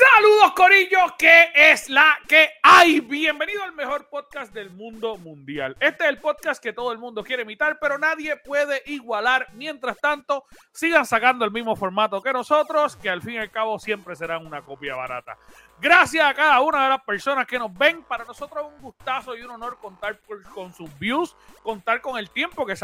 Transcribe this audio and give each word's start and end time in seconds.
Saludos 0.00 0.52
Corillo, 0.52 1.14
que 1.18 1.50
es 1.54 1.90
la 1.90 2.18
que 2.26 2.52
hay. 2.62 3.00
Bienvenido 3.00 3.62
al 3.62 3.74
mejor 3.74 4.08
podcast 4.08 4.50
del 4.50 4.70
mundo 4.70 5.18
mundial. 5.18 5.76
Este 5.78 6.04
es 6.04 6.10
el 6.10 6.16
podcast 6.16 6.62
que 6.62 6.72
todo 6.72 6.90
el 6.92 6.96
mundo 6.96 7.22
quiere 7.22 7.42
imitar, 7.42 7.78
pero 7.78 7.98
nadie 7.98 8.34
puede 8.38 8.82
igualar. 8.86 9.48
Mientras 9.52 9.98
tanto, 9.98 10.46
sigan 10.72 11.04
sacando 11.04 11.44
el 11.44 11.50
mismo 11.50 11.76
formato 11.76 12.22
que 12.22 12.32
nosotros, 12.32 12.96
que 12.96 13.10
al 13.10 13.20
fin 13.20 13.34
y 13.34 13.38
al 13.38 13.50
cabo 13.50 13.78
siempre 13.78 14.16
serán 14.16 14.46
una 14.46 14.62
copia 14.62 14.96
barata. 14.96 15.36
Gracias 15.80 16.26
a 16.26 16.34
cada 16.34 16.60
una 16.60 16.82
de 16.82 16.88
las 16.90 17.02
personas 17.02 17.46
que 17.46 17.58
nos 17.58 17.72
ven. 17.72 18.02
Para 18.02 18.24
nosotros 18.24 18.66
es 18.66 18.74
un 18.74 18.82
gustazo 18.82 19.34
y 19.34 19.40
un 19.40 19.50
honor 19.50 19.78
contar 19.80 20.18
con 20.52 20.74
sus 20.74 20.98
views, 20.98 21.34
contar 21.62 22.02
con 22.02 22.18
el 22.18 22.28
tiempo 22.28 22.66
que, 22.66 22.76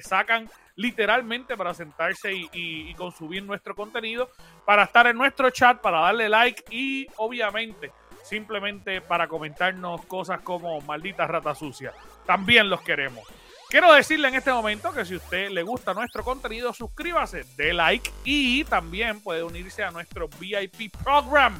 sacan 0.00 0.50
literalmente 0.74 1.56
para 1.56 1.74
sentarse 1.74 2.32
y, 2.32 2.92
consumir 2.94 3.44
nuestro 3.44 3.76
contenido, 3.76 4.30
para 4.64 4.82
estar 4.82 5.06
en 5.06 5.16
nuestro 5.16 5.50
chat, 5.50 5.80
para 5.80 6.00
darle 6.00 6.28
like 6.28 6.64
y 6.70 7.06
obviamente 7.16 7.92
simplemente 8.24 9.00
para 9.00 9.28
comentarnos 9.28 10.04
cosas 10.06 10.40
como 10.42 10.80
maldita 10.80 11.26
rata 11.26 11.54
sucia. 11.54 11.92
También 12.26 12.68
los 12.68 12.82
queremos. 12.82 13.26
Quiero 13.68 13.92
decirle 13.92 14.28
en 14.28 14.34
este 14.34 14.52
momento 14.52 14.92
que 14.92 15.04
si 15.04 15.14
usted 15.14 15.50
le 15.50 15.62
gusta 15.62 15.94
nuestro 15.94 16.24
contenido, 16.24 16.72
suscríbase, 16.72 17.44
dé 17.56 17.72
like 17.72 18.10
y 18.24 18.64
también 18.64 19.20
puede 19.20 19.44
unirse 19.44 19.84
a 19.84 19.92
nuestro 19.92 20.28
VIP 20.28 20.92
program. 21.02 21.54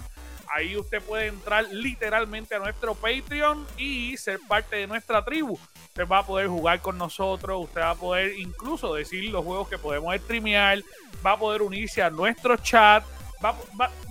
Ahí 0.52 0.76
usted 0.76 1.00
puede 1.02 1.28
entrar 1.28 1.64
literalmente 1.70 2.54
a 2.54 2.58
nuestro 2.58 2.94
Patreon 2.94 3.66
y 3.76 4.16
ser 4.16 4.40
parte 4.48 4.76
de 4.76 4.86
nuestra 4.86 5.24
tribu. 5.24 5.58
Usted 5.88 6.06
va 6.06 6.18
a 6.18 6.26
poder 6.26 6.48
jugar 6.48 6.80
con 6.80 6.98
nosotros, 6.98 7.64
usted 7.64 7.80
va 7.80 7.90
a 7.90 7.94
poder 7.94 8.38
incluso 8.38 8.94
decir 8.94 9.30
los 9.30 9.44
juegos 9.44 9.68
que 9.68 9.78
podemos 9.78 10.14
streamear, 10.16 10.80
va 11.24 11.32
a 11.32 11.38
poder 11.38 11.62
unirse 11.62 12.02
a 12.02 12.10
nuestro 12.10 12.56
chat, 12.56 13.04
va, 13.44 13.56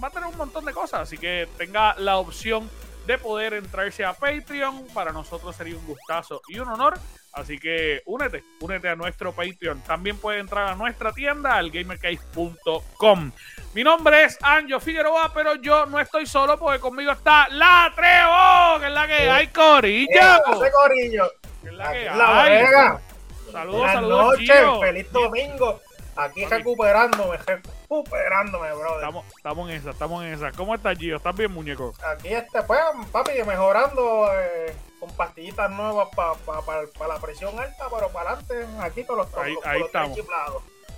a 0.01 0.09
tener 0.09 0.27
un 0.27 0.37
montón 0.37 0.65
de 0.65 0.73
cosas, 0.73 1.01
así 1.01 1.17
que 1.17 1.47
tenga 1.57 1.95
la 1.97 2.17
opción 2.17 2.69
de 3.05 3.17
poder 3.17 3.53
entrarse 3.53 4.05
a 4.05 4.13
Patreon. 4.13 4.87
Para 4.93 5.11
nosotros 5.11 5.55
sería 5.55 5.75
un 5.75 5.85
gustazo 5.85 6.41
y 6.47 6.59
un 6.59 6.69
honor. 6.69 6.99
Así 7.33 7.59
que 7.59 8.01
únete, 8.05 8.43
únete 8.59 8.89
a 8.89 8.95
nuestro 8.95 9.31
Patreon. 9.31 9.81
También 9.81 10.17
puede 10.17 10.39
entrar 10.39 10.67
a 10.67 10.75
nuestra 10.75 11.11
tienda, 11.11 11.55
al 11.55 11.69
gamercase.com. 11.69 13.31
Mi 13.73 13.83
nombre 13.83 14.23
es 14.23 14.37
Anjo 14.41 14.79
Figueroa, 14.79 15.31
pero 15.33 15.55
yo 15.55 15.85
no 15.85 15.99
estoy 15.99 16.25
solo 16.25 16.57
porque 16.57 16.79
conmigo 16.79 17.11
está 17.11 17.47
la 17.49 17.91
Trevo, 17.95 18.79
que 18.79 18.87
es 18.87 18.93
la 18.93 19.07
que 19.07 19.29
hay, 19.29 19.47
Corillo. 19.47 20.41
Corillo 20.73 21.31
la 21.79 21.91
que 21.91 22.05
la 22.05 23.01
Saludos, 23.51 23.91
saludos. 23.91 24.39
Noches, 24.39 24.79
feliz 24.79 25.11
domingo. 25.11 25.81
Aquí 26.15 26.45
recuperándome, 26.45 27.37
recuperándome, 27.37 28.73
brother. 28.73 28.95
Estamos, 28.97 29.25
estamos 29.35 29.69
en 29.69 29.75
esa, 29.77 29.89
estamos 29.91 30.23
en 30.23 30.33
esa. 30.33 30.51
¿Cómo 30.51 30.75
estás, 30.75 30.97
Gio? 30.97 31.15
¿Estás 31.15 31.35
bien, 31.35 31.51
muñeco? 31.51 31.93
Aquí, 32.03 32.27
este, 32.27 32.61
pues, 32.63 32.79
papi, 33.11 33.31
mejorando 33.47 34.29
eh, 34.33 34.75
con 34.99 35.09
pastillitas 35.11 35.71
nuevas 35.71 36.09
para 36.15 37.13
la 37.13 37.19
presión 37.19 37.57
alta, 37.57 37.85
pero 37.93 38.09
para 38.09 38.31
adelante, 38.31 38.65
aquí 38.81 39.03
con 39.03 39.17
los, 39.17 39.33
ahí, 39.37 39.55
ahí 39.63 39.81
estamos. 39.81 40.17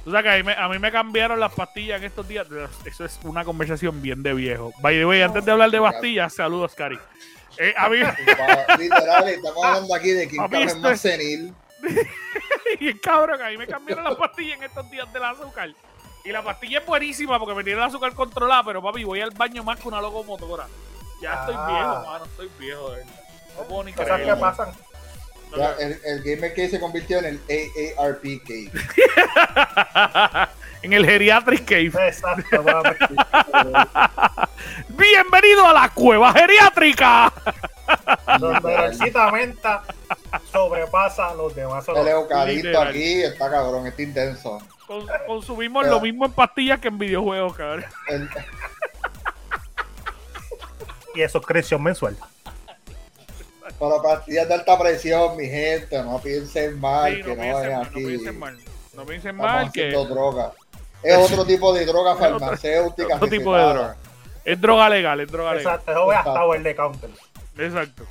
Tú 0.03 0.09
sabes 0.09 0.23
que 0.23 0.29
a 0.29 0.37
mí, 0.37 0.43
me, 0.43 0.53
a 0.53 0.67
mí, 0.67 0.79
me, 0.79 0.91
cambiaron 0.91 1.39
las 1.39 1.53
pastillas 1.53 1.99
en 1.99 2.07
estos 2.07 2.27
días. 2.27 2.47
Eso 2.85 3.05
es 3.05 3.19
una 3.23 3.45
conversación 3.45 4.01
bien 4.01 4.23
de 4.23 4.33
viejo. 4.33 4.73
By 4.81 4.97
the 4.97 5.05
way, 5.05 5.21
antes 5.21 5.45
de 5.45 5.51
hablar 5.51 5.69
de 5.69 5.79
pastillas, 5.79 6.33
saludos, 6.33 6.73
Cari. 6.73 6.97
Eh, 7.57 7.73
a 7.77 7.87
mí... 7.87 7.97
Literal, 8.79 9.29
estamos 9.29 9.63
hablando 9.63 9.95
aquí 9.95 10.09
de 10.09 10.27
quién 10.27 10.53
es 10.53 10.77
más 10.77 11.01
senil. 11.01 11.53
y 12.79 12.87
el 12.87 12.99
cabrón, 12.99 13.41
ahí 13.41 13.57
me 13.57 13.67
cambiaron 13.67 14.03
las 14.03 14.15
pastillas 14.15 14.57
en 14.57 14.63
estos 14.63 14.89
días 14.89 15.11
del 15.13 15.23
azúcar. 15.23 15.69
Y 16.23 16.31
la 16.31 16.43
pastilla 16.43 16.79
es 16.79 16.85
buenísima 16.85 17.37
porque 17.37 17.53
me 17.53 17.63
tiene 17.63 17.79
el 17.79 17.85
azúcar 17.85 18.13
controlada, 18.13 18.63
pero 18.63 18.81
papi, 18.81 19.03
voy 19.03 19.21
al 19.21 19.31
baño 19.31 19.63
más 19.63 19.79
que 19.79 19.87
una 19.87 20.01
locomotora. 20.01 20.67
Ya 21.21 21.41
estoy 21.41 21.55
ah. 21.57 21.67
viejo, 21.67 22.11
mano, 22.11 22.25
estoy 22.25 22.51
viejo. 22.59 22.95
No 23.61 23.67
puedo 23.67 23.83
ni 23.83 23.93
creerlo. 23.93 24.33
¿Qué 24.33 24.41
pasan? 24.41 24.71
Ya, 25.55 25.75
el, 25.79 25.99
el 26.03 26.23
gamer 26.23 26.53
que 26.53 26.67
se 26.67 26.79
convirtió 26.79 27.19
en 27.19 27.25
el 27.25 27.39
AARP 27.97 28.23
cave. 28.43 28.71
en 30.81 30.93
el 30.93 31.05
Geriatric 31.05 31.65
Cave. 31.65 32.07
Exacto, 32.07 32.63
Bienvenido 34.89 35.67
a 35.67 35.73
la 35.73 35.89
cueva 35.89 36.33
geriátrica. 36.33 37.31
Donde 38.39 38.75
el 38.75 39.31
menta 39.31 39.83
sobrepasa 40.51 41.29
a 41.29 41.35
los 41.35 41.53
demás. 41.53 41.85
El 41.89 42.07
eucalipto 42.07 42.81
aquí 42.81 43.21
está 43.21 43.51
cabrón, 43.51 43.85
está 43.85 44.01
intenso. 44.01 44.59
consumimos 45.27 45.85
lo 45.85 45.99
mismo 46.01 46.25
en 46.25 46.31
pastillas 46.31 46.79
que 46.79 46.87
en 46.87 46.97
videojuegos, 46.97 47.55
cabrón. 47.55 47.85
y 51.13 51.21
eso 51.21 51.41
creció 51.41 51.77
mensual. 51.77 52.17
Para 53.81 53.99
pastillas 53.99 54.47
de 54.47 54.53
alta 54.53 54.77
presión, 54.77 55.35
mi 55.35 55.47
gente, 55.47 56.03
no 56.03 56.19
piensen 56.19 56.79
mal, 56.79 57.15
que 57.15 57.35
no, 57.35 57.53
vayan 57.53 57.81
aquí. 57.81 57.99
No 57.99 58.07
piensen 58.07 58.39
mal, 58.39 58.57
no 58.93 59.05
piensen 59.07 59.35
mal 59.35 59.71
que... 59.71 59.89
droga. 59.89 60.51
Es 61.01 61.17
otro 61.17 61.43
tipo 61.45 61.73
de 61.73 61.83
droga 61.87 62.15
farmacéutica. 62.19 63.15
Otro 63.15 63.27
tipo 63.27 63.55
de 63.55 63.63
droga. 63.63 63.95
Es 64.45 64.61
droga 64.61 64.87
legal, 64.87 65.19
es 65.21 65.31
droga 65.31 65.55
legal. 65.55 65.73
Exacto, 65.79 65.91
eso 65.91 66.11
hasta 66.11 66.55
el 66.55 66.61
de 66.61 66.75
counter. 66.75 67.09
Exacto. 67.57 68.03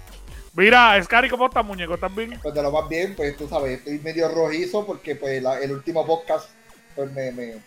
Mira, 0.54 1.00
Scary, 1.04 1.30
¿cómo 1.30 1.46
estás, 1.46 1.64
muñeco? 1.64 1.94
¿Estás 1.94 2.12
bien? 2.16 2.36
Pues 2.42 2.52
de 2.52 2.62
lo 2.64 2.72
más 2.72 2.88
bien, 2.88 3.14
pues 3.14 3.36
tú 3.36 3.46
sabes, 3.46 3.78
estoy 3.78 4.00
medio 4.00 4.28
rojizo 4.28 4.84
porque 4.84 5.14
pues 5.14 5.40
el 5.62 5.70
último 5.70 6.04
podcast 6.04 6.48
pues 6.96 7.12
me, 7.12 7.30
me, 7.30 7.62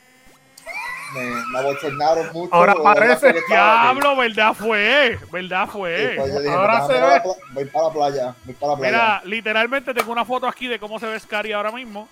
me, 1.13 1.46
me 1.47 1.59
abochornaron 1.59 2.31
mucho. 2.34 2.53
Ahora 2.53 2.75
parece, 2.81 3.34
diablo, 3.47 4.16
verdad 4.16 4.53
fue, 4.53 5.19
verdad 5.31 5.68
fue. 5.68 6.16
Pues, 6.18 6.38
dije, 6.41 6.50
ahora 6.53 6.88
se 6.88 6.94
ve. 6.94 7.22
Voy 7.51 7.66
para 7.66 7.88
la 7.88 7.94
playa, 7.94 8.35
voy 8.46 8.53
para 8.56 8.72
la 8.74 8.78
playa. 8.78 8.91
Mira, 8.91 9.22
literalmente 9.25 9.94
tengo 9.94 10.12
una 10.12 10.25
foto 10.25 10.47
aquí 10.47 10.68
de 10.68 10.79
cómo 10.79 11.00
se 11.00 11.07
ve 11.07 11.19
Scary 11.19 11.51
ahora 11.51 11.72
mismo. 11.72 12.07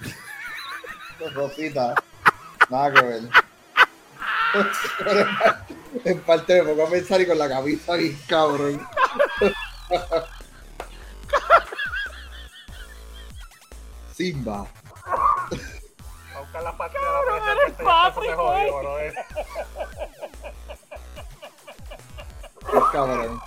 Rosita, 1.34 1.94
nada 2.68 2.92
que 2.92 3.02
ver. 3.02 3.22
en 6.04 6.20
parte 6.20 6.62
me 6.62 6.70
pongo 6.70 6.86
a 6.86 6.90
pensar 6.90 7.20
y 7.20 7.26
con 7.26 7.38
la 7.38 7.48
camisa 7.48 7.94
ahí, 7.94 8.16
cabrón. 8.26 8.86
Simba. 14.14 14.66
Buscar 16.50 16.62
la 16.64 16.76
patria 16.76 17.00
de 17.00 17.06
la 17.06 18.12
princesa. 18.12 18.50
Cabrón. 22.92 23.40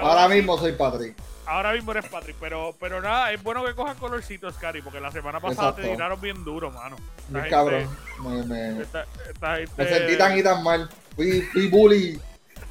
Ahora 0.00 0.28
mismo 0.28 0.56
soy 0.56 0.72
Patrick. 0.72 1.14
Ahora 1.44 1.72
mismo 1.72 1.92
eres 1.92 2.08
Patrick, 2.08 2.36
pero, 2.40 2.74
pero 2.80 3.02
nada, 3.02 3.30
es 3.30 3.42
bueno 3.42 3.62
que 3.62 3.74
cojas 3.74 3.96
colorcitos, 3.98 4.54
Scary, 4.54 4.80
porque 4.80 5.00
la 5.00 5.12
semana 5.12 5.38
pasada 5.38 5.76
te 5.76 5.82
tiraron 5.82 6.20
bien 6.20 6.42
duro, 6.44 6.72
mano. 6.72 6.96
Mi 7.28 7.48
cabrón. 7.48 7.88
Me, 8.20 8.42
me, 8.42 8.72
me, 8.72 9.86
sentí 9.86 10.16
tan 10.16 10.36
y 10.36 10.42
tan 10.42 10.62
mal. 10.64 10.88
Fui, 11.14 11.42
fui 11.42 11.68
bully. 11.68 12.20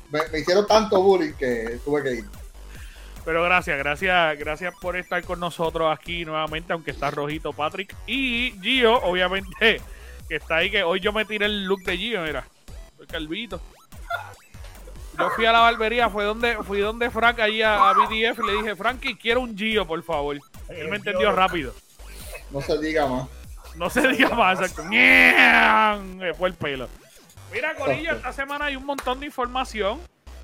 Me, 0.09 0.39
hicieron 0.39 0.65
tanto 0.65 1.01
bullying 1.01 1.33
que 1.33 1.79
tuve 1.85 2.03
que 2.03 2.11
ir. 2.15 2.25
Pero 3.25 3.43
gracias, 3.43 3.77
gracias, 3.77 4.37
gracias 4.37 4.73
por 4.79 4.95
estar 4.95 5.23
con 5.23 5.39
nosotros 5.39 5.91
aquí 5.91 6.23
nuevamente, 6.23 6.73
aunque 6.73 6.91
está 6.91 7.11
rojito 7.11 7.51
Patrick. 7.51 7.95
Y 8.05 8.53
Gio, 8.61 9.01
obviamente, 9.01 9.81
que 10.29 10.35
está 10.35 10.57
ahí, 10.57 10.69
que 10.69 10.83
hoy 10.83 10.99
yo 10.99 11.11
me 11.11 11.25
tiré 11.25 11.47
el 11.47 11.65
look 11.65 11.81
de 11.83 11.97
Gio, 11.97 12.21
mira. 12.21 12.45
El 12.99 13.07
calvito 13.07 13.59
yo 15.17 15.29
fui 15.31 15.45
a 15.45 15.51
la 15.51 15.59
barbería, 15.59 16.09
fue 16.09 16.23
donde, 16.23 16.57
fui 16.63 16.79
donde 16.79 17.09
Frank 17.09 17.39
allí 17.39 17.61
a, 17.61 17.93
BDF 17.93 18.39
y 18.39 18.47
le 18.47 18.53
dije, 18.57 18.75
Frankie, 18.75 19.15
quiero 19.15 19.41
un 19.41 19.57
Gio, 19.57 19.85
por 19.85 20.01
favor. 20.03 20.37
Él 20.69 20.87
me 20.89 20.97
entendió 20.97 21.31
rápido. 21.31 21.73
No 22.51 22.61
se 22.61 22.77
diga 22.79 23.07
más. 23.07 23.27
No 23.75 23.89
se 23.89 24.07
diga 24.07 24.29
más, 24.29 24.59
exacto. 24.59 24.83
Fue 26.37 26.49
el 26.49 26.55
pelo. 26.55 26.87
Mira, 27.51 27.75
Corillo, 27.75 28.13
esta 28.13 28.33
semana 28.33 28.65
hay 28.65 28.75
un 28.75 28.85
montón 28.85 29.19
de 29.19 29.27
información. 29.27 29.99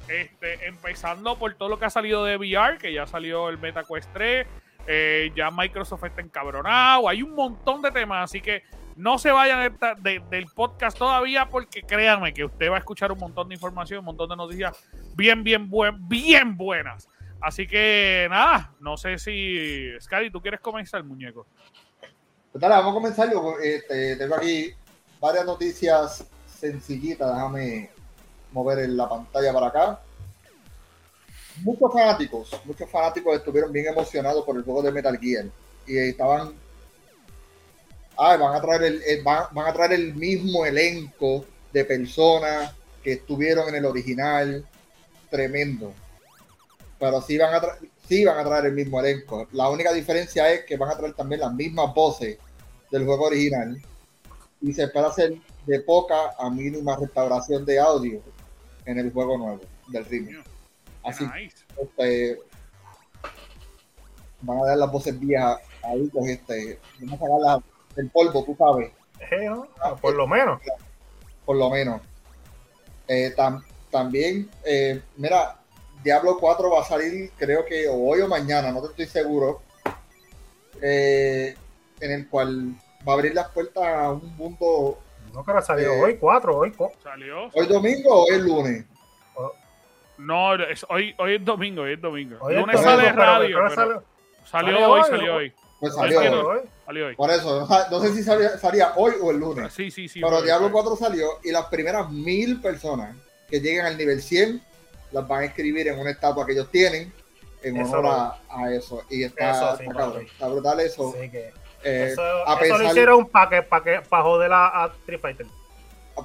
Este, 0.07 0.67
empezando 0.67 1.37
por 1.37 1.53
todo 1.55 1.69
lo 1.69 1.79
que 1.79 1.85
ha 1.85 1.89
salido 1.89 2.25
de 2.25 2.37
VR, 2.37 2.77
que 2.77 2.93
ya 2.93 3.07
salió 3.07 3.49
el 3.49 3.57
MetaQuest 3.57 4.11
3. 4.13 4.47
Eh, 4.87 5.31
ya 5.35 5.51
Microsoft 5.51 6.03
está 6.03 6.21
encabronado. 6.21 7.07
Hay 7.07 7.21
un 7.21 7.35
montón 7.35 7.81
de 7.81 7.91
temas, 7.91 8.25
así 8.25 8.41
que 8.41 8.63
No 8.95 9.17
se 9.17 9.31
vayan 9.31 9.77
del 10.01 10.45
podcast 10.53 10.97
todavía 10.97 11.47
porque 11.47 11.81
créanme 11.81 12.33
que 12.33 12.43
usted 12.43 12.69
va 12.69 12.75
a 12.75 12.79
escuchar 12.79 13.11
un 13.11 13.19
montón 13.19 13.47
de 13.47 13.55
información, 13.55 13.99
un 13.99 14.05
montón 14.05 14.29
de 14.29 14.35
noticias 14.35 14.77
bien, 15.15 15.43
bien, 15.43 15.69
bien 16.07 16.57
buenas. 16.57 17.07
Así 17.39 17.65
que 17.65 18.27
nada, 18.29 18.71
no 18.79 18.97
sé 18.97 19.17
si. 19.17 19.89
Scary, 19.99 20.29
¿tú 20.29 20.41
quieres 20.41 20.59
comenzar, 20.59 21.03
muñeco? 21.03 21.47
Pues 22.51 22.61
dale, 22.61 22.75
vamos 22.75 22.91
a 22.91 22.93
comenzar. 22.93 23.31
Yo 23.31 23.55
este, 23.63 24.17
tengo 24.17 24.35
aquí 24.35 24.73
varias 25.19 25.45
noticias 25.45 26.25
sencillitas. 26.45 27.33
Déjame 27.33 27.89
mover 28.51 28.79
en 28.79 28.97
la 28.97 29.07
pantalla 29.07 29.53
para 29.53 29.67
acá. 29.67 30.01
Muchos 31.63 31.91
fanáticos, 31.91 32.61
muchos 32.65 32.89
fanáticos 32.89 33.35
estuvieron 33.35 33.71
bien 33.71 33.87
emocionados 33.87 34.45
por 34.45 34.55
el 34.55 34.63
juego 34.63 34.81
de 34.81 34.91
Metal 34.91 35.17
Gear. 35.17 35.45
Y 35.85 35.97
estaban. 35.97 36.53
Ah, 38.17 38.37
van 38.37 38.55
a 38.55 38.61
traer 38.61 38.83
el, 38.83 39.23
van, 39.23 39.45
van 39.51 39.67
a 39.67 39.73
traer 39.73 39.93
el 39.93 40.15
mismo 40.15 40.65
elenco 40.65 41.45
de 41.71 41.85
personas 41.85 42.73
que 43.03 43.13
estuvieron 43.13 43.69
en 43.69 43.75
el 43.75 43.85
original. 43.85 44.65
Tremendo 45.29 45.93
pero 47.01 47.19
sí 47.19 47.35
van, 47.35 47.55
a 47.55 47.61
sí 48.07 48.23
van 48.23 48.37
a 48.37 48.43
traer 48.45 48.67
el 48.67 48.73
mismo 48.73 48.99
elenco. 48.99 49.47
La 49.53 49.69
única 49.69 49.91
diferencia 49.91 50.53
es 50.53 50.65
que 50.65 50.77
van 50.77 50.91
a 50.91 50.97
traer 50.97 51.15
también 51.15 51.41
las 51.41 51.51
mismas 51.51 51.91
voces 51.95 52.37
del 52.91 53.05
juego 53.05 53.25
original 53.25 53.81
y 54.61 54.71
se 54.71 54.83
espera 54.83 55.07
hacer 55.07 55.33
de 55.65 55.79
poca 55.79 56.35
a 56.37 56.49
mínima 56.51 56.95
restauración 56.95 57.65
de 57.65 57.79
audio 57.79 58.21
en 58.85 58.99
el 58.99 59.11
juego 59.11 59.37
nuevo 59.37 59.61
del 59.87 60.05
remake. 60.05 60.43
Así 61.03 61.25
este, 61.81 62.39
van 64.41 64.59
a 64.59 64.65
dar 64.65 64.77
las 64.77 64.91
voces 64.91 65.19
viejas 65.19 65.59
ahí 65.83 66.09
con 66.09 66.29
este, 66.29 66.79
van 66.99 67.09
a 67.09 67.17
sacar 67.17 67.63
el 67.95 68.09
polvo, 68.09 68.43
tú 68.43 68.55
sabes. 68.57 68.91
Ah, 69.81 69.95
por 69.95 70.15
lo 70.15 70.27
menos. 70.27 70.61
Por 71.45 71.57
lo 71.57 71.69
menos. 71.69 72.01
Eh, 73.07 73.35
también, 73.89 74.49
eh, 74.63 75.01
mira, 75.17 75.59
Diablo 76.03 76.37
4 76.39 76.71
va 76.71 76.81
a 76.81 76.85
salir, 76.85 77.31
creo 77.37 77.65
que 77.65 77.87
hoy 77.87 78.21
o 78.21 78.27
mañana, 78.27 78.71
no 78.71 78.81
te 78.81 78.87
estoy 78.87 79.05
seguro. 79.07 79.61
Eh, 80.81 81.55
en 81.99 82.11
el 82.11 82.27
cual 82.27 82.75
va 83.07 83.13
a 83.13 83.15
abrir 83.15 83.35
las 83.35 83.49
puertas 83.49 83.83
a 83.83 84.11
un 84.11 84.35
mundo. 84.35 84.99
No, 85.33 85.45
que 85.45 85.61
salió 85.61 85.93
eh, 85.93 86.01
hoy 86.01 86.17
4, 86.17 86.57
hoy. 86.57 86.73
¿Salió? 87.01 87.49
¿Hoy 87.53 87.67
domingo 87.67 88.09
o 88.09 88.25
hoy 88.25 88.41
lunes? 88.41 88.85
Oh. 89.35 89.51
No, 90.17 90.55
es, 90.55 90.85
hoy, 90.89 91.15
hoy 91.17 91.35
es 91.35 91.45
domingo, 91.45 91.83
hoy 91.83 91.93
es 91.93 92.01
domingo. 92.01 92.37
Hoy 92.41 92.55
lunes 92.55 92.81
sale 92.81 93.11
radio. 93.11 93.57
Pero, 93.69 94.03
salió, 94.45 94.91
hoy, 94.91 95.01
salió 95.03 95.35
hoy. 95.35 95.53
Pues 95.79 95.95
salió 95.95 96.19
hoy. 96.47 96.59
Salió 96.85 97.07
hoy. 97.07 97.15
Por 97.15 97.31
eso, 97.31 97.67
no 97.89 97.99
sé 98.01 98.13
si 98.13 98.23
salía, 98.23 98.57
salía, 98.57 98.93
hoy 98.97 99.13
o 99.21 99.31
el 99.31 99.37
lunes. 99.37 99.73
Sí, 99.73 99.89
sí, 99.89 100.07
sí. 100.07 100.19
Pero 100.21 100.41
Diablo 100.41 100.71
4 100.71 100.95
salió 100.97 101.39
y 101.43 101.51
las 101.51 101.65
primeras 101.65 102.09
mil 102.11 102.59
personas 102.61 103.15
que 103.49 103.59
lleguen 103.59 103.85
al 103.85 103.97
nivel 103.97 104.21
100 104.21 104.61
las 105.11 105.27
van 105.27 105.41
a 105.41 105.45
escribir 105.45 105.87
en 105.87 105.99
una 105.99 106.11
estatua 106.11 106.45
que 106.45 106.53
ellos 106.53 106.69
tienen 106.71 107.11
en 107.63 107.81
honor 107.81 108.33
a, 108.49 108.71
eso. 108.73 109.03
Y 109.09 109.23
está, 109.23 109.75
está, 109.75 110.47
brutal 110.47 110.79
eso. 110.79 111.13
que 111.13 111.51
eh, 111.83 112.09
eso, 112.11 112.21
a 112.21 112.59
pesar, 112.59 112.79
lo 112.79 112.89
hicieron 112.89 113.27
para 113.27 113.49
que, 113.49 114.01
para 114.01 114.23
joder 114.23 114.51
a, 114.53 114.91
Street 114.99 115.19
Fighter. 115.19 115.47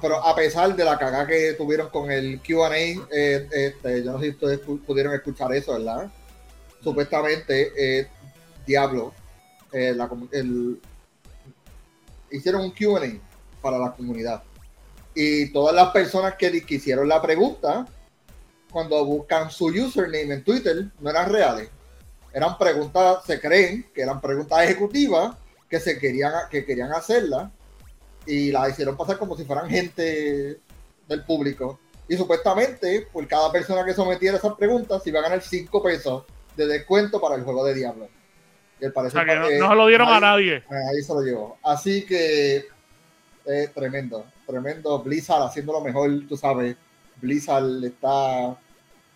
Pero 0.01 0.23
a 0.23 0.35
pesar 0.35 0.75
de 0.75 0.85
la 0.85 0.97
cagada 0.97 1.25
que 1.25 1.53
tuvieron 1.53 1.89
con 1.89 2.11
el 2.11 2.39
QA, 2.41 2.75
eh, 2.75 3.47
este, 3.51 4.03
yo 4.03 4.11
no 4.11 4.19
sé 4.19 4.25
si 4.25 4.31
ustedes 4.31 4.59
pudieron 4.59 5.13
escuchar 5.13 5.53
eso, 5.53 5.73
¿verdad? 5.73 6.11
Supuestamente, 6.83 7.71
eh, 7.75 8.07
Diablo, 8.65 9.13
la, 9.71 10.09
el, 10.31 10.79
hicieron 12.29 12.61
un 12.61 12.71
QA 12.71 13.19
para 13.61 13.79
la 13.79 13.91
comunidad. 13.93 14.43
Y 15.15 15.51
todas 15.51 15.73
las 15.73 15.89
personas 15.89 16.35
que, 16.35 16.63
que 16.63 16.75
hicieron 16.75 17.07
la 17.07 17.21
pregunta 17.21 17.87
cuando 18.69 19.03
buscan 19.03 19.49
su 19.49 19.65
username 19.67 20.33
en 20.35 20.43
Twitter, 20.43 20.85
no 20.99 21.09
eran 21.09 21.31
reales. 21.31 21.69
Eran 22.33 22.57
preguntas, 22.57 23.23
se 23.25 23.39
creen 23.39 23.89
que 23.95 24.01
eran 24.01 24.21
preguntas 24.21 24.61
ejecutivas 24.63 25.35
que 25.69 25.79
se 25.79 25.99
querían, 25.99 26.33
que 26.49 26.65
querían 26.65 26.91
hacerlas 26.91 27.49
y 28.25 28.51
la 28.51 28.69
hicieron 28.69 28.97
pasar 28.97 29.17
como 29.17 29.35
si 29.35 29.45
fueran 29.45 29.69
gente 29.69 30.59
del 31.07 31.23
público. 31.23 31.79
Y 32.09 32.15
supuestamente, 32.15 33.07
por 33.11 33.27
cada 33.27 33.51
persona 33.51 33.85
que 33.85 33.93
sometiera 33.93 34.37
esas 34.37 34.53
preguntas, 34.55 35.03
se 35.03 35.09
iba 35.09 35.19
a 35.19 35.23
ganar 35.23 35.41
5 35.41 35.83
pesos 35.83 36.23
de 36.55 36.67
descuento 36.67 37.19
para 37.19 37.35
el 37.35 37.43
juego 37.43 37.65
de 37.65 37.73
Diablo. 37.73 38.09
Y 38.79 38.85
el 38.85 38.93
parecer, 38.93 39.25
no, 39.25 39.69
se 39.69 39.75
lo 39.75 39.87
dieron 39.87 40.07
a 40.09 40.19
nadie. 40.19 40.63
Ahí 40.69 41.01
se 41.01 41.13
lo 41.13 41.21
llevó. 41.21 41.57
Así 41.63 42.05
que, 42.05 42.65
eh, 43.45 43.69
tremendo, 43.73 44.25
tremendo. 44.45 44.99
Blizzard 44.99 45.43
haciendo 45.43 45.73
lo 45.73 45.81
mejor, 45.81 46.09
tú 46.27 46.37
sabes. 46.37 46.75
Blizzard 47.19 47.83
está 47.83 48.55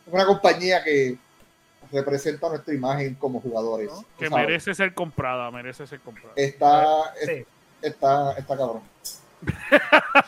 una 0.08 0.26
compañía 0.26 0.84
que 0.84 1.18
representa 1.92 2.50
nuestra 2.50 2.74
imagen 2.74 3.16
como 3.16 3.42
jugadores. 3.42 3.90
Que 4.18 4.30
merece 4.30 4.74
ser 4.74 4.94
comprada, 4.94 5.52
merece 5.52 5.86
ser 5.88 6.00
comprada. 6.00 6.34
Está, 6.36 7.14
está, 7.82 8.32
está 8.38 8.58
cabrón. 8.58 8.82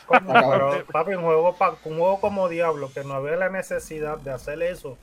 Pero, 0.09 0.85
papi, 0.91 1.13
un 1.13 1.23
juego, 1.23 1.55
un 1.85 1.97
juego 1.97 2.19
como 2.19 2.49
Diablo, 2.49 2.91
que 2.93 3.03
no 3.03 3.13
había 3.13 3.35
la 3.35 3.49
necesidad 3.49 4.17
de 4.17 4.31
hacer 4.31 4.61
eso. 4.63 4.97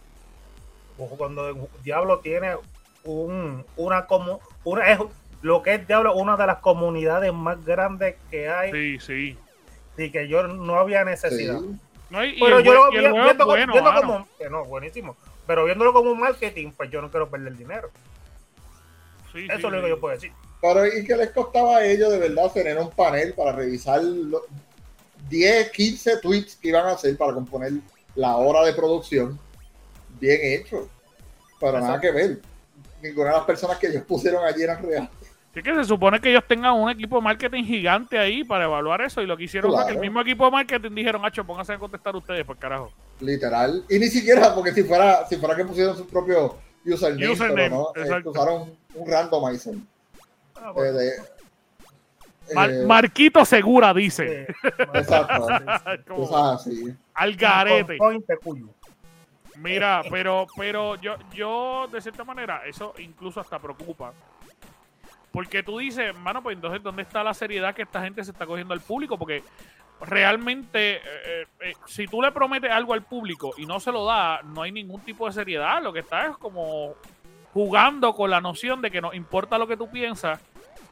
Cuando 1.16 1.68
Diablo 1.82 2.18
tiene 2.18 2.56
un, 3.04 3.64
una 3.76 4.06
como 4.06 4.40
una 4.64 4.90
es 4.90 4.98
lo 5.42 5.62
que 5.62 5.74
es 5.74 5.86
Diablo, 5.86 6.14
una 6.14 6.36
de 6.36 6.46
las 6.46 6.58
comunidades 6.58 7.32
más 7.32 7.64
grandes 7.64 8.16
que 8.30 8.48
hay. 8.48 8.72
Sí, 8.72 8.98
sí. 9.00 9.38
Y 9.96 10.10
que 10.10 10.28
yo 10.28 10.46
no 10.46 10.76
había 10.76 11.04
necesidad. 11.04 11.60
pero 12.10 12.60
yo 12.60 12.74
lo 12.74 12.90
viendo, 12.90 13.46
como, 13.46 14.26
no, 14.50 14.64
buenísimo. 14.64 15.16
Pero 15.50 15.64
viéndolo 15.64 15.92
como 15.92 16.12
un 16.12 16.20
marketing, 16.20 16.70
pues 16.76 16.92
yo 16.92 17.02
no 17.02 17.10
quiero 17.10 17.28
perder 17.28 17.56
dinero. 17.56 17.90
Eso 19.34 19.56
es 19.56 19.62
lo 19.64 19.82
que 19.82 19.88
yo 19.88 19.98
puedo 19.98 20.14
decir. 20.14 20.30
Pero 20.62 20.86
¿y 20.86 21.04
qué 21.04 21.16
les 21.16 21.30
costaba 21.30 21.78
a 21.78 21.84
ellos 21.84 22.08
de 22.12 22.20
verdad 22.20 22.52
tener 22.52 22.78
un 22.78 22.88
panel 22.88 23.34
para 23.34 23.50
revisar 23.50 24.00
los 24.00 24.42
10, 25.28 25.72
15 25.72 26.18
tweets 26.18 26.54
que 26.54 26.68
iban 26.68 26.86
a 26.86 26.92
hacer 26.92 27.16
para 27.16 27.34
componer 27.34 27.72
la 28.14 28.36
hora 28.36 28.64
de 28.64 28.72
producción? 28.74 29.40
Bien 30.20 30.38
hecho. 30.40 30.88
Pero 31.58 31.80
nada 31.80 32.00
que 32.00 32.12
ver. 32.12 32.40
Ninguna 33.02 33.30
de 33.30 33.36
las 33.38 33.44
personas 33.44 33.76
que 33.78 33.88
ellos 33.88 34.04
pusieron 34.04 34.44
allí 34.44 34.62
eran 34.62 34.80
reales. 34.80 35.10
Sí 35.52 35.64
que 35.64 35.74
se 35.74 35.82
supone 35.82 36.20
que 36.20 36.30
ellos 36.30 36.44
tengan 36.46 36.74
un 36.74 36.90
equipo 36.90 37.16
de 37.16 37.22
marketing 37.22 37.64
gigante 37.64 38.20
ahí 38.20 38.44
para 38.44 38.66
evaluar 38.66 39.00
eso 39.00 39.20
y 39.20 39.26
lo 39.26 39.36
que 39.36 39.42
hicieron 39.42 39.72
fue 39.72 39.84
que 39.84 39.92
el 39.94 39.98
mismo 39.98 40.20
equipo 40.20 40.44
de 40.44 40.52
marketing 40.52 40.94
dijeron, 40.94 41.24
hacho, 41.24 41.44
pónganse 41.44 41.72
a 41.72 41.78
contestar 41.80 42.14
ustedes, 42.14 42.44
por 42.44 42.56
carajo. 42.56 42.92
Literal. 43.20 43.84
Y 43.88 43.98
ni 43.98 44.08
siquiera, 44.08 44.54
porque 44.54 44.72
si 44.72 44.82
fuera, 44.82 45.26
si 45.26 45.36
fuera 45.36 45.56
que 45.56 45.64
pusieron 45.64 45.96
su 45.96 46.06
propio 46.06 46.56
username, 46.84 47.30
username 47.30 47.70
pero 47.70 47.92
no, 47.94 48.18
eh, 48.18 48.22
usaron 48.24 48.76
un 48.94 49.10
randomizer. 49.10 49.74
Ah, 50.56 50.72
eh, 50.76 51.16
eh, 52.50 52.84
Marquito 52.86 53.44
Segura 53.44 53.92
dice. 53.94 54.46
exacto. 54.94 56.36
Así. 56.36 56.94
Al 57.14 57.36
garete. 57.36 57.98
Mira, 59.56 60.02
pero, 60.10 60.46
pero 60.56 60.96
yo, 60.96 61.16
yo, 61.34 61.86
de 61.92 62.00
cierta 62.00 62.24
manera, 62.24 62.62
eso 62.66 62.94
incluso 62.98 63.40
hasta 63.40 63.58
preocupa 63.58 64.14
porque 65.32 65.62
tú 65.62 65.78
dices, 65.78 66.16
mano, 66.18 66.42
pues 66.42 66.56
entonces, 66.56 66.82
¿dónde 66.82 67.02
está 67.02 67.22
la 67.22 67.34
seriedad 67.34 67.74
que 67.74 67.82
esta 67.82 68.02
gente 68.02 68.24
se 68.24 68.32
está 68.32 68.46
cogiendo 68.46 68.74
al 68.74 68.80
público? 68.80 69.16
Porque 69.16 69.42
realmente, 70.00 70.96
eh, 70.96 71.00
eh, 71.04 71.46
eh, 71.60 71.74
si 71.86 72.06
tú 72.06 72.22
le 72.22 72.32
prometes 72.32 72.70
algo 72.70 72.94
al 72.94 73.02
público 73.02 73.52
y 73.56 73.66
no 73.66 73.80
se 73.80 73.92
lo 73.92 74.04
da, 74.04 74.40
no 74.42 74.62
hay 74.62 74.72
ningún 74.72 75.00
tipo 75.00 75.26
de 75.26 75.32
seriedad. 75.32 75.82
Lo 75.82 75.92
que 75.92 76.00
está 76.00 76.26
es 76.26 76.36
como 76.36 76.94
jugando 77.52 78.14
con 78.14 78.30
la 78.30 78.40
noción 78.40 78.80
de 78.80 78.90
que 78.90 79.00
nos 79.00 79.14
importa 79.14 79.58
lo 79.58 79.66
que 79.66 79.76
tú 79.76 79.90
piensas, 79.90 80.40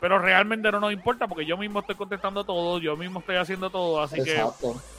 pero 0.00 0.18
realmente 0.18 0.70
no 0.70 0.80
nos 0.80 0.92
importa 0.92 1.26
porque 1.26 1.46
yo 1.46 1.56
mismo 1.56 1.80
estoy 1.80 1.94
contestando 1.94 2.44
todo, 2.44 2.78
yo 2.78 2.96
mismo 2.96 3.20
estoy 3.20 3.36
haciendo 3.36 3.70
todo, 3.70 4.02
así 4.02 4.20
Exacto. 4.20 4.74
que 4.74 4.98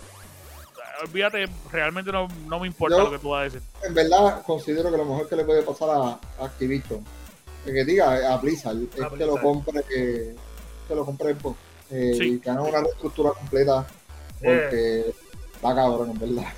olvídate, 1.05 1.47
realmente 1.71 2.11
no, 2.11 2.27
me 2.59 2.67
importa 2.67 2.97
lo 2.97 3.11
que 3.11 3.19
tú 3.19 3.29
vas 3.29 3.41
a 3.41 3.43
decir. 3.43 3.61
En 3.83 3.93
verdad, 3.93 4.41
considero 4.43 4.91
que 4.91 4.97
lo 4.97 5.05
mejor 5.05 5.29
que 5.29 5.35
le 5.35 5.45
puede 5.45 5.63
pasar 5.63 5.89
a 5.89 6.43
Activision 6.43 7.05
que 7.65 7.85
diga 7.85 8.33
a 8.33 8.37
Blizzard, 8.37 8.77
es 8.77 9.07
que 9.17 9.25
lo 9.25 9.39
compre, 9.39 9.83
que, 9.83 10.35
lo 10.89 11.05
compre 11.05 11.35
eh, 11.91 12.17
y 12.19 12.39
que 12.39 12.49
haga 12.49 12.63
una 12.63 12.81
reestructura 12.81 13.31
completa 13.31 13.85
porque 14.39 15.00
eh. 15.00 15.13
va 15.65 15.75
cabrón, 15.75 16.12
en 16.12 16.19
verdad. 16.19 16.53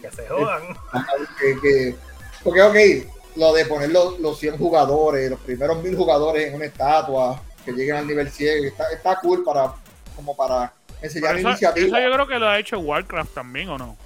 Que 0.00 0.10
se 0.10 0.26
jodan. 0.26 0.62
porque, 2.42 2.64
ok, 2.68 3.36
lo 3.36 3.52
de 3.52 3.66
poner 3.66 3.90
los, 3.90 4.18
los 4.18 4.38
100 4.38 4.58
jugadores, 4.58 5.30
los 5.30 5.40
primeros 5.40 5.82
1000 5.82 5.96
jugadores 5.96 6.48
en 6.48 6.54
una 6.54 6.64
estatua, 6.66 7.42
que 7.64 7.72
lleguen 7.72 7.96
al 7.96 8.06
nivel 8.06 8.30
100, 8.30 8.64
está, 8.66 8.90
está 8.92 9.20
cool 9.20 9.44
para, 9.44 9.74
como 10.16 10.36
para 10.36 10.72
enseñar 11.02 11.38
iniciativa. 11.38 11.98
Eso 11.98 12.08
yo 12.08 12.14
creo 12.14 12.26
que 12.26 12.38
lo 12.38 12.48
ha 12.48 12.58
hecho 12.58 12.78
Warcraft 12.78 13.34
también, 13.34 13.68
¿o 13.68 13.78
no? 13.78 13.96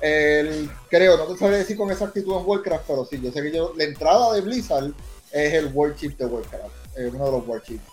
El, 0.00 0.70
creo, 0.88 1.18
no 1.18 1.26
te 1.26 1.38
sabría 1.38 1.58
decir 1.58 1.76
con 1.76 1.90
exactitud 1.90 2.34
en 2.38 2.46
Warcraft, 2.46 2.84
pero 2.86 3.04
sí, 3.04 3.20
yo 3.22 3.30
sé 3.30 3.42
que 3.42 3.52
yo, 3.52 3.74
la 3.76 3.84
entrada 3.84 4.32
de 4.32 4.40
Blizzard 4.40 4.92
es 5.30 5.54
el 5.54 5.66
World 5.66 5.96
Chip 5.96 6.18
de 6.18 6.24
Warcraft, 6.24 6.96
es 6.96 7.12
uno 7.12 7.26
de 7.26 7.32
los 7.32 7.46
World 7.46 7.64
Chips. 7.64 7.84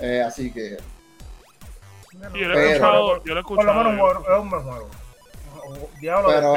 Eh, 0.00 0.22
así 0.26 0.50
que 0.50 0.78
yo 2.34 2.48
lo 2.48 2.58
he 2.58 2.66
escuchado. 2.72 3.24
Yo 3.24 3.34
lo 3.34 3.40
he 3.40 3.42
Por 3.44 3.64
lo 3.64 3.74
menos 3.74 3.92
es 4.22 4.38
un 4.40 4.50
buen 4.50 4.62
juego. 4.62 4.88
Diablo, 6.00 6.28
Pero- 6.28 6.54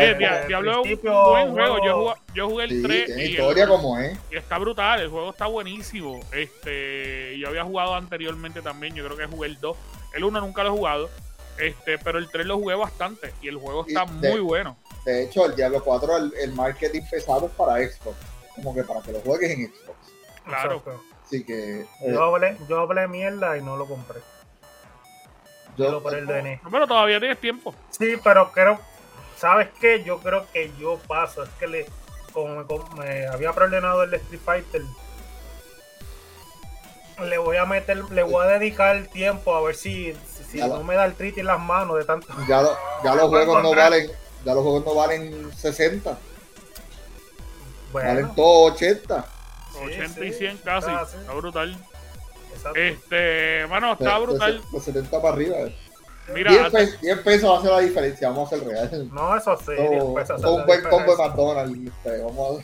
Diablo 0.48 0.72
es 0.84 1.00
un 1.00 1.02
buen 1.02 1.52
juego. 1.54 1.78
Yo 1.86 1.96
jugué, 1.98 2.14
yo 2.34 2.50
jugué 2.50 2.64
el 2.66 2.70
sí, 2.72 2.82
3 2.84 3.06
tiene 3.06 3.22
y, 3.22 3.26
el- 3.26 3.32
historia 3.32 3.68
como 3.68 3.98
es. 3.98 4.18
y 4.32 4.36
está 4.36 4.58
brutal. 4.58 5.00
El 5.02 5.10
juego 5.10 5.30
está 5.30 5.46
buenísimo. 5.46 6.20
Este, 6.34 7.38
yo 7.40 7.48
había 7.48 7.64
jugado 7.64 7.96
anteriormente 7.96 8.62
también. 8.62 8.94
Yo 8.96 9.06
creo 9.06 9.18
que 9.18 9.26
jugué 9.26 9.48
el 9.48 9.60
2. 9.60 9.78
El 10.14 10.24
1 10.26 10.42
nunca 10.42 10.64
lo 10.64 10.70
he 10.74 10.78
jugado. 10.78 11.10
Este, 11.58 11.98
pero 11.98 12.20
el 12.20 12.30
3 12.30 12.46
lo 12.46 12.58
jugué 12.58 12.76
bastante. 12.76 13.34
Y 13.42 13.48
el 13.48 13.56
juego 13.58 13.86
está 13.88 14.06
de- 14.06 14.30
muy 14.32 14.42
bueno. 14.42 14.78
De 15.06 15.24
hecho, 15.24 15.46
el 15.46 15.56
Diablo 15.56 15.82
4, 15.84 16.18
el, 16.18 16.34
el 16.42 16.52
marketing 16.54 17.02
pesado 17.10 17.46
es 17.48 17.52
para 17.54 17.78
Xbox. 17.78 18.18
Como 18.56 18.76
que 18.76 18.84
para 18.84 19.02
que 19.02 19.14
lo 19.14 19.20
juegues 19.22 19.52
en 19.52 19.68
Xbox. 19.68 19.98
Claro. 20.46 20.76
Exacto. 20.76 21.02
Así 21.26 21.46
que. 21.46 21.82
eh, 21.82 21.88
Yo 22.10 22.24
hablé, 22.24 22.58
yo 22.68 22.80
hablé 22.82 23.08
mierda 23.08 23.58
y 23.58 23.62
no 23.62 23.78
lo 23.78 23.86
compré. 23.86 24.20
Solo 25.78 26.02
por 26.02 26.14
el 26.16 26.26
DNI. 26.26 26.60
Pero 26.72 26.88
todavía 26.88 27.20
tienes 27.20 27.40
tiempo. 27.40 27.74
Sí, 27.92 28.16
pero 28.24 28.52
creo, 28.52 28.80
¿sabes 29.38 29.70
qué? 29.80 30.04
Yo 30.04 30.20
creo 30.20 30.46
que 30.52 30.72
yo 30.80 30.98
paso. 31.08 31.44
Es 31.44 31.50
que 31.60 31.68
le, 31.68 31.86
como 32.34 32.56
me, 32.56 32.66
como 32.66 32.88
me 32.98 33.28
había 33.28 33.54
preordenado 33.54 34.04
el 34.04 34.14
Street 34.16 34.42
Fighter, 34.44 34.82
le 37.24 37.38
voy 37.40 37.58
a 37.58 37.66
meter, 37.66 37.98
le 38.12 38.24
voy 38.24 38.46
a 38.46 38.50
dedicar 38.50 38.96
el 38.96 39.10
tiempo 39.10 39.56
a 39.56 39.62
ver 39.62 39.76
si, 39.76 40.16
si, 40.52 40.60
lo- 40.60 40.68
no 40.78 40.84
me 40.84 40.96
da 40.96 41.06
el 41.06 41.14
trit 41.16 41.38
en 41.40 41.48
las 41.48 41.60
manos 41.60 41.98
de 41.98 42.06
tanto. 42.06 42.28
Ya, 42.48 42.62
lo- 42.62 42.78
ya 43.04 43.16
los 43.16 43.28
juegos 43.30 43.64
no 43.64 43.74
valen. 43.76 44.12
Ya 44.46 44.54
los 44.54 44.64
juegos 44.64 44.86
no 44.86 44.96
valen 44.96 45.52
60. 45.56 46.18
Bueno, 47.92 48.10
Valen 48.10 48.36
todos 48.36 48.74
80. 48.74 49.26
sí, 49.72 49.78
80 49.84 50.26
y 50.26 50.32
sí, 50.34 50.38
100 50.40 50.58
casi. 50.58 50.88
está 50.90 51.02
así, 51.02 51.18
Está 51.18 51.34
brutal. 51.34 51.78
Exacto. 52.54 52.80
Este, 52.80 53.66
mano, 53.70 53.94
está 53.94 54.06
De- 54.13 54.20
de- 54.20 54.25
brutal. 54.25 54.62
De 54.72 54.80
70 54.80 55.22
para 55.22 55.34
arriba. 55.34 55.58
eh. 55.60 55.75
Mira, 56.34 56.51
10, 56.51 56.66
antes- 56.66 56.89
pe- 56.96 56.98
10 57.01 57.20
pesos 57.20 57.50
va 57.50 57.56
a 57.56 57.60
hacer 57.60 57.72
la 57.72 57.80
diferencia. 57.80 58.27
Vamos 58.30 58.51
a 58.51 58.56
hacer 58.56 58.68
real. 58.68 59.10
no, 59.13 59.38
eso 59.38 59.58
sí. 59.58 59.72
La 59.77 60.50
un 60.50 60.66
buen 60.66 60.82
combo 60.84 61.16
de. 61.16 61.24
McDonald's. 61.24 61.88
este, 61.88 62.22
Vamos 62.24 62.60
a 62.60 62.63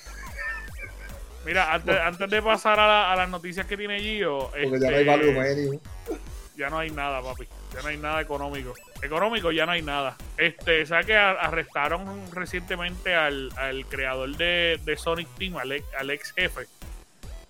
mira, 1.45 1.73
antes, 1.73 1.97
antes 1.97 2.29
de 2.29 2.41
pasar 2.41 2.79
a, 2.79 2.87
la- 2.87 3.11
a 3.11 3.15
las 3.15 3.29
noticias 3.29 3.65
que 3.65 3.77
tiene 3.77 3.99
Gio, 3.99 4.49
porque 4.51 4.79
ya 4.79 4.87
este, 4.87 4.89
no 4.91 4.95
hay 4.97 5.05
value 5.05 5.31
menu. 5.31 5.79
ya 6.55 6.69
no 6.69 6.79
hay 6.79 6.89
nada, 6.91 7.21
papi. 7.21 7.47
Ya 7.73 7.81
no 7.81 7.87
hay 7.87 7.97
nada 7.97 8.21
económico. 8.21 8.73
Económico 9.01 9.51
ya 9.51 9.65
no 9.65 9.71
hay 9.71 9.81
nada. 9.81 10.15
Este, 10.37 10.85
¿sabes 10.85 11.05
que 11.07 11.15
arrestaron 11.15 12.05
recientemente 12.31 13.15
al, 13.15 13.49
al 13.57 13.85
creador 13.87 14.35
de, 14.37 14.79
de 14.85 14.95
Sonic 14.97 15.27
Team, 15.37 15.57
al, 15.57 15.71
ex- 15.71 15.87
al 15.97 16.09
ex 16.11 16.31
jefe 16.33 16.67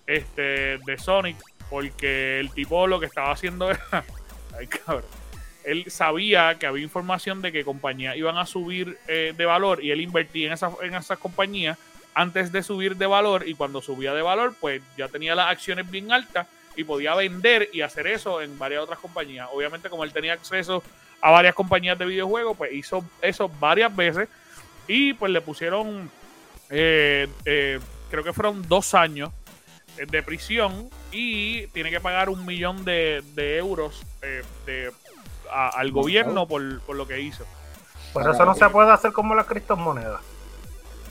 este, 0.06 0.78
de 0.78 0.98
Sonic? 0.98 1.36
Porque 1.74 2.38
el 2.38 2.52
tipo 2.52 2.86
lo 2.86 3.00
que 3.00 3.06
estaba 3.06 3.32
haciendo 3.32 3.68
era. 3.68 3.82
Ay, 4.56 4.68
cabrón. 4.68 5.10
Él 5.64 5.90
sabía 5.90 6.56
que 6.56 6.68
había 6.68 6.84
información 6.84 7.42
de 7.42 7.50
que 7.50 7.64
compañías 7.64 8.16
iban 8.16 8.36
a 8.36 8.46
subir 8.46 8.96
eh, 9.08 9.34
de 9.36 9.44
valor 9.44 9.82
y 9.82 9.90
él 9.90 10.00
invertía 10.00 10.46
en, 10.46 10.52
esas 10.52 10.72
en 10.82 10.94
esas 10.94 11.18
compañías 11.18 11.76
antes 12.14 12.52
de 12.52 12.62
subir 12.62 12.94
de 12.94 13.06
valor 13.06 13.48
y 13.48 13.56
cuando 13.56 13.82
subía 13.82 14.14
de 14.14 14.22
valor 14.22 14.54
pues 14.60 14.82
ya 14.96 15.08
tenía 15.08 15.34
las 15.34 15.50
acciones 15.50 15.90
bien 15.90 16.12
altas 16.12 16.46
y 16.76 16.84
podía 16.84 17.12
vender 17.16 17.68
y 17.72 17.80
hacer 17.80 18.06
eso 18.06 18.40
en 18.40 18.56
varias 18.56 18.84
otras 18.84 19.00
compañías. 19.00 19.48
Obviamente 19.52 19.90
como 19.90 20.04
él 20.04 20.12
tenía 20.12 20.34
acceso 20.34 20.80
a 21.20 21.32
varias 21.32 21.56
compañías 21.56 21.98
de 21.98 22.06
videojuegos 22.06 22.56
pues 22.56 22.72
hizo 22.72 23.04
eso 23.20 23.50
varias 23.58 23.96
veces 23.96 24.28
y 24.86 25.12
pues 25.14 25.32
le 25.32 25.40
pusieron 25.40 26.08
eh, 26.70 27.26
eh, 27.44 27.80
creo 28.10 28.22
que 28.22 28.32
fueron 28.32 28.62
dos 28.68 28.94
años 28.94 29.30
de 29.96 30.22
prisión 30.22 30.88
y 31.12 31.66
tiene 31.68 31.90
que 31.90 32.00
pagar 32.00 32.28
un 32.28 32.44
millón 32.46 32.84
de, 32.84 33.22
de 33.34 33.58
euros 33.58 34.02
eh, 34.22 34.42
de, 34.66 34.90
a- 35.50 35.68
al 35.68 35.92
gobierno 35.92 36.46
por, 36.48 36.80
por 36.80 36.96
lo 36.96 37.06
que 37.06 37.20
hizo. 37.20 37.44
Pero 38.12 38.32
eso 38.32 38.44
no 38.44 38.54
se 38.54 38.68
puede 38.68 38.92
hacer 38.92 39.12
como 39.12 39.34
las 39.34 39.46
criptomonedas. 39.46 40.20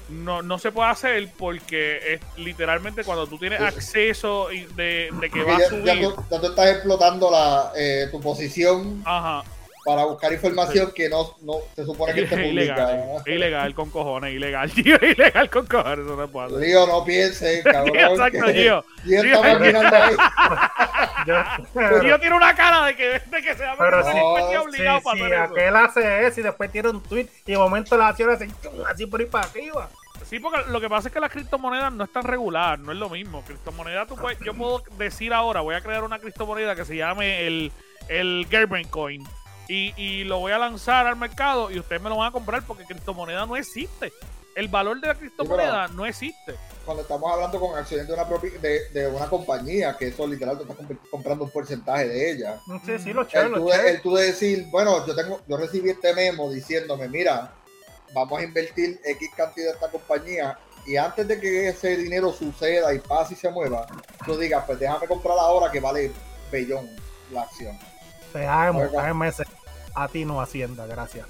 No, 0.09 0.41
no 0.41 0.59
se 0.59 0.71
puede 0.71 0.89
hacer 0.89 1.29
porque 1.37 2.15
es 2.15 2.21
literalmente 2.37 3.03
cuando 3.03 3.25
tú 3.25 3.37
tienes 3.37 3.59
Sí. 3.59 3.65
acceso 3.65 4.47
de, 4.75 5.09
de 5.11 5.29
que 5.29 5.39
Porque 5.39 5.43
va 5.43 5.55
a 5.55 5.59
ya, 5.59 5.69
subir. 5.69 5.85
ya 5.85 5.93
tú, 6.01 6.15
ya 6.29 6.39
tú 6.41 6.47
estás 6.47 6.69
explotando 6.71 7.31
la, 7.31 7.71
eh, 7.75 8.07
tu 8.11 8.19
posición 8.21 9.01
Ajá. 9.05 9.43
Para 9.85 10.05
buscar 10.05 10.31
información 10.31 10.91
que 10.95 11.09
no, 11.09 11.35
no 11.41 11.55
se 11.75 11.83
supone 11.85 12.13
que 12.13 12.21
Es 12.23 12.31
esté 12.31 12.47
ilegal, 12.47 12.77
pública. 13.01 13.21
es 13.25 13.35
ilegal 13.35 13.75
con 13.75 13.89
cojones, 13.89 14.33
ilegal, 14.33 14.71
tío, 14.73 14.95
ilegal 15.01 15.49
con 15.49 15.65
cojones, 15.67 16.05
eso 16.05 16.15
no 16.15 16.27
puede 16.29 16.47
hacer. 16.47 16.59
Lío, 16.59 16.87
no 16.87 17.03
pienses, 17.03 17.63
cabrón. 17.63 17.95
Exacto, 17.97 18.47
Gio. 18.53 18.85
Está 19.05 19.41
maquinando 19.53 19.95
ahí. 19.97 20.15
Yo- 21.27 22.01
Gio 22.01 22.19
tiene 22.19 22.35
una 22.35 22.55
cara 22.55 22.85
de 22.85 22.95
que, 22.95 23.09
de 23.19 23.41
que 23.41 23.55
se 23.55 23.63
va 23.65 23.73
a 23.73 24.03
sí, 24.03 24.55
obligado 24.57 24.99
Sí, 24.99 25.03
para 25.03 25.17
sí, 25.17 25.23
hacer 25.23 25.33
eso. 25.33 25.53
aquel 25.53 25.75
hace 25.75 26.27
eso 26.27 26.39
y 26.39 26.43
después 26.43 26.71
tiene 26.71 26.89
un 26.89 27.01
tweet 27.03 27.27
y 27.45 27.51
de 27.51 27.57
momento 27.57 27.97
las 27.97 28.09
acciones 28.11 28.41
así, 28.41 28.51
así 28.89 29.05
por 29.05 29.19
ahí 29.19 29.25
para 29.27 29.47
arriba. 29.47 29.89
Sí, 30.29 30.39
porque 30.39 30.61
lo 30.69 30.79
que 30.79 30.89
pasa 30.89 31.09
es 31.09 31.13
que 31.13 31.19
las 31.19 31.31
criptomonedas 31.31 31.91
no 31.93 32.05
están 32.05 32.23
regular, 32.23 32.79
no 32.79 32.91
es 32.91 32.97
lo 32.97 33.09
mismo. 33.09 33.43
Criptomoneda, 33.45 34.05
tú 34.05 34.15
puedes, 34.15 34.39
yo 34.39 34.53
puedo 34.53 34.81
decir 34.97 35.33
ahora, 35.33 35.61
voy 35.61 35.75
a 35.75 35.81
crear 35.81 36.03
una 36.03 36.19
criptomoneda 36.19 36.75
que 36.75 36.85
se 36.85 36.95
llame 36.95 37.45
el, 37.45 37.71
el 38.09 38.47
Gerben 38.49 38.87
Coin 38.87 39.23
y, 39.67 39.93
y 40.01 40.23
lo 40.23 40.39
voy 40.39 40.51
a 40.51 40.57
lanzar 40.57 41.07
al 41.07 41.15
mercado 41.15 41.71
y 41.71 41.79
ustedes 41.79 42.01
me 42.01 42.09
lo 42.09 42.17
van 42.17 42.29
a 42.29 42.31
comprar 42.31 42.63
porque 42.65 42.83
criptomoneda 42.85 43.45
no 43.45 43.55
existe. 43.55 44.11
El 44.55 44.67
valor 44.67 45.01
de 45.01 45.07
la 45.07 45.15
criptomoneda 45.15 45.87
no 45.87 46.05
existe. 46.05 46.53
Cuando 46.85 47.01
estamos 47.01 47.31
hablando 47.31 47.59
con 47.59 47.75
acciones 47.75 48.07
de 48.07 48.13
una, 48.13 48.25
de, 48.25 48.89
de 48.89 49.07
una 49.07 49.25
compañía, 49.27 49.95
que 49.97 50.09
eso 50.09 50.27
literal 50.27 50.57
tú 50.57 50.63
estás 50.63 50.77
comp- 50.77 51.09
comprando 51.09 51.45
un 51.45 51.49
porcentaje 51.49 52.07
de 52.07 52.31
ella. 52.31 52.59
Sí, 52.85 52.99
sí, 52.99 53.13
los 53.13 53.25
El 53.27 53.31
chéveres, 53.31 53.63
de, 53.63 53.71
chéveres. 53.71 53.95
el 53.95 54.01
tú 54.01 54.13
de 54.15 54.25
decir, 54.25 54.67
bueno, 54.69 55.07
yo 55.07 55.15
tengo, 55.15 55.41
yo 55.47 55.57
recibí 55.57 55.89
este 55.89 56.13
memo 56.13 56.51
diciéndome, 56.51 57.07
mira, 57.07 57.51
vamos 58.13 58.39
a 58.39 58.43
invertir 58.43 58.99
X 59.03 59.29
cantidad 59.35 59.69
en 59.69 59.73
esta 59.75 59.89
compañía 59.89 60.59
y 60.85 60.97
antes 60.97 61.27
de 61.27 61.39
que 61.39 61.69
ese 61.69 61.97
dinero 61.97 62.31
suceda 62.31 62.93
y 62.93 62.99
pase 62.99 63.33
y 63.33 63.37
se 63.37 63.49
mueva, 63.49 63.87
tú 64.25 64.37
digas, 64.37 64.63
pues 64.67 64.77
déjame 64.77 65.07
comprar 65.07 65.35
ahora 65.39 65.71
que 65.71 65.79
vale 65.79 66.11
bellón 66.51 66.87
la 67.31 67.41
acción. 67.43 67.75
Te 68.33 68.45
amo. 68.47 68.81
A 69.95 70.07
ti 70.07 70.25
no 70.25 70.41
Hacienda, 70.41 70.85
gracias. 70.87 71.27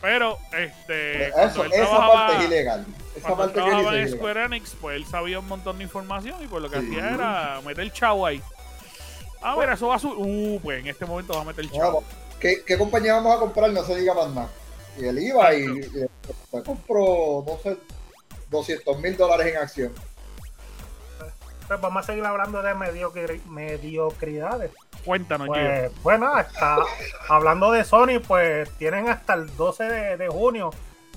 Pero, 0.00 0.36
este. 0.58 1.28
Eso, 1.28 1.64
él 1.64 1.72
esa 1.72 1.84
trabajaba- 1.84 2.26
parte 2.26 2.38
es 2.38 2.44
ilegal. 2.50 2.86
Esa 3.14 3.28
Cuando 3.28 3.44
él 3.44 3.50
parte 3.50 3.54
trabajaba 3.54 3.78
dice 3.78 3.88
en 3.94 4.00
ilegal. 4.08 4.18
Square 4.18 4.44
Enix, 4.46 4.76
pues 4.80 4.96
él 4.96 5.06
sabía 5.06 5.38
un 5.38 5.46
montón 5.46 5.78
de 5.78 5.84
información 5.84 6.42
y 6.42 6.48
pues 6.48 6.60
lo 6.62 6.68
que 6.70 6.80
Sí. 6.80 6.86
hacía 6.88 7.10
era 7.14 7.60
meter 7.64 7.92
chavo 7.92 8.26
ahí. 8.26 8.42
Ah, 9.40 9.54
mira, 9.58 9.74
eso 9.74 9.86
va 9.88 9.96
a 9.96 9.98
subir. 10.00 10.16
Uh, 10.18 10.60
pues 10.60 10.80
en 10.80 10.88
este 10.88 11.04
momento 11.06 11.34
va 11.34 11.42
a 11.42 11.44
meter 11.44 11.70
chavo. 11.70 11.92
Bueno, 12.02 12.06
¿qué, 12.40 12.64
¿Qué 12.66 12.76
compañía 12.76 13.14
vamos 13.14 13.36
a 13.36 13.38
comprar? 13.38 13.70
No 13.70 13.84
se 13.84 13.94
diga 13.96 14.12
más 14.14 14.28
nada. 14.30 14.48
Y 14.98 15.04
él 15.04 15.18
iba 15.20 15.54
y, 15.54 15.62
y 15.62 15.80
después 16.26 16.64
compró, 16.64 17.44
no 17.46 17.58
sé, 17.62 17.76
200 18.50 18.98
mil 18.98 19.16
dólares 19.16 19.46
en 19.46 19.56
acción. 19.56 19.92
Pues 21.72 21.80
vamos 21.82 22.02
a 22.04 22.06
seguir 22.06 22.24
hablando 22.24 22.62
de 22.62 22.74
mediocri- 22.74 23.42
mediocridades. 23.46 24.70
Cuéntanos, 25.04 25.48
Gio. 25.48 25.54
Pues, 25.56 26.02
bueno, 26.02 26.38
está, 26.38 26.78
hablando 27.28 27.70
de 27.72 27.84
Sony, 27.84 28.20
pues 28.26 28.70
tienen 28.78 29.08
hasta 29.08 29.34
el 29.34 29.54
12 29.56 29.84
de, 29.84 30.16
de 30.16 30.28
junio 30.28 30.70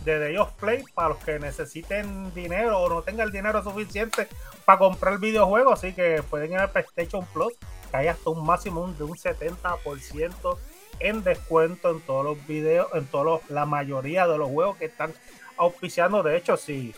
de 0.03 0.19
Day 0.19 0.38
of 0.38 0.51
Play 0.53 0.83
para 0.93 1.09
los 1.09 1.17
que 1.19 1.39
necesiten 1.39 2.33
dinero 2.33 2.79
o 2.79 2.89
no 2.89 3.01
tengan 3.01 3.27
el 3.27 3.31
dinero 3.33 3.63
suficiente 3.63 4.27
para 4.65 4.79
comprar 4.79 5.17
videojuegos. 5.19 5.74
Así 5.79 5.93
que 5.93 6.24
pueden 6.29 6.51
ir 6.51 6.57
al 6.59 6.69
PlayStation 6.71 7.25
Plus, 7.27 7.53
que 7.91 7.97
hay 7.97 8.07
hasta 8.07 8.29
un 8.29 8.45
máximo 8.45 8.88
de 8.88 9.03
un 9.03 9.15
70% 9.17 10.57
en 11.00 11.24
descuento 11.24 11.91
en 11.91 12.01
todos 12.01 12.24
los 12.24 12.47
videos, 12.47 12.88
en 12.93 13.05
todos 13.07 13.25
los- 13.25 13.50
la 13.50 13.65
mayoría 13.65 14.27
de 14.27 14.38
los 14.38 14.50
juegos 14.50 14.77
que 14.77 14.85
están 14.85 15.13
auspiciando. 15.57 16.24
De 16.24 16.38
hecho, 16.38 16.55
si 16.57 16.93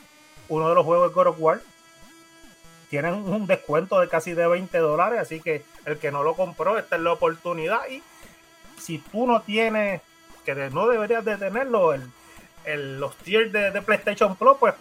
uno 0.50 0.70
de 0.70 0.76
los 0.76 0.86
juegos 0.86 1.10
es 1.10 1.16
God 1.16 1.28
of 1.28 1.36
War, 1.40 1.60
tienen 2.90 3.14
un 3.14 3.48
descuento 3.48 4.00
de 4.00 4.08
casi 4.10 4.34
de 4.34 4.48
20 4.48 4.78
dólares, 4.78 5.20
así 5.20 5.42
que 5.42 5.64
el 5.86 5.98
que 5.98 6.12
no 6.12 6.24
lo 6.24 6.36
compró, 6.36 6.78
esta 6.78 6.96
es 6.96 7.02
la 7.02 7.14
oportunidad. 7.14 7.82
Y 7.90 8.02
si 8.80 9.00
tú 9.00 9.28
no 9.28 9.42
tienes, 9.42 10.02
que 10.46 10.56
no 10.56 10.88
deberías 10.88 11.26
de 11.26 11.38
tenerlo, 11.38 11.94
el, 11.94 12.10
el- 12.66 13.00
los 13.00 13.16
tiers 13.18 13.52
de, 13.52 13.72
de 13.72 13.82
PlayStation 13.82 14.36
Plus, 14.36 14.58
pues 14.60 14.74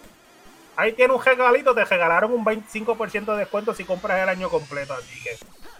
ahí 0.77 0.93
tiene 0.93 1.15
un 1.15 1.25
regalito, 1.25 1.75
te 1.75 1.85
regalaron 1.85 2.33
un 2.33 2.45
25% 2.45 3.33
de 3.33 3.39
descuento 3.39 3.75
si 3.75 3.85
compras 3.85 4.21
el 4.23 4.29
año 4.29 4.49
completo. 4.49 4.95
Así 4.95 5.23
que, 5.23 5.37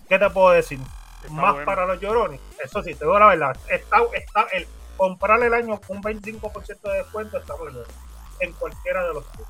¿qué 0.09 0.19
te 0.19 0.31
puedo 0.31 0.51
decir? 0.51 0.81
Está 1.23 1.33
Más 1.33 1.53
bueno. 1.53 1.67
para 1.67 1.87
los 1.87 2.01
llorones. 2.01 2.41
Eso 2.63 2.83
sí, 2.83 2.95
te 2.95 3.05
digo 3.05 3.19
la 3.19 3.27
verdad. 3.27 3.57
Está, 3.69 3.99
está 4.15 4.47
el 4.53 4.67
comprar 4.97 5.43
el 5.43 5.53
año 5.55 5.79
con 5.81 5.99
un 5.99 6.03
25% 6.03 6.81
de 6.91 6.99
descuento 6.99 7.39
está 7.39 7.55
bueno. 7.55 7.81
En 8.41 8.53
cualquiera 8.53 9.07
de 9.07 9.15
los 9.15 9.31
tiers. 9.33 9.49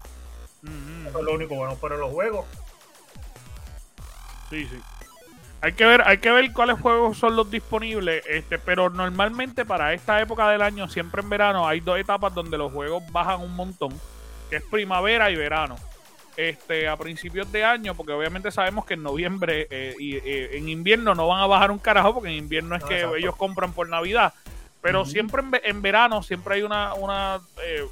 Mm, 0.62 1.06
Eso 1.08 1.18
es 1.18 1.24
lo 1.24 1.32
único 1.34 1.54
bueno. 1.54 1.76
Pero 1.80 1.96
los 1.96 2.10
juegos, 2.12 2.46
Sí, 4.50 4.66
sí. 4.66 4.78
Hay 5.62 5.72
que 5.72 5.84
ver, 5.86 6.02
hay 6.06 6.18
que 6.18 6.30
ver 6.30 6.52
cuáles 6.52 6.78
juegos 6.78 7.18
son 7.18 7.34
los 7.34 7.50
disponibles, 7.50 8.24
este, 8.28 8.58
pero 8.58 8.90
normalmente 8.90 9.64
para 9.64 9.92
esta 9.94 10.20
época 10.20 10.48
del 10.50 10.62
año, 10.62 10.86
siempre 10.88 11.22
en 11.22 11.28
verano, 11.30 11.66
hay 11.66 11.80
dos 11.80 11.98
etapas 11.98 12.32
donde 12.34 12.58
los 12.58 12.70
juegos 12.72 13.02
bajan 13.10 13.40
un 13.40 13.56
montón, 13.56 13.90
que 14.50 14.56
es 14.56 14.62
primavera 14.62 15.30
y 15.30 15.36
verano. 15.36 15.76
este, 16.36 16.86
a 16.86 16.98
principios 16.98 17.50
de 17.50 17.64
año, 17.64 17.94
porque 17.94 18.12
obviamente 18.12 18.50
sabemos 18.50 18.84
que 18.84 18.92
en 18.92 19.02
noviembre 19.02 19.66
eh, 19.70 19.94
y 19.98 20.16
eh, 20.16 20.58
en 20.58 20.68
invierno 20.68 21.14
no 21.14 21.26
van 21.28 21.40
a 21.40 21.46
bajar 21.46 21.70
un 21.70 21.78
carajo, 21.78 22.12
porque 22.12 22.28
en 22.28 22.34
invierno 22.36 22.76
es 22.76 22.82
No, 22.82 22.88
que 22.88 22.94
exacto. 22.96 23.16
ellos 23.16 23.36
compran 23.36 23.72
por 23.72 23.88
Navidad. 23.88 24.34
Pero 24.82 25.06
siempre 25.06 25.40
en, 25.42 25.50
en 25.64 25.80
verano, 25.80 26.22
siempre 26.22 26.56
hay 26.56 26.62
una, 26.62 26.92
una, 26.92 27.40
eh, 27.64 27.86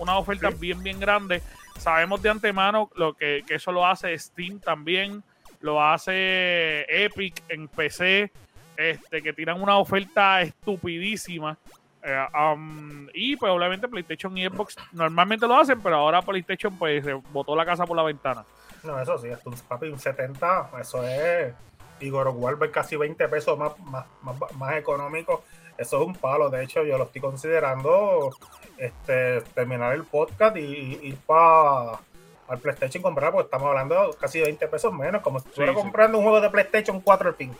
una 0.00 0.18
oferta 0.18 0.50
Sí. 0.50 0.56
bien, 0.58 0.82
bien 0.82 0.98
grande. 0.98 1.40
Sabemos 1.78 2.20
de 2.20 2.28
antemano 2.30 2.90
lo 2.96 3.14
que, 3.14 3.44
que 3.46 3.54
eso 3.54 3.70
lo 3.70 3.86
hace 3.86 4.18
Steam 4.18 4.58
también, 4.58 5.22
lo 5.66 5.82
hace 5.82 6.86
Epic 7.04 7.42
en 7.48 7.68
PC, 7.68 8.30
este, 8.76 9.20
que 9.20 9.32
tiran 9.32 9.60
una 9.60 9.76
oferta 9.76 10.40
estupidísima. 10.40 11.58
Eh, 12.02 12.26
um, 12.40 13.08
y 13.12 13.34
pues 13.36 13.50
obviamente 13.50 13.88
PlayStation 13.88 14.38
y 14.38 14.46
Xbox 14.46 14.76
normalmente 14.92 15.46
lo 15.46 15.56
hacen, 15.56 15.80
pero 15.80 15.96
ahora 15.96 16.22
PlayStation 16.22 16.78
pues 16.78 17.04
se 17.04 17.14
botó 17.14 17.56
la 17.56 17.66
casa 17.66 17.84
por 17.84 17.96
la 17.96 18.04
ventana. 18.04 18.44
No, 18.84 19.00
eso 19.00 19.18
sí, 19.18 19.28
esto, 19.28 19.52
papi, 19.66 19.88
un 19.88 19.98
70, 19.98 20.70
eso 20.80 21.04
es. 21.04 21.52
Y 21.98 22.10
God 22.10 22.70
casi 22.70 22.94
20 22.94 23.26
pesos 23.28 23.58
más, 23.58 23.76
más, 23.80 24.06
más, 24.22 24.36
más 24.56 24.76
económico. 24.76 25.42
Eso 25.76 26.00
es 26.00 26.06
un 26.06 26.14
palo. 26.14 26.48
De 26.48 26.62
hecho, 26.62 26.84
yo 26.84 26.96
lo 26.96 27.04
estoy 27.04 27.20
considerando 27.20 28.30
este, 28.78 29.40
terminar 29.54 29.94
el 29.94 30.04
podcast 30.04 30.56
y 30.56 31.00
ir 31.02 31.16
para 31.26 31.98
al 32.48 32.58
PlayStation 32.58 33.02
comprar, 33.02 33.32
porque 33.32 33.46
estamos 33.46 33.68
hablando 33.68 33.94
de 34.10 34.16
casi 34.18 34.40
20 34.40 34.68
pesos 34.68 34.92
menos, 34.92 35.22
como 35.22 35.40
si 35.40 35.48
estuviera 35.48 35.72
sí. 35.74 35.78
comprando 35.80 36.18
un 36.18 36.24
juego 36.24 36.40
de 36.40 36.50
PlayStation 36.50 37.00
4 37.00 37.28
al 37.30 37.34
fin. 37.34 37.56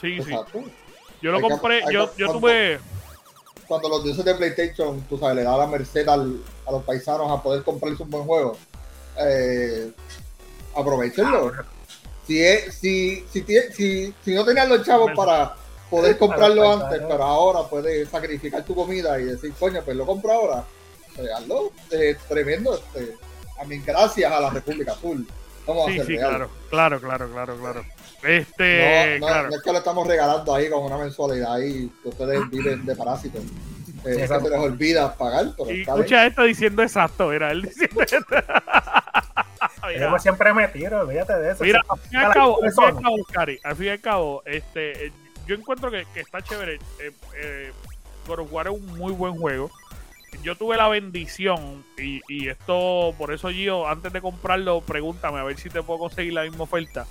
Sí, 0.00 0.22
sí. 0.22 0.34
Yo 1.22 1.30
lo 1.32 1.38
Hay 1.38 1.42
compré, 1.42 1.80
yo, 1.90 2.10
yo 2.16 2.26
cuando- 2.26 2.32
tuve... 2.40 2.80
Cuando 3.66 3.88
los 3.88 4.04
dioses 4.04 4.24
de 4.24 4.34
PlayStation, 4.36 5.00
tú 5.08 5.18
sabes, 5.18 5.36
le 5.36 5.42
da 5.42 5.56
la 5.56 5.66
merced 5.66 6.06
al- 6.08 6.40
a 6.66 6.70
los 6.70 6.84
paisanos 6.84 7.30
a 7.30 7.42
poder 7.42 7.64
comprarse 7.64 8.00
un 8.02 8.10
buen 8.10 8.24
juego, 8.24 8.56
eh, 9.18 9.90
aprovechenlo. 10.74 11.52
Si, 12.26 12.42
es, 12.42 12.74
si, 12.74 13.24
si, 13.32 13.42
si, 13.72 14.14
si 14.24 14.34
no 14.34 14.44
tenías 14.44 14.68
los 14.68 14.84
chavos 14.84 15.10
para 15.16 15.54
poder 15.90 16.16
comprarlo 16.18 16.72
antes, 16.72 17.00
pero 17.08 17.22
ahora 17.24 17.68
puedes 17.68 18.08
sacrificar 18.08 18.64
tu 18.64 18.74
comida 18.74 19.18
y 19.20 19.24
decir, 19.24 19.52
coño, 19.58 19.82
pues 19.84 19.96
lo 19.96 20.06
compro 20.06 20.32
ahora, 20.32 20.64
eh, 21.18 21.26
hazlo. 21.36 21.72
Eh, 21.90 22.16
tremendo. 22.28 22.74
Este, 22.74 23.16
a 23.60 23.64
mí, 23.64 23.78
gracias 23.84 24.30
a 24.30 24.40
la 24.40 24.50
República 24.50 24.92
Azul. 24.92 25.26
Vamos 25.66 25.88
a 25.88 25.90
Sí, 25.90 25.96
ser 25.98 26.06
sí, 26.06 26.16
claro, 26.16 26.50
claro, 26.70 27.00
claro, 27.00 27.28
claro, 27.30 27.56
claro. 27.58 27.82
No, 28.22 28.28
Este, 28.28 29.18
no, 29.20 29.26
claro. 29.26 29.48
no 29.50 29.56
es 29.56 29.62
que 29.62 29.72
lo 29.72 29.78
estamos 29.78 30.06
regalando 30.06 30.54
ahí 30.54 30.70
con 30.70 30.84
una 30.84 30.96
mensualidad 30.96 31.58
que 31.58 31.88
ustedes 32.04 32.50
viven 32.50 32.84
de 32.86 32.94
parásitos. 32.96 33.42
Eh, 33.42 34.10
es 34.10 34.16
que 34.16 34.22
exacto. 34.22 34.44
se 34.48 34.50
les 34.50 34.60
olvida 34.60 35.14
pagar, 35.14 35.46
pero 35.56 35.70
Y 35.72 35.82
escucha 35.82 36.26
esto 36.26 36.42
diciendo 36.44 36.82
exacto, 36.82 37.32
era 37.32 37.50
él 37.50 37.62
diciendo 37.62 38.02
esto. 38.02 38.24
Mira, 39.88 40.10
Yo 40.10 40.18
siempre 40.18 40.52
me 40.52 40.68
tiro, 40.68 41.00
olvídate 41.00 41.32
de 41.38 41.52
eso. 41.52 41.64
Mira, 41.64 41.82
al 41.88 41.98
fin 41.98 42.10
y 42.12 42.16
al 42.24 42.32
cabo, 42.32 42.62
al 42.62 42.72
fin 42.72 42.82
y 42.82 42.86
al 42.86 43.02
cabo, 43.02 43.16
Cari, 43.32 43.60
al 43.62 43.76
fin 43.76 43.86
y 43.86 43.88
al 43.90 44.00
cabo, 44.00 44.42
este, 44.44 45.06
eh, 45.06 45.12
yo 45.46 45.54
encuentro 45.54 45.90
que, 45.90 46.06
que 46.12 46.20
está 46.20 46.40
chévere. 46.42 46.74
Eh, 47.00 47.12
eh, 47.36 47.72
God 48.26 48.40
of 48.40 48.52
War 48.52 48.66
es 48.66 48.72
un 48.74 48.86
muy 48.98 49.12
buen 49.12 49.34
juego. 49.36 49.70
Yo 50.42 50.56
tuve 50.56 50.76
la 50.76 50.88
bendición, 50.88 51.84
y, 51.98 52.20
y 52.28 52.48
esto, 52.48 53.14
por 53.18 53.32
eso 53.32 53.50
Gio, 53.50 53.86
antes 53.88 54.12
de 54.12 54.20
comprarlo, 54.20 54.80
pregúntame 54.80 55.38
a 55.38 55.44
ver 55.44 55.58
si 55.58 55.68
te 55.70 55.82
puedo 55.82 55.98
conseguir 55.98 56.32
la 56.32 56.42
misma 56.42 56.64
oferta. 56.64 57.06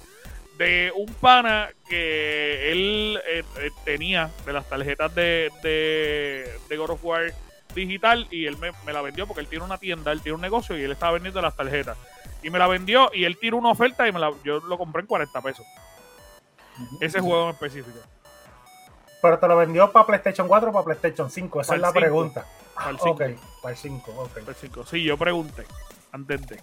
De 0.58 0.92
un 0.96 1.14
pana 1.16 1.70
que 1.90 2.72
él 2.72 3.20
eh, 3.28 3.44
eh, 3.60 3.70
tenía 3.84 4.32
de 4.46 4.54
las 4.54 4.70
tarjetas 4.70 5.14
de, 5.14 5.52
de, 5.62 6.50
de 6.70 6.78
God 6.78 6.92
of 6.92 7.04
War 7.04 7.34
digital 7.76 8.26
y 8.32 8.46
él 8.46 8.58
me, 8.58 8.72
me 8.86 8.94
la 8.94 9.02
vendió 9.02 9.28
porque 9.28 9.42
él 9.42 9.48
tiene 9.48 9.66
una 9.66 9.78
tienda, 9.78 10.14
él 10.14 10.22
tiene 10.22 10.36
un 10.36 10.42
negocio 10.42 10.78
y 10.78 10.84
él 10.84 10.92
estaba 10.94 11.12
vendiendo 11.12 11.42
las 11.42 11.56
tarjetas. 11.56 11.98
Y 12.42 12.50
me 12.50 12.58
la 12.58 12.68
vendió 12.68 13.12
y 13.14 13.26
él 13.26 13.38
tiró 13.38 13.58
una 13.58 13.72
oferta 13.72 14.08
y 14.08 14.12
me 14.12 14.20
la, 14.20 14.32
yo 14.44 14.62
lo 14.62 14.78
compré 14.78 15.02
en 15.02 15.08
40 15.08 15.42
pesos. 15.42 15.66
Ese 17.02 17.20
juego 17.20 17.46
en 17.46 17.50
específico. 17.52 18.00
Pero 19.22 19.40
te 19.40 19.48
lo 19.48 19.58
vendió 19.58 19.92
para 19.92 20.06
PlayStation 20.06 20.48
4 20.48 20.70
o 20.70 20.74
para 20.74 20.86
PlayStation 20.86 21.30
5, 21.30 21.62
esa 21.62 21.68
Para 21.70 21.78
es 21.78 21.82
la 21.82 21.92
pregunta. 21.92 22.46
Para 22.76 22.90
el 22.92 22.96
ok, 23.00 23.02
5. 23.28 23.42
para 23.62 23.72
el 23.74 23.78
5, 23.78 24.12
ok. 24.12 24.30
Para 24.34 24.50
el 24.50 24.56
5. 24.56 24.86
Sí, 24.86 25.04
yo 25.04 25.18
pregunté 25.18 25.64
antes 26.12 26.46
de. 26.48 26.56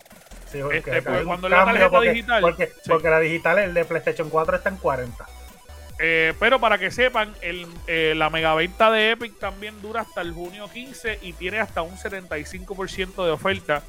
Sí, 0.51 0.59
porque 0.63 0.79
Este, 0.79 1.11
un 1.11 1.25
cuando 1.25 1.49
la 1.49 1.65
tarjeta 1.65 1.91
porque, 1.91 2.11
digital- 2.13 2.41
Porque, 2.43 2.67
Sí. 2.67 2.91
porque 2.91 3.09
la 3.11 3.21
digital, 3.21 3.59
el 3.59 3.75
de 3.75 3.85
PlayStation 3.85 4.29
4 4.31 4.57
está 4.57 4.69
en 4.69 4.77
40. 4.77 5.27
Eh, 5.99 6.35
pero 6.41 6.59
para 6.61 6.79
que 6.79 6.91
sepan, 6.91 7.33
el, 7.43 7.67
eh, 7.87 8.15
la 8.17 8.29
megaventa 8.29 8.91
de 8.91 9.13
Epic 9.13 9.39
también 9.39 9.81
dura 9.81 10.01
hasta 10.03 10.21
el 10.21 10.33
junio 10.33 10.69
15 10.69 11.19
y 11.23 11.33
tiene 11.33 11.61
hasta 11.61 11.83
un 11.83 11.97
75% 11.97 13.25
de 13.25 13.31
oferta 13.31 13.83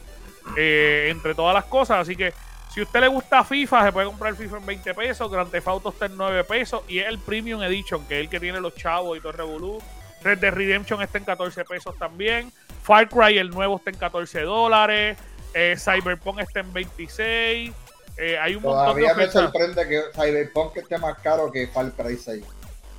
eh, 0.57 1.07
entre 1.09 1.33
todas 1.33 1.53
las 1.53 1.65
cosas. 1.65 1.99
Así 2.01 2.15
que 2.15 2.33
si 2.73 2.81
a 2.81 2.83
usted 2.83 2.99
le 2.99 3.07
gusta 3.07 3.43
FIFA, 3.43 3.85
se 3.85 3.91
puede 3.91 4.07
comprar 4.07 4.35
FIFA 4.35 4.57
en 4.57 4.65
20 4.65 4.93
pesos, 4.93 5.31
Grand 5.31 5.49
Theft 5.49 5.67
Auto 5.67 5.89
está 5.89 6.05
en 6.05 6.15
9 6.17 6.43
pesos 6.43 6.83
y 6.87 6.99
es 6.99 7.07
el 7.07 7.17
Premium 7.19 7.61
Edition, 7.63 8.05
que 8.05 8.15
es 8.15 8.21
el 8.21 8.29
que 8.29 8.39
tiene 8.39 8.59
los 8.61 8.75
chavos 8.75 9.17
y 9.17 9.19
todo 9.21 9.31
el 9.31 9.37
revolú. 9.37 9.81
Red 10.23 10.39
Dead 10.39 10.53
Redemption 10.53 11.01
está 11.01 11.17
en 11.17 11.25
14 11.25 11.65
pesos 11.65 11.97
también. 11.97 12.51
Far 12.83 13.07
Cry, 13.09 13.37
el 13.37 13.49
nuevo, 13.49 13.77
está 13.77 13.89
en 13.91 13.97
14 13.97 14.41
dólares. 14.41 15.17
Eh, 15.53 15.75
Cyberpunk 15.77 16.39
está 16.39 16.59
en 16.61 16.73
26. 16.73 17.71
Eh, 18.17 18.37
hay 18.37 18.55
un 18.55 18.63
montón 18.63 18.95
de 18.95 19.01
Todavía 19.03 19.13
me 19.25 19.31
sorprende 19.31 19.87
que 19.87 20.01
Cyberpunk 20.13 20.77
esté 20.77 20.97
más 20.97 21.17
caro 21.19 21.51
que 21.51 21.67
Far 21.67 21.91
Cry 21.91 22.17
6. 22.17 22.43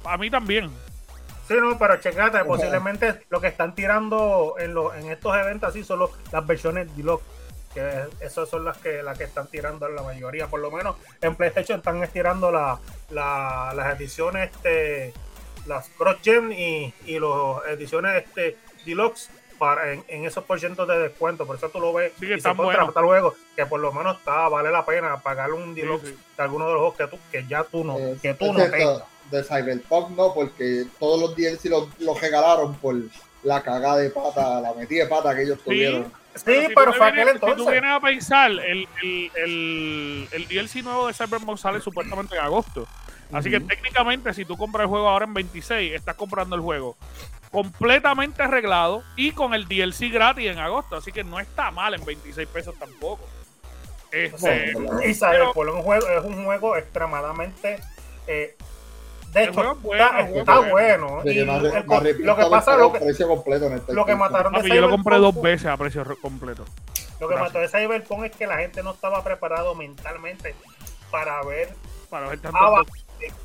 A 0.05 0.17
mí 0.17 0.31
también. 0.31 0.71
Sí, 1.47 1.55
no, 1.61 1.79
pero 1.79 1.97
checate, 2.01 2.43
posiblemente 2.45 3.21
lo 3.29 3.41
que 3.41 3.49
están 3.49 3.75
tirando 3.75 4.55
en, 4.59 4.73
los, 4.75 4.95
en 4.97 5.11
estos 5.11 5.37
eventos 5.37 5.69
así 5.69 5.85
son 5.85 5.99
los- 5.99 6.11
las 6.33 6.47
versiones 6.47 6.95
deluxe. 6.97 7.25
Que 7.75 8.05
esas 8.21 8.49
son 8.49 8.65
las 8.65 8.79
que, 8.79 9.03
las 9.03 9.19
que 9.19 9.25
están 9.25 9.49
tirando 9.49 9.89
la 9.89 10.03
mayoría. 10.03 10.47
Por 10.47 10.61
lo 10.61 10.71
menos 10.71 10.97
en 11.21 11.35
PlayStation 11.35 11.79
están 11.81 12.03
estirando 12.03 12.51
la, 12.53 12.79
la- 13.11 13.73
las 13.75 13.99
ediciones, 13.99 14.51
este, 14.55 15.13
las 15.67 15.89
cross-gen 15.91 16.53
y, 16.53 16.93
y 17.07 17.19
las 17.19 17.67
ediciones 17.71 18.25
este, 18.25 18.57
deluxe 18.85 19.31
para, 19.59 19.93
en, 19.93 20.05
en 20.09 20.25
esos 20.25 20.45
porcientos 20.45 20.87
de 20.89 20.99
descuento. 20.99 21.47
Por 21.47 21.57
eso 21.57 21.69
tú 21.69 21.81
lo 21.81 21.93
ves 21.93 22.13
Sí, 22.19 22.27
y 22.33 22.41
se 22.41 22.53
buenos. 22.53 22.93
tal 22.93 23.05
juego 23.05 23.35
que 23.57 23.65
por 23.67 23.81
lo 23.81 23.93
menos 23.93 24.19
está, 24.19 24.49
vale 24.49 24.71
la 24.71 24.85
pena 24.85 25.17
pagar 25.21 25.53
un 25.53 25.75
deluxe 25.75 26.09
sí. 26.09 26.17
de 26.37 26.43
alguno 26.43 26.67
de 26.67 26.73
los 26.75 26.81
juegos 26.81 26.97
que, 26.99 27.07
tú, 27.17 27.19
que 27.31 27.47
ya 27.49 27.65
tú 27.65 27.85
no, 27.85 27.97
que 28.21 28.35
tú 28.35 28.53
no 28.53 28.63
tengas. 28.71 29.03
de 29.31 29.43
Cyberpunk 29.45 30.11
no, 30.11 30.35
porque 30.35 30.87
todos 30.99 31.21
los 31.21 31.37
DLC 31.37 31.67
los, 31.67 31.89
los 32.01 32.21
regalaron 32.21 32.75
por 32.77 32.97
la 33.43 33.63
cagada 33.63 33.99
de 33.99 34.11
pata, 34.11 34.61
la 34.61 34.73
metida 34.75 35.05
de 35.05 35.11
pata 35.11 35.35
que 35.35 35.43
ellos 35.43 35.59
tuvieron. 35.65 36.13
Sí, 36.35 36.67
si 36.67 36.75
pero 36.75 36.93
fue 36.95 37.13
vienes- 37.13 37.35
Si 37.35 37.39
tú 37.41 37.47
entonces. 37.47 37.73
vienes 37.73 37.91
a 37.93 38.01
pensar, 38.01 38.51
el, 38.51 38.89
el, 39.03 39.31
el, 39.37 40.29
el 40.33 40.49
DLC 40.49 40.83
nuevo 40.83 41.07
de 41.07 41.15
Cyberpunk 41.15 41.59
sale 41.59 41.81
supuestamente 41.81 42.35
en 42.35 42.41
agosto. 42.41 42.89
Así 43.35 43.51
que 43.51 43.61
técnicamente, 43.61 44.33
si 44.35 44.45
tú 44.45 44.57
compras 44.57 44.83
el 44.85 44.89
juego 44.89 45.09
ahora 45.09 45.25
en 45.27 45.35
26, 45.35 45.93
estás 45.95 46.15
comprando 46.17 46.55
el 46.57 46.63
juego 46.63 46.97
completamente 47.51 48.43
arreglado 48.43 49.03
y 49.17 49.31
con 49.33 49.55
el 49.55 49.69
DLC 49.69 50.09
gratis 50.13 50.51
en 50.51 50.59
agosto. 50.59 50.97
Así 50.97 51.13
que 51.13 51.23
no 51.23 51.39
está 51.39 51.71
mal 51.71 51.95
en 51.95 52.05
26 52.05 52.49
pesos 52.49 52.75
tampoco. 52.79 53.25
Este, 54.11 54.73
Bueno, 54.75 55.03
Y 55.05 55.15
sabe, 55.15 55.39
Pero- 55.39 55.53
por 55.53 55.69
un 55.69 55.83
juego, 55.83 56.07
es 56.09 56.25
un 56.25 56.45
juego 56.45 56.77
extremadamente. 56.77 57.79
eh, 58.27 58.57
de 59.33 59.43
El 59.43 59.49
hecho, 59.51 59.55
juego 59.55 59.73
es 59.73 59.83
bueno, 59.83 60.05
está, 60.21 60.61
es 60.65 60.71
bueno. 60.71 61.21
Y 61.25 61.39
el- 61.39 61.47
lo 61.47 61.61
que 62.37 62.45
de 62.45 62.51
pasa, 62.51 62.65
pagar 62.67 62.79
lo 62.79 62.93
que, 62.93 63.01
precio 63.01 63.27
completo 63.29 63.67
en 63.67 63.73
este 63.75 63.93
lo 63.93 64.07
que 64.07 64.15
mataron 64.15 64.53
de 64.53 64.59
papi, 64.61 64.69
yo 64.75 64.81
lo 64.81 64.91
compré 64.91 65.17
dos 65.19 65.43
veces 65.43 65.67
a 65.67 65.77
precio 65.77 66.05
re- 66.05 66.17
completo. 66.17 66.65
Lo 67.21 67.29
que 67.29 67.35
Gracias. 67.35 67.53
mató 67.55 67.59
de 67.59 67.69
Cyberpunk 67.69 68.25
es 68.25 68.33
que 68.37 68.47
la 68.47 68.59
gente 68.59 68.83
no 68.85 68.93
estaba 68.93 69.23
preparado 69.25 69.75
mentalmente 69.75 70.55
para 71.11 71.43
ver 71.45 71.75
Para 72.11 72.29
ver 72.29 72.39
tanto. 72.41 72.59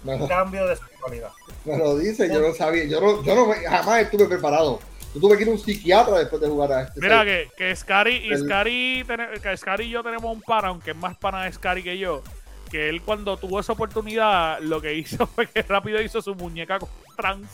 Un 0.04 0.28
cambio 0.28 0.66
de 0.68 0.76
sexualidad. 0.76 1.32
me 1.66 1.78
lo 1.78 1.98
dice, 1.98 2.28
yo 2.32 2.40
no 2.42 2.54
sabía, 2.54 2.86
yo 2.86 3.00
no, 3.02 3.24
yo 3.24 3.36
no 3.36 3.54
jamás 3.70 4.02
estuve 4.02 4.26
preparado. 4.28 4.80
Yo 5.14 5.20
tuve 5.22 5.38
que 5.38 5.44
ir 5.44 5.50
a 5.50 5.52
un 5.54 5.60
psiquiatra 5.60 6.20
después 6.20 6.40
de 6.42 6.48
jugar 6.48 6.72
a 6.72 6.82
este. 6.84 7.00
Mira 7.02 7.26
que, 7.26 7.50
que 7.58 7.76
Scary 7.76 8.18
y 8.18 8.32
El- 8.32 8.44
Scary, 8.46 9.06
que 9.42 9.58
Scary 9.58 9.86
y 9.86 9.90
yo 9.90 10.04
tenemos 10.04 10.32
un 10.32 10.42
pana, 10.42 10.68
aunque 10.68 10.92
es 10.92 10.98
más 10.98 11.18
pana 11.18 11.46
de 11.46 11.52
Scary 11.54 11.82
que 11.84 11.98
yo, 11.98 12.22
que 12.70 12.90
él 12.90 13.02
cuando 13.02 13.36
tuvo 13.38 13.60
esa 13.60 13.74
oportunidad, 13.74 14.60
lo 14.60 14.80
que 14.82 14.94
hizo 15.00 15.26
fue 15.26 15.48
que 15.48 15.64
rápido 15.64 16.00
hizo 16.02 16.22
su 16.22 16.36
muñeca 16.36 16.78
con 16.80 16.90
trans. 17.18 17.48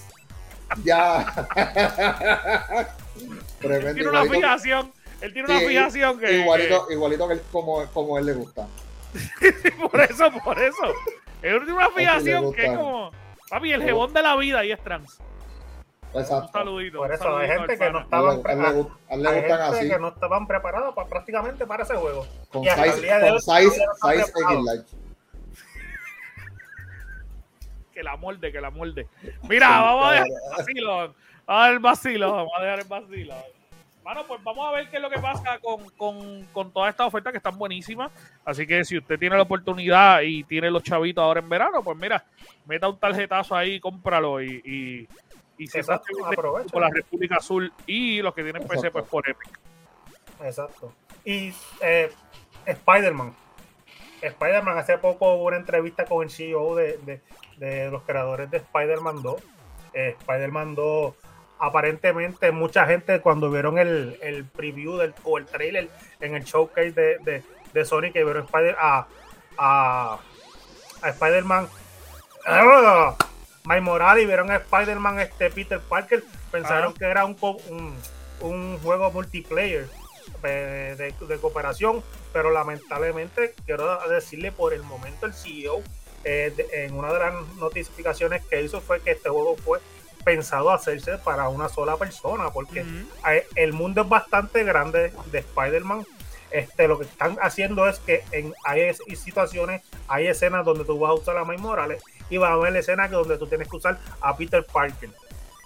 Ya. 0.84 1.48
Tremendo. 3.62 3.94
Tiene 3.94 4.10
una 4.10 4.24
igualito- 4.26 4.34
fijación, 4.34 4.92
él 5.22 5.34
tiene 5.34 5.48
una 5.50 5.60
Sí, 5.60 5.68
fijación 5.68 6.20
que, 6.20 6.40
Igualito, 6.40 6.88
igualito 6.92 7.28
que 7.28 7.34
él, 7.36 7.42
como, 7.52 7.86
como 7.94 8.18
él 8.18 8.26
le 8.26 8.34
gusta. 8.34 8.68
que- 9.40 9.54
por 9.72 10.02
eso, 10.02 10.30
por 10.44 10.60
eso. 10.62 10.94
Tiene 11.46 11.74
una 11.74 11.90
que 11.90 11.94
fijación 11.94 12.54
que 12.54 12.66
es 12.66 12.76
como, 12.76 13.12
papi, 13.52 13.72
el 13.72 13.84
jebón 13.84 14.12
de 14.14 14.24
la 14.24 14.36
vida 14.36 14.66
y 14.66 14.72
es 14.72 14.84
trans. 14.84 15.20
Un 16.12 16.22
Exacto. 16.22 16.50
saludito. 16.52 16.98
Por 16.98 17.10
un 17.10 17.14
eso 17.14 17.38
hay 17.38 17.48
gente 17.48 17.78
que 17.78 17.92
no 17.92 18.10
pana. 18.10 18.30
A 18.30 18.32
él, 18.32 18.40
estaban 18.40 18.42
preparados. 18.42 19.76
así. 19.76 19.90
que 19.90 20.00
no 20.00 20.08
estaban 20.08 20.48
preparados 20.48 20.96
para, 20.96 21.08
prácticamente 21.08 21.68
para 21.68 21.84
ese 21.84 21.94
juego. 21.94 22.26
Con 22.50 22.64
y 22.64 22.70
size, 22.70 23.20
con 23.20 23.40
size, 23.42 23.86
no 23.86 24.10
size. 24.10 24.34
X. 24.76 24.96
Que 27.94 28.02
la 28.02 28.18
molde, 28.18 28.52
que 28.52 28.60
la 28.60 28.72
molde. 28.72 29.08
Mira, 29.48 29.70
vamos 29.70 30.06
a 30.06 30.12
dejar 30.14 30.28
el 30.28 30.58
vacilo. 30.58 30.98
Vamos 30.98 31.16
a 31.46 31.54
dejar 31.54 31.74
el 31.74 31.80
vacilo, 31.80 32.32
vamos 32.32 32.52
a 32.58 32.62
dejar 32.64 32.80
el 32.80 32.88
vacilo. 32.88 33.36
Bueno, 34.06 34.24
pues 34.28 34.42
vamos 34.44 34.68
a 34.68 34.72
ver 34.72 34.88
qué 34.92 34.98
es 34.98 35.02
lo 35.02 35.10
que 35.10 35.20
pasa 35.20 35.58
con, 35.60 35.90
con, 35.98 36.46
con 36.54 36.72
todas 36.72 36.92
estas 36.92 37.08
ofertas 37.08 37.32
que 37.32 37.38
están 37.38 37.58
buenísimas. 37.58 38.12
Así 38.46 38.68
que 38.68 38.86
si 38.86 39.00
usted 39.00 39.18
tiene 39.18 39.36
la 39.36 39.42
oportunidad 39.42 40.22
y 40.22 40.44
tiene 40.44 40.70
los 40.70 40.84
chavitos 40.84 41.24
ahora 41.24 41.40
en 41.40 41.50
verano, 41.50 41.82
pues 41.84 41.98
mira, 41.98 42.24
meta 42.68 42.88
un 42.88 43.00
tarjetazo 43.00 43.56
ahí, 43.56 43.80
cómpralo 43.80 44.44
y, 44.44 44.62
y, 44.64 45.08
y 45.58 45.68
si 45.68 45.80
Exacto, 45.80 46.06
aprovecha. 46.24 46.70
por 46.72 46.84
la 46.84 46.90
República 46.92 47.38
Azul 47.38 47.74
y 47.88 48.22
los 48.22 48.36
que 48.36 48.44
tienen 48.44 48.68
PC, 48.68 48.92
pues 48.92 49.06
por 49.06 49.28
Epic. 49.28 49.60
Exacto. 50.44 50.94
Y 51.26 51.52
eh, 51.82 52.12
Spider-Man. 52.68 53.36
Spider-Man, 54.22 54.78
hace 54.78 55.00
poco 55.00 55.34
hubo 55.34 55.46
una 55.46 55.58
entrevista 55.58 56.06
con 56.06 56.24
el 56.24 56.30
CEO 56.30 56.76
de, 56.76 56.98
de- 57.00 57.22
de 57.58 57.90
los 57.90 58.04
creadores 58.04 58.52
de 58.52 58.58
Spider-Man 58.58 59.24
2. 59.24 59.42
Eh, 59.94 60.16
Spider-Man 60.20 60.76
2, 60.76 61.16
aparentemente, 61.60 62.52
mucha 62.52 62.86
gente 62.86 63.22
cuando 63.22 63.50
vieron 63.52 63.78
el, 63.78 64.18
el 64.22 64.46
preview 64.46 64.98
del, 64.98 65.14
o 65.24 65.38
el 65.38 65.46
trailer 65.46 65.90
en 66.20 66.36
el 66.36 66.44
showcase 66.44 66.92
de, 66.92 67.18
de, 67.20 67.44
de 67.74 67.86
Sony 67.86 68.12
que 68.14 68.24
vieron 68.24 68.46
Spider, 68.46 68.76
a, 68.80 69.08
a, 69.58 70.20
a 71.02 71.10
Spider-Man. 71.10 71.68
¡Ah! 72.46 73.16
Miles 73.66 73.82
Morales 73.84 74.24
y 74.24 74.28
vieron 74.28 74.52
a 74.52 74.58
Spider-Man 74.58 75.20
este 75.20 75.50
Peter 75.50 75.80
Parker, 75.80 76.24
pensaron 76.52 76.94
Ah. 76.96 77.00
que 77.00 77.06
era 77.06 77.26
un, 77.26 77.36
un, 77.42 77.96
un 78.42 78.78
juego 78.80 79.10
multiplayer 79.12 79.88
eh, 80.44 80.96
de, 80.98 81.26
de 81.26 81.38
cooperación, 81.40 82.04
pero 82.32 82.52
lamentablemente 82.52 83.56
quiero 83.66 83.98
decirle 84.08 84.52
por 84.52 84.74
el 84.74 84.84
momento 84.84 85.26
el 85.26 85.34
CEO 85.34 85.82
eh, 86.24 86.54
de- 86.56 86.86
en 86.86 86.96
una 86.96 87.12
de 87.12 87.20
las 87.20 87.34
notificaciones 87.56 88.46
que 88.46 88.62
hizo 88.62 88.82
fue 88.82 89.00
que 89.02 89.12
este 89.12 89.30
juego 89.30 89.56
fue 89.58 89.80
pensado 90.26 90.72
hacerse 90.72 91.18
para 91.20 91.48
una 91.48 91.70
sola 91.70 91.96
persona, 91.96 92.50
porque 92.50 92.84
el 93.56 93.72
mundo 93.72 94.02
es 94.02 94.10
bastante 94.10 94.64
grande 94.66 95.14
de 95.32 95.40
Spider-Man. 95.40 96.06
Este, 96.52 96.88
lo 96.88 96.98
que 96.98 97.06
están 97.06 97.38
haciendo 97.42 97.88
es 97.88 98.00
que 98.00 98.24
en, 98.32 98.54
hay 98.66 98.82
es- 98.82 99.02
situaciones, 99.20 99.82
hay 100.08 100.28
escenas 100.28 100.66
donde 100.66 100.84
tú 100.86 100.98
vas 101.00 101.12
a 101.12 101.14
usar 101.14 101.38
a 101.38 101.44
Miles 101.44 101.62
Morales 101.62 102.02
y 102.30 102.38
va 102.38 102.50
a 102.50 102.54
haber 102.54 102.76
escenas 102.76 103.10
que 103.10 103.16
donde 103.16 103.38
tú 103.38 103.48
tienes 103.48 103.68
que 103.70 103.76
usar 103.78 104.00
a 104.22 104.36
Peter 104.36 104.66
Parker. 104.66 105.10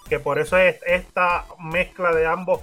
Que 0.10 0.20
por 0.20 0.40
eso 0.40 0.58
es 0.58 0.78
esta 0.86 1.46
mezcla 1.60 2.12
de 2.14 2.26
ambos 2.26 2.62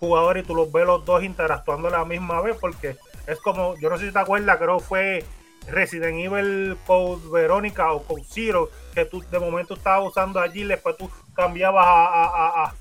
jugadores 0.00 0.44
y 0.44 0.46
tú 0.46 0.54
los 0.54 0.72
ves 0.72 0.86
los 0.86 1.04
dos 1.04 1.22
interactuando 1.22 1.88
a 1.88 1.90
la 1.92 2.04
misma 2.04 2.40
vez, 2.40 2.56
porque 2.58 2.96
es 3.26 3.38
como, 3.40 3.76
yo 3.78 3.90
no 3.90 3.98
sé 3.98 4.06
si 4.06 4.12
te 4.12 4.18
acuerdas, 4.18 4.56
creo 4.56 4.78
que 4.78 4.84
fue 4.84 5.24
Resident 5.68 6.16
Evil 6.18 6.78
Code 6.86 7.28
Verónica 7.30 7.92
o 7.92 8.02
Code 8.04 8.24
Zero, 8.26 8.70
que 8.94 9.04
tú 9.04 9.22
de 9.30 9.38
momento 9.38 9.74
estabas 9.74 10.08
usando 10.08 10.40
allí, 10.40 10.64
después 10.64 10.96
tú 10.96 11.10
cambiabas 11.36 11.86
a, 11.86 12.04
a- 12.06 12.24
a- 12.26 12.64
a- 12.64 12.74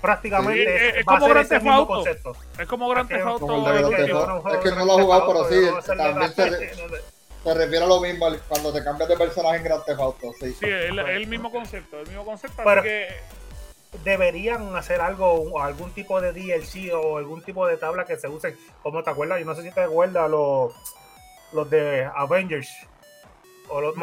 prácticamente 0.00 0.64
Sí, 0.78 0.84
es- 0.84 0.96
es 0.96 1.06
va 1.06 1.12
a 1.14 1.18
como 1.18 1.20
ser 1.26 1.34
Grand 1.34 1.48
Theft 1.48 1.62
mismo 1.62 1.78
Auto. 1.78 1.94
concepto. 1.94 2.32
Es 2.58 2.66
como 2.68 2.88
Grand 2.88 3.08
Theft 3.08 3.26
Auto. 3.26 4.50
Es 4.52 4.58
que 4.58 4.70
no 4.72 4.84
lo 4.84 4.98
he 4.98 5.02
jugado, 5.02 5.26
pero 5.26 5.48
sí, 5.48 5.86
también 5.96 6.32
se- 6.34 6.94
Se 7.44 7.52
refiere 7.52 7.84
a 7.84 7.88
lo 7.88 8.00
mismo 8.00 8.26
cuando 8.48 8.72
te 8.72 8.82
cambias 8.82 9.06
de 9.08 9.16
personaje 9.18 9.56
en 9.58 9.64
Grand 9.64 9.84
Theft 9.84 10.00
Auto. 10.00 10.32
Sí. 10.40 10.52
Sí, 10.52 10.64
es 10.66 10.90
el, 10.90 10.98
el 10.98 11.26
mismo 11.26 11.50
concepto, 11.52 12.00
el 12.00 12.06
mismo 12.08 12.24
concepto. 12.24 12.62
Pero- 12.64 12.80
así 12.80 12.88
que 12.88 13.08
deberían 14.02 14.74
hacer 14.76 15.00
algo, 15.00 15.30
o 15.34 15.60
algún 15.60 15.92
tipo 15.92 16.20
de 16.20 16.32
DLC 16.32 16.92
o 16.92 17.18
algún 17.18 17.42
tipo 17.42 17.66
de 17.66 17.76
tabla 17.76 18.04
que 18.04 18.16
se 18.16 18.28
use, 18.28 18.56
como 18.82 19.02
te 19.02 19.10
acuerdas, 19.10 19.38
yo 19.40 19.44
no 19.44 19.54
sé 19.54 19.62
si 19.62 19.70
te 19.70 19.82
acuerdas 19.82 20.28
los, 20.30 20.72
los 21.52 21.70
de 21.70 22.08
Avengers 22.16 22.68
o 23.68 23.80
los, 23.80 23.94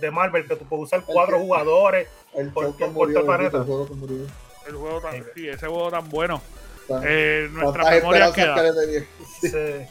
de 0.00 0.10
Marvel, 0.10 0.46
que 0.46 0.56
tú 0.56 0.64
puedes 0.66 0.84
usar 0.84 1.02
cuatro 1.06 1.38
jugadores. 1.38 2.08
El 2.34 2.50
Por- 2.50 2.76
todo 2.76 3.06
el 3.20 3.24
planeta. 3.24 3.58
el 3.58 3.64
juego 3.64 3.88
el 4.68 4.74
tan, 5.02 5.12
Sí. 5.14 5.22
sí, 5.34 5.48
ese 5.48 5.66
juego 5.66 5.90
tan 5.90 6.08
bueno. 6.08 6.40
Eh, 7.04 7.48
nuestra 7.52 7.82
¿Cuántas 7.82 7.94
memoria 8.02 8.32
queda. 8.32 8.54
que? 8.74 9.06
Sí, 9.40 9.48
Sí, 9.48 9.86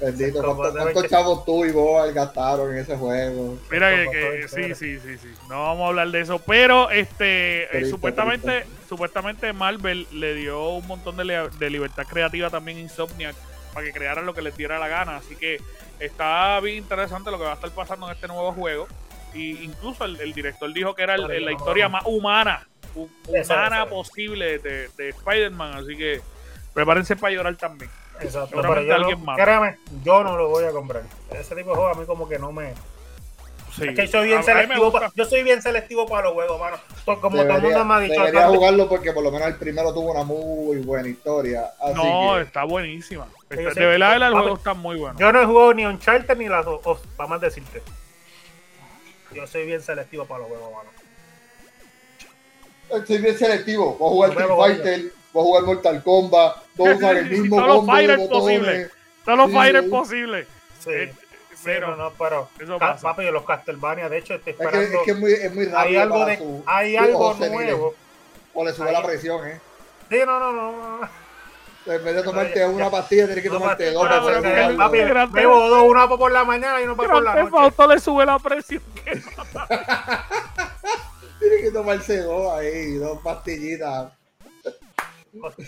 Bendito, 0.00 0.54
¿cuántos, 0.54 1.08
chavos 1.08 1.44
tú 1.44 1.64
y 1.64 1.72
vos 1.72 2.12
gastaron 2.14 2.70
en 2.72 2.78
ese 2.78 2.96
juego? 2.96 3.58
Mira 3.70 3.90
que, 4.10 4.46
sí, 4.48 4.74
sí, 4.74 4.98
sí, 5.00 5.18
sí. 5.18 5.28
No 5.48 5.62
vamos 5.62 5.86
a 5.86 5.88
hablar 5.88 6.08
de 6.10 6.20
eso, 6.20 6.38
pero 6.38 6.88
este 6.90 7.64
eh, 7.64 7.68
Triste, 7.70 7.90
supuestamente 7.90 8.64
supuestamente 8.88 9.52
Marvel 9.52 10.06
le 10.12 10.34
dio 10.34 10.68
un 10.70 10.86
montón 10.86 11.16
de, 11.16 11.48
de 11.58 11.70
libertad 11.70 12.06
creativa 12.06 12.48
también 12.48 12.78
a 12.78 12.80
Insomniac 12.82 13.34
para 13.72 13.86
que 13.86 13.92
crearan 13.92 14.26
lo 14.26 14.34
que 14.34 14.42
les 14.42 14.56
diera 14.56 14.78
la 14.78 14.88
gana, 14.88 15.16
así 15.16 15.36
que 15.36 15.60
está 16.00 16.58
bien 16.60 16.76
interesante 16.78 17.30
lo 17.30 17.38
que 17.38 17.44
va 17.44 17.52
a 17.52 17.54
estar 17.54 17.70
pasando 17.70 18.06
en 18.08 18.14
este 18.14 18.28
nuevo 18.28 18.52
juego 18.52 18.86
y 19.34 19.62
incluso 19.64 20.04
el, 20.04 20.20
el 20.20 20.32
director 20.32 20.72
dijo 20.72 20.94
que 20.94 21.02
era 21.02 21.14
el- 21.16 21.44
la 21.44 21.52
historia 21.52 21.88
más 21.88 22.04
humana 22.06 22.66
humana 22.94 23.86
posible 23.88 24.58
de, 24.58 24.88
de 24.96 25.08
Spider-Man, 25.10 25.74
así 25.74 25.96
que 25.96 26.20
prepárense 26.74 27.14
para 27.16 27.32
llorar 27.34 27.56
también. 27.56 27.90
exacto. 28.20 28.60
Pero 28.60 28.82
yo 29.10 29.18
más. 29.18 29.36
créeme, 29.38 29.76
yo 30.02 30.24
no 30.24 30.36
lo 30.36 30.48
voy 30.48 30.64
a 30.64 30.70
comprar. 30.72 31.02
Ese 31.30 31.54
tipo 31.54 31.70
de 31.70 31.76
juego 31.76 31.88
a 31.88 31.94
mí 31.94 32.06
como 32.06 32.28
que 32.28 32.38
no 32.38 32.50
me... 32.52 32.72
Sí. 33.78 33.88
Es 33.88 33.94
que 33.94 34.08
soy 34.08 34.26
bien 34.26 34.38
A- 34.38 34.40
a 34.40 34.42
mí 34.42 34.46
me 34.48 34.52
selectivo, 34.62 34.84
gusta. 34.90 35.00
pa- 35.06 35.12
yo 35.14 35.24
soy 35.24 35.42
bien 35.42 35.62
selectivo 35.62 36.06
para 36.06 36.24
los 36.24 36.32
juegos, 36.32 36.60
mano. 36.60 36.76
Como 37.04 37.16
todo 37.30 37.42
el 37.42 37.62
mundo 37.62 37.84
me 37.84 37.94
ha 37.94 38.00
dicho, 38.00 38.14
debería 38.14 38.40
tanto- 38.40 38.56
jugarlo 38.58 38.88
porque 38.88 39.12
por 39.12 39.22
lo 39.22 39.30
menos 39.30 39.48
el 39.48 39.56
primero 39.56 39.94
tuvo 39.94 40.10
una 40.12 40.24
muy 40.24 40.78
buena 40.78 41.08
historia. 41.08 41.70
Así 41.80 41.94
No, 41.94 42.34
que, 42.36 42.42
está 42.42 42.64
buenísima. 42.64 43.28
Está- 43.48 43.62
yo 43.62 43.70
sé- 43.70 43.80
de 43.80 43.86
verdad, 43.86 44.14
el 44.14 44.20
Papi, 44.20 44.32
juego 44.34 44.56
está 44.56 44.74
muy 44.74 44.96
bueno. 44.96 45.18
Yo 45.18 45.32
no 45.32 45.40
he 45.42 45.46
jugado 45.46 45.74
ni 45.74 45.86
Uncharted 45.86 46.36
ni 46.36 46.48
las 46.48 46.64
dos, 46.64 46.80
os- 46.84 47.00
para 47.16 47.28
más 47.28 47.40
decirte. 47.40 47.82
Yo 49.32 49.46
soy 49.46 49.66
bien 49.66 49.80
selectivo 49.82 50.24
para 50.24 50.40
los 50.40 50.48
juegos, 50.48 50.72
mano. 50.72 50.90
estoy 52.90 53.18
bien 53.18 53.36
selectivo. 53.36 53.96
Voy 53.98 54.06
a 54.08 54.10
jugar 54.10 54.30
Street 54.30 54.56
Fighter, 54.58 55.12
voy 55.32 55.40
a 55.42 55.44
jugar 55.44 55.62
Mortal 55.64 56.02
Kombat, 56.02 56.56
voy 56.74 56.88
a 56.88 56.94
usar 56.96 57.16
el 57.18 57.28
Sí, 57.28 57.40
mismo 57.40 57.56
todos 57.56 57.68
los 57.76 57.86
fighters 57.86 58.28
posibles. 58.28 58.90
Todos 59.24 59.38
los 59.38 59.50
Sí, 59.50 59.56
fighters 59.56 59.84
sí. 59.84 59.90
posibles. 59.90 60.46
Sí. 60.80 60.90
Pero 61.64 61.90
no, 61.90 61.96
no, 61.96 62.12
pero 62.18 62.48
eso 62.60 62.78
pasa. 62.78 63.02
papi, 63.02 63.24
los 63.30 63.44
Castlevania, 63.44 64.08
de 64.08 64.18
hecho, 64.18 64.34
estoy 64.34 64.52
Es 64.52 64.58
que, 64.58 64.64
esperando. 64.64 64.98
es 64.98 65.04
que 65.04 65.10
es 65.10 65.18
muy, 65.18 65.32
es 65.32 65.54
muy 65.54 65.64
rápido 65.66 65.78
hay 65.80 65.96
algo 65.96 66.24
de, 66.24 66.38
su- 66.38 66.62
hay 66.66 66.96
algo 66.96 67.34
nuevo. 67.34 67.94
O 68.54 68.64
le 68.64 68.72
sube 68.72 68.88
Hay- 68.88 68.94
la 68.94 69.02
presión, 69.02 69.46
¿eh? 69.46 69.60
Sí, 70.10 70.18
no, 70.24 70.38
no, 70.40 70.52
no. 70.52 70.72
no. 70.72 71.08
En 71.92 72.04
vez 72.04 72.14
de 72.16 72.22
tomarte 72.22 72.58
ya- 72.58 72.68
una 72.68 72.90
pastilla, 72.90 73.26
tienes 73.26 73.42
que 73.42 73.50
tomarte 73.50 73.92
dos 73.92 74.06
papi, 74.76 74.98
bebo 75.32 75.68
dos, 75.68 75.84
una 75.90 76.08
por 76.08 76.30
la 76.30 76.44
mañana 76.44 76.80
y 76.80 76.84
una 76.84 76.94
por 76.94 77.22
la 77.22 77.34
noche. 77.34 77.56
Auto 77.56 77.86
le 77.86 78.00
sube 78.00 78.26
la 78.26 78.38
presión. 78.38 78.82
Tienes 81.38 81.62
que 81.62 81.70
tomarse 81.72 82.22
dos 82.22 82.52
ahí, 82.52 82.94
dos 82.94 83.18
pastillitas. 83.22 84.12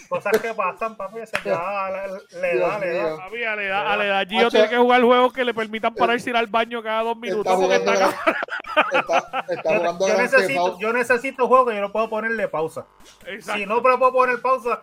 Cosas 0.09 0.41
que 0.41 0.55
pasan, 0.55 0.97
papi, 0.97 1.19
ya 1.45 1.91
le, 2.33 2.41
le 2.41 2.59
da, 2.59 2.79
le 2.79 2.93
da. 2.95 3.17
Papi, 3.17 3.45
a 3.45 3.57
la 3.57 3.63
edad- 3.63 3.87
a 3.93 3.97
la 3.97 4.07
edad 4.07 4.29
Gio 4.29 4.51
tiene 4.51 4.69
que 4.69 4.77
jugar 4.77 5.03
juegos 5.03 5.33
que 5.33 5.45
le 5.45 5.55
permitan 5.55 5.95
pararse 5.95 6.31
ir 6.31 6.37
al 6.37 6.47
baño 6.47 6.83
cada 6.83 7.03
dos 7.03 7.17
minutos. 7.17 7.47
Está 7.47 7.57
porque 7.57 7.79
jugando, 7.79 7.93
está 7.93 8.13
gran- 8.13 8.91
está, 8.93 9.45
está 9.49 9.73
Yo, 9.75 9.79
jugando 9.81 10.09
necesito, 10.19 10.79
yo 10.79 10.93
necesito 10.93 11.49
juego 11.49 11.67
que 11.67 11.75
yo 11.77 11.81
no 11.81 11.93
puedo 11.93 12.09
ponerle 12.11 12.49
pausa. 12.49 12.87
Exacto. 13.27 13.59
Si 13.61 13.67
no 13.67 13.77
le 13.77 13.81
puedo 13.99 14.13
poner 14.13 14.41
pausa, 14.41 14.83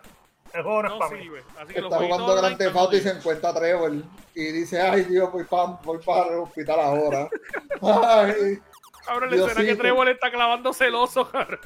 el 0.54 0.62
juego 0.62 0.82
no 0.82 0.92
es 0.94 0.98
para 0.98 1.10
mí. 1.16 1.28
Así 1.60 1.74
que 1.74 1.80
Está 1.80 1.96
jugando 1.98 2.36
Grand 2.36 2.56
Theft 2.58 2.76
Auto 2.76 2.96
y 2.96 3.00
se 3.00 3.10
encuentra 3.10 3.50
a 3.50 3.54
Trevor 3.54 3.92
y 4.34 4.52
dice, 4.52 4.80
ay 4.80 5.04
Dios, 5.04 5.30
voy 5.32 5.44
para, 5.44 5.64
voy 5.82 5.98
para 6.04 6.28
el 6.32 6.38
hospital 6.40 6.80
ahora. 6.80 7.28
Ay, 7.82 8.58
Cabrón, 9.04 9.30
la 9.30 9.46
escena 9.46 9.64
que. 9.64 9.76
Trevor 9.76 10.08
está 10.10 10.30
clavando 10.30 10.72
celoso, 10.72 11.30
cabrón. 11.30 11.60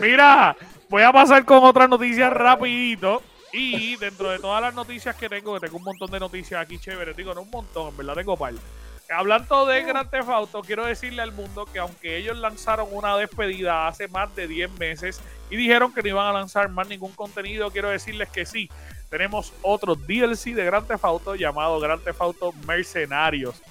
Mira, 0.00 0.56
voy 0.88 1.02
a 1.02 1.12
pasar 1.12 1.44
con 1.44 1.64
otras 1.64 1.88
noticias 1.88 2.32
rapidito. 2.32 3.22
Y 3.52 3.96
dentro 3.96 4.30
de 4.30 4.38
todas 4.38 4.60
las 4.60 4.74
noticias 4.74 5.16
que 5.16 5.28
tengo, 5.28 5.54
que 5.54 5.60
tengo 5.60 5.78
un 5.78 5.84
montón 5.84 6.10
de 6.10 6.20
noticias 6.20 6.60
aquí 6.60 6.78
chéveres, 6.78 7.16
digo, 7.16 7.32
no 7.32 7.42
un 7.42 7.50
montón, 7.50 7.88
en 7.88 7.96
verdad 7.96 8.14
tengo 8.14 8.36
par. 8.36 8.52
Hablando 9.08 9.66
de 9.66 9.82
Grand 9.82 10.10
Theft 10.10 10.28
Auto, 10.28 10.62
quiero 10.62 10.84
decirle 10.84 11.22
al 11.22 11.32
mundo 11.32 11.64
que 11.64 11.78
aunque 11.78 12.16
ellos 12.16 12.36
lanzaron 12.36 12.88
una 12.90 13.16
despedida 13.16 13.86
hace 13.86 14.08
más 14.08 14.34
de 14.34 14.48
10 14.48 14.72
meses 14.78 15.20
y 15.48 15.56
dijeron 15.56 15.94
que 15.94 16.02
no 16.02 16.08
iban 16.08 16.26
a 16.26 16.32
lanzar 16.32 16.68
más 16.68 16.88
ningún 16.88 17.12
contenido, 17.12 17.70
quiero 17.70 17.88
decirles 17.88 18.28
que 18.28 18.44
sí. 18.44 18.68
Tenemos 19.08 19.52
otro 19.62 19.94
DLC 19.94 20.54
de 20.54 20.64
Grand 20.64 20.86
Theft 20.86 21.04
Auto 21.04 21.36
llamado 21.36 21.78
Grand 21.78 22.02
Theft 22.02 22.20
Auto 22.20 22.52
Mercenarios. 22.66 23.62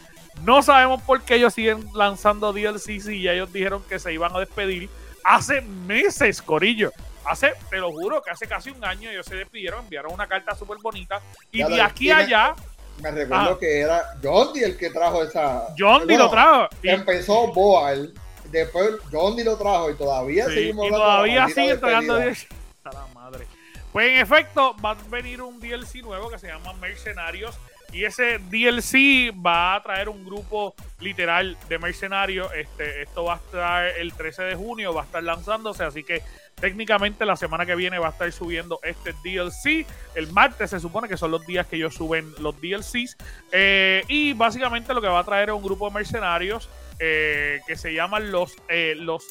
No 0.43 0.62
sabemos 0.62 1.02
por 1.02 1.21
qué 1.24 1.36
ellos 1.36 1.54
siguen 1.54 1.88
lanzando 1.93 2.54
DLCs 2.54 3.08
y 3.10 3.24
ya 3.24 3.34
ellos 3.34 3.52
dijeron 3.52 3.84
que 3.89 3.98
se 4.00 4.13
iban 4.13 4.36
a 4.36 4.39
despedir 4.39 4.89
hace 5.24 5.62
meses, 5.62 6.41
Corillo. 6.41 6.91
Hace, 7.26 7.54
te 7.71 7.78
lo 7.78 7.91
juro, 7.91 8.21
que 8.21 8.30
hace 8.30 8.48
casi 8.48 8.69
un 8.69 8.86
año 8.86 9.10
ellos 9.10 9.26
se 9.26 9.36
despidieron, 9.36 9.84
enviaron 9.84 10.13
una 10.13 10.28
carta 10.28 10.54
súper 10.54 10.78
bonita 10.80 11.19
y 11.52 11.60
Ya 11.60 11.67
de 11.69 11.82
aquí 11.82 12.12
a 12.12 12.17
allá, 12.17 12.56
Me 13.02 13.10
recuerdo 13.12 13.54
Ah. 13.54 13.60
que 13.60 13.80
era 13.82 14.04
John 14.24 14.50
el 14.56 14.78
que 14.78 14.89
trajo 14.91 15.24
esa. 15.24 15.67
John 15.78 16.04
Bueno, 16.06 16.26
lo 16.26 16.30
trajo. 16.30 16.69
Y, 16.84 16.89
Empezó 16.89 17.52
Boal, 17.52 18.13
después 18.52 18.91
John 19.12 19.36
Dee 19.36 19.43
lo 19.43 19.58
trajo 19.58 19.89
y 19.89 19.95
todavía 19.95 20.45
sí, 20.45 20.54
seguimos 20.54 20.88
y 20.88 20.89
todavía 20.91 21.48
sigue 21.50 21.71
entregando. 21.71 22.15
DLC. 22.17 22.48
A 22.86 22.91
la 22.93 23.08
madre. 23.13 23.48
Pues 23.91 24.08
en 24.10 24.19
efecto, 24.19 24.76
va 24.86 24.91
a 24.91 24.98
venir 25.10 25.41
un 25.41 25.60
DLC 25.60 25.95
nuevo 26.04 26.30
que 26.30 26.38
se 26.38 26.48
llama 26.48 26.71
Mercenarios. 26.74 27.56
Y 27.91 28.06
ese 28.06 28.39
DLC 28.39 29.34
va 29.34 29.76
a 29.76 29.84
traer 29.84 30.10
un 30.10 30.26
grupo 30.26 30.76
literal 31.00 31.58
de 31.69 31.80
mercenarios. 31.80 32.52
Este, 32.54 33.04
esto 33.04 33.26
va 33.26 33.36
a 33.36 33.38
estar 33.38 33.88
el 33.98 34.13
13 34.13 34.43
de 34.43 34.56
junio, 34.56 34.93
va 34.93 35.02
a 35.02 35.06
estar 35.06 35.24
lanzándose, 35.24 35.84
así 35.84 36.04
que 36.04 36.21
técnicamente 36.56 37.26
la 37.26 37.36
semana 37.36 37.65
que 37.65 37.76
viene 37.76 38.00
va 38.00 38.08
a 38.08 38.12
estar 38.12 38.32
subiendo 38.32 38.80
este 38.84 39.13
DLC. 39.24 39.86
El 40.15 40.32
martes 40.32 40.69
se 40.69 40.80
supone 40.80 41.08
que 41.08 41.17
son 41.17 41.32
los 41.32 41.45
días 41.45 41.67
que 41.67 41.76
ellos 41.76 41.93
suben 41.93 42.34
los 42.39 42.60
DLCs. 42.60 43.17
Eh, 43.52 44.04
y 44.08 44.34
básicamente 44.34 44.93
lo 44.93 45.02
que 45.02 45.08
va 45.08 45.19
a 45.19 45.24
traer 45.24 45.50
es 45.50 45.56
un 45.56 45.63
grupo 45.63 45.88
de 45.88 45.95
mercenarios 45.95 46.69
eh, 47.00 47.60
que 47.67 47.76
se 47.76 47.93
llaman 47.93 48.32
los, 48.32 48.56
eh, 48.69 48.95
los 48.98 49.26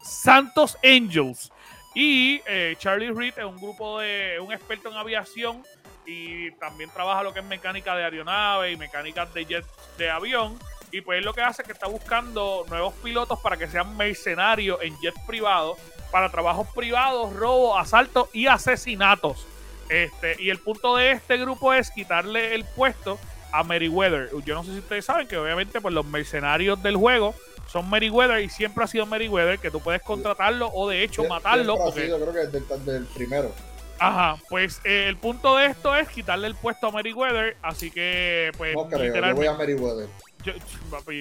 Santos 0.00 0.78
Angels. 0.84 1.52
Y 1.94 2.42
Charlie 2.76 3.10
Reed 3.10 3.38
es 3.38 3.44
un 3.46 3.56
grupo 3.56 4.00
de 4.00 4.38
un 4.38 4.52
experto 4.52 4.90
en 4.90 4.96
aviación 4.96 5.62
y 6.06 6.50
también 6.52 6.90
trabaja 6.90 7.22
lo 7.22 7.34
que 7.34 7.40
es 7.40 7.44
mecánica 7.44 7.94
de 7.94 8.04
aeronave 8.04 8.72
y 8.72 8.76
mecánica 8.76 9.26
de 9.26 9.44
jet 9.44 9.66
de 9.98 10.10
avión. 10.10 10.58
Y 10.92 11.00
pues 11.00 11.24
lo 11.24 11.34
que 11.34 11.42
hace 11.42 11.62
es 11.62 11.66
que 11.66 11.72
está 11.72 11.88
buscando 11.88 12.64
nuevos 12.68 12.94
pilotos 13.02 13.40
para 13.40 13.56
que 13.56 13.66
sean 13.66 13.96
mercenarios 13.96 14.78
en 14.82 14.96
jets 15.00 15.20
privados, 15.26 15.78
para 16.12 16.30
trabajos 16.30 16.68
privados, 16.68 17.34
robos, 17.34 17.78
asaltos 17.78 18.28
y 18.32 18.46
asesinatos. 18.46 19.46
Este, 19.88 20.40
y 20.40 20.50
el 20.50 20.58
punto 20.58 20.96
de 20.96 21.12
este 21.12 21.36
grupo 21.38 21.72
es 21.72 21.90
quitarle 21.90 22.54
el 22.54 22.64
puesto 22.64 23.18
a 23.52 23.64
Meriwether. 23.64 24.30
Yo 24.44 24.54
no 24.54 24.64
sé 24.64 24.72
si 24.72 24.78
ustedes 24.78 25.04
saben 25.04 25.26
que 25.26 25.36
obviamente 25.36 25.80
pues, 25.80 25.92
los 25.92 26.06
mercenarios 26.06 26.82
del 26.82 26.96
juego 26.96 27.34
son 27.68 27.90
Meriwether 27.90 28.40
y 28.40 28.48
siempre 28.48 28.84
ha 28.84 28.86
sido 28.86 29.06
Meriwether, 29.06 29.58
que 29.58 29.70
tú 29.70 29.80
puedes 29.80 30.02
contratarlo 30.02 30.70
o 30.72 30.88
de 30.88 31.02
hecho 31.02 31.24
matarlo. 31.24 31.76
Porque... 31.76 32.06
creo 32.06 32.32
que 32.32 32.42
es 32.42 32.86
del 32.86 33.06
primero. 33.06 33.52
Ajá, 33.98 34.36
pues 34.48 34.80
eh, 34.84 35.06
el 35.08 35.16
punto 35.16 35.56
de 35.56 35.66
esto 35.66 35.94
es 35.96 36.08
quitarle 36.08 36.48
el 36.48 36.54
puesto 36.54 36.88
a 36.88 36.92
Meriwether, 36.92 37.56
así 37.62 37.90
que 37.90 38.52
pues 38.56 38.74
no 38.74 38.86
creo, 38.88 39.14
yo 39.14 39.34
voy 39.34 39.46
a 39.46 39.54
Meriwether. 39.54 40.08
Yo, 40.44 40.52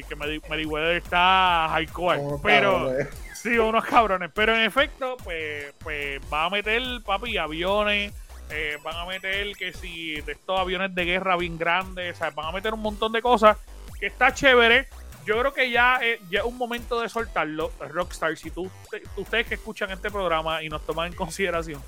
que 0.07 0.15
Meriwether 0.15 0.97
está 0.97 1.67
hardcore, 1.69 2.21
pero 2.43 2.91
sí, 3.33 3.57
unos 3.57 3.85
cabrones, 3.85 4.29
pero 4.33 4.55
en 4.55 4.61
efecto, 4.61 5.17
pues, 5.23 5.73
pues 5.83 6.19
va 6.31 6.45
a 6.45 6.49
meter, 6.49 6.83
papi, 7.03 7.37
aviones, 7.37 8.13
eh, 8.51 8.77
van 8.83 8.95
a 8.95 9.05
meter 9.05 9.55
que 9.55 9.73
si 9.73 10.21
de 10.21 10.33
estos 10.33 10.59
aviones 10.59 10.93
de 10.93 11.05
guerra 11.05 11.35
bien 11.37 11.57
grandes, 11.57 12.15
o 12.15 12.17
sea, 12.19 12.29
van 12.31 12.47
a 12.47 12.51
meter 12.51 12.73
un 12.73 12.81
montón 12.81 13.11
de 13.11 13.21
cosas 13.21 13.57
que 13.99 14.07
está 14.07 14.33
chévere. 14.33 14.87
Yo 15.25 15.39
creo 15.39 15.53
que 15.53 15.71
ya, 15.71 15.99
es 16.03 16.19
un 16.43 16.55
momento 16.55 17.01
de 17.01 17.09
soltarlo, 17.09 17.71
Rockstar. 17.79 18.37
Si 18.37 18.51
tú, 18.51 18.69
ustedes 19.15 19.47
que 19.47 19.55
escuchan 19.55 19.89
este 19.89 20.11
programa 20.11 20.61
y 20.61 20.69
nos 20.69 20.85
toman 20.85 21.07
en 21.07 21.13
consideración, 21.13 21.81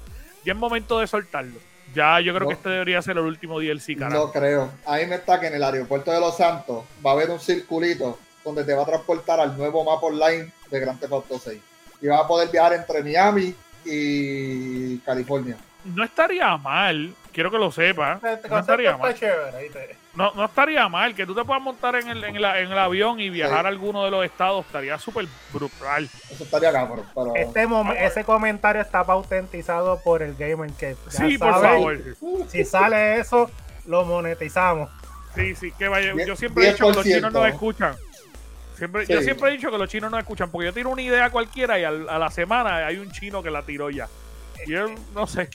ya 0.48 0.54
es 0.54 0.60
momento 0.60 1.00
de 1.00 1.08
soltarlo. 1.08 1.60
Ya 1.94 2.22
yo 2.22 2.34
creo 2.34 2.48
que 2.48 2.54
este 2.54 2.70
debería 2.70 3.02
ser 3.02 3.18
el 3.18 3.26
último 3.26 3.60
DLC, 3.60 3.98
carajo. 3.98 4.28
No 4.28 4.32
creo. 4.32 4.72
Ahí 4.86 5.06
me 5.06 5.16
está 5.16 5.42
que 5.42 5.48
en 5.48 5.56
el 5.56 5.64
aeropuerto 5.64 6.10
de 6.10 6.22
Los 6.22 6.38
Santos 6.38 6.86
va 7.06 7.10
a 7.12 7.14
haber 7.16 7.30
un 7.30 7.40
circulito 7.40 8.18
donde 8.46 8.64
te 8.64 8.74
va 8.74 8.84
a 8.84 8.86
transportar 8.86 9.42
al 9.42 9.58
nuevo 9.58 9.84
mapa 9.84 10.08
online 10.08 10.54
de 10.72 10.80
Grand 10.80 10.98
Theft 11.02 11.12
Auto 11.12 11.38
6. 11.38 11.60
Y 12.02 12.08
vas 12.08 12.22
a 12.22 12.28
poder 12.28 12.48
viajar 12.50 12.74
entre 12.74 13.04
Miami 13.04 13.54
y 13.84 15.00
California. 15.00 15.58
No 15.84 16.06
estaría 16.06 16.56
mal, 16.56 17.14
quiero 17.34 17.52
que 17.52 17.58
lo 17.58 17.70
sepas. 17.70 18.22
No 18.50 18.60
estaría 18.60 18.96
mal. 18.96 19.16
No, 20.18 20.34
no 20.34 20.46
estaría 20.46 20.90
mal 20.90 21.14
que 21.14 21.28
tú 21.28 21.36
te 21.36 21.46
puedas 21.46 21.62
montar 21.62 21.96
en 21.96 22.08
el, 22.08 22.24
en 22.24 22.38
en 22.38 22.72
el 22.72 22.78
avión 22.80 23.20
y 23.20 23.30
viajar 23.30 23.68
a 23.68 23.70
alguno 23.70 24.04
de 24.04 24.10
los 24.10 24.26
estados. 24.26 24.66
Estaría 24.66 24.98
súper 24.98 25.28
brutal. 25.54 26.10
Eso 26.32 26.44
estaría 26.44 26.72
cabrón. 26.72 27.06
Pero... 27.14 27.36
Este 27.36 27.68
ese 28.04 28.24
comentario 28.24 28.82
está 28.82 29.04
pautentizado 29.04 30.02
por 30.04 30.24
el 30.24 30.34
Gamer 30.34 30.72
que 30.72 30.96
Sí, 31.10 31.38
por 31.38 31.62
favor. 31.62 32.00
Si 32.48 32.66
sale 32.66 33.20
eso, 33.20 33.52
lo 33.86 34.06
monetizamos. 34.06 34.90
Sí, 35.36 35.54
sí, 35.54 35.72
que 35.78 35.88
vaya. 35.88 36.16
Yo 36.26 36.36
siempre 36.36 36.66
he 36.66 36.72
dicho 36.72 36.88
que 36.88 36.96
los 36.96 37.04
chinos 37.04 37.32
no 37.32 37.46
escuchan. 37.46 37.96
Siempre, 38.76 39.06
Yo 39.06 39.22
siempre 39.22 39.50
he 39.50 39.54
dicho 39.54 39.70
que 39.70 39.78
los 39.78 39.88
chinos 39.88 40.10
no 40.10 40.18
escuchan, 40.18 40.50
porque 40.50 40.66
yo 40.66 40.74
tiro 40.74 40.90
una 40.90 41.02
idea 41.04 41.30
cualquiera 41.30 41.78
y 41.78 41.84
a 41.84 41.92
la 41.92 42.32
semana 42.32 42.88
hay 42.88 42.98
un 42.98 43.12
chino 43.12 43.44
que 43.44 43.52
la 43.52 43.62
tiró 43.62 43.92
ya. 43.92 44.08
Y 44.66 44.72
yo 44.72 44.88
no 45.14 45.28
sé. 45.28 45.48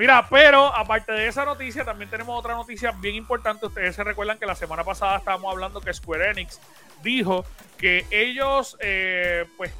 Mira, 0.00 0.26
pero 0.30 0.74
aparte 0.74 1.12
de 1.12 1.28
esa 1.28 1.44
noticia, 1.44 1.84
también 1.84 2.08
tenemos 2.08 2.38
otra 2.38 2.54
noticia 2.54 2.90
bien 2.90 3.16
importante. 3.16 3.66
Ustedes 3.66 3.94
se 3.94 4.02
recuerdan 4.02 4.38
que 4.38 4.46
la 4.46 4.54
semana 4.54 4.82
pasada 4.82 5.18
estábamos 5.18 5.52
hablando 5.52 5.82
que 5.82 5.92
Square 5.92 6.30
Enix 6.30 6.58
dijo 7.02 7.44
que 7.76 8.06
ellos, 8.10 8.78
eh, 8.80 9.44
pues, 9.58 9.74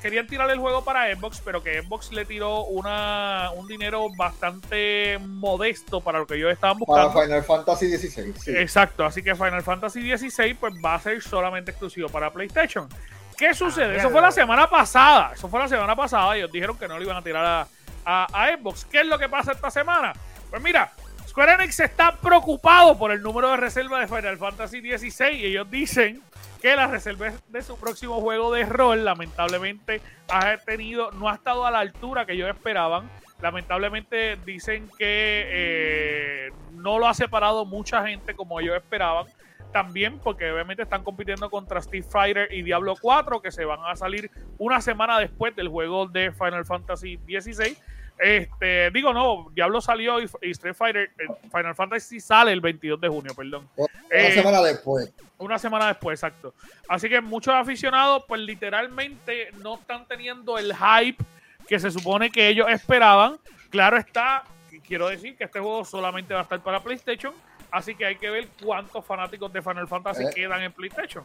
querían 0.00 0.26
tirar 0.26 0.50
el 0.50 0.58
juego 0.58 0.82
para 0.82 1.14
Xbox, 1.14 1.42
pero 1.44 1.62
que 1.62 1.82
Xbox 1.82 2.10
le 2.10 2.24
tiró 2.24 2.62
una, 2.64 3.50
un 3.54 3.68
dinero 3.68 4.08
bastante 4.16 5.18
modesto 5.18 6.00
para 6.00 6.20
lo 6.20 6.26
que 6.26 6.36
ellos 6.36 6.50
estaban 6.50 6.78
buscando. 6.78 7.12
Para 7.12 7.26
Final 7.26 7.44
Fantasy 7.44 7.98
XVI. 7.98 8.32
Exacto, 8.56 9.04
así 9.04 9.22
que 9.22 9.34
Final 9.34 9.62
Fantasy 9.62 10.16
XVI 10.16 10.54
pues 10.54 10.72
va 10.82 10.94
a 10.94 11.00
ser 11.00 11.20
solamente 11.20 11.72
exclusivo 11.72 12.08
para 12.08 12.32
PlayStation. 12.32 12.88
¿Qué 13.36 13.52
sucede? 13.52 13.96
Eso 13.96 14.08
fue 14.08 14.22
la 14.22 14.30
semana 14.30 14.70
pasada. 14.70 15.32
Eso 15.34 15.48
fue 15.48 15.60
la 15.60 15.68
semana 15.68 15.96
pasada. 15.96 16.36
Ellos 16.36 16.50
dijeron 16.50 16.78
que 16.78 16.88
no 16.88 16.98
lo 16.98 17.04
iban 17.04 17.16
a 17.16 17.22
tirar 17.22 17.44
a 17.44 17.68
a, 18.04 18.48
Xbox. 18.56 18.84
¿Qué 18.84 19.00
es 19.00 19.06
lo 19.06 19.18
que 19.18 19.28
pasa 19.28 19.52
esta 19.52 19.70
semana? 19.70 20.12
Pues 20.50 20.62
mira, 20.62 20.92
Square 21.28 21.54
Enix 21.54 21.80
está 21.80 22.16
preocupado 22.16 22.98
por 22.98 23.12
el 23.12 23.22
número 23.22 23.50
de 23.50 23.56
reservas 23.56 24.00
de 24.00 24.16
Final 24.16 24.38
Fantasy 24.38 24.80
XVI 24.80 25.30
y 25.32 25.46
ellos 25.46 25.70
dicen 25.70 26.22
que 26.60 26.76
la 26.76 26.86
reserva 26.86 27.32
de 27.48 27.62
su 27.62 27.78
próximo 27.78 28.20
juego 28.20 28.52
de 28.52 28.64
rol 28.66 29.04
lamentablemente 29.04 30.00
ha 30.28 30.56
tenido, 30.58 31.10
no 31.12 31.28
ha 31.28 31.34
estado 31.34 31.64
a 31.64 31.70
la 31.70 31.78
altura 31.78 32.26
que 32.26 32.32
ellos 32.32 32.48
esperaban. 32.48 33.08
Lamentablemente 33.40 34.36
dicen 34.44 34.88
que 34.98 35.46
eh, 35.48 36.50
no 36.72 36.98
lo 36.98 37.08
ha 37.08 37.14
separado 37.14 37.64
mucha 37.64 38.06
gente 38.06 38.34
como 38.34 38.60
ellos 38.60 38.76
esperaban. 38.76 39.26
También 39.72 40.18
porque 40.18 40.50
obviamente 40.50 40.82
están 40.82 41.04
compitiendo 41.04 41.48
contra 41.48 41.78
Street 41.80 42.04
Fighter 42.08 42.52
y 42.52 42.62
Diablo 42.62 42.94
4 43.00 43.40
que 43.40 43.52
se 43.52 43.64
van 43.64 43.80
a 43.86 43.94
salir 43.94 44.30
una 44.58 44.80
semana 44.80 45.18
después 45.18 45.54
del 45.54 45.68
juego 45.68 46.06
de 46.06 46.32
Final 46.32 46.64
Fantasy 46.64 47.18
XVI. 47.18 47.76
Este, 48.18 48.90
digo, 48.90 49.14
no, 49.14 49.48
Diablo 49.54 49.80
salió 49.80 50.20
y, 50.20 50.28
Street 50.50 50.74
Fighter, 50.74 51.10
eh, 51.18 51.26
Final 51.50 51.74
Fantasy 51.74 52.20
sale 52.20 52.52
el 52.52 52.60
22 52.60 53.00
de 53.00 53.08
junio, 53.08 53.34
perdón. 53.34 53.66
Una 53.76 53.88
eh, 54.10 54.32
semana 54.32 54.60
después. 54.60 55.12
Una 55.38 55.58
semana 55.58 55.86
después, 55.86 56.18
exacto. 56.18 56.52
Así 56.86 57.08
que 57.08 57.20
muchos 57.22 57.54
aficionados, 57.54 58.24
pues 58.28 58.42
literalmente 58.42 59.50
no 59.62 59.76
están 59.76 60.06
teniendo 60.06 60.58
el 60.58 60.74
hype 60.74 61.24
que 61.66 61.78
se 61.78 61.90
supone 61.90 62.30
que 62.30 62.48
ellos 62.48 62.68
esperaban. 62.68 63.38
Claro 63.70 63.96
está, 63.96 64.44
quiero 64.86 65.08
decir 65.08 65.36
que 65.36 65.44
este 65.44 65.60
juego 65.60 65.84
solamente 65.84 66.34
va 66.34 66.40
a 66.40 66.42
estar 66.42 66.60
para 66.62 66.82
PlayStation, 66.82 67.32
así 67.70 67.94
que 67.94 68.06
hay 68.06 68.16
que 68.16 68.30
ver 68.30 68.48
cuántos 68.62 69.04
fanáticos 69.04 69.52
de 69.52 69.62
Final 69.62 69.88
Fantasy 69.88 70.24
eh, 70.24 70.30
quedan 70.34 70.62
en 70.62 70.72
PlayStation. 70.72 71.24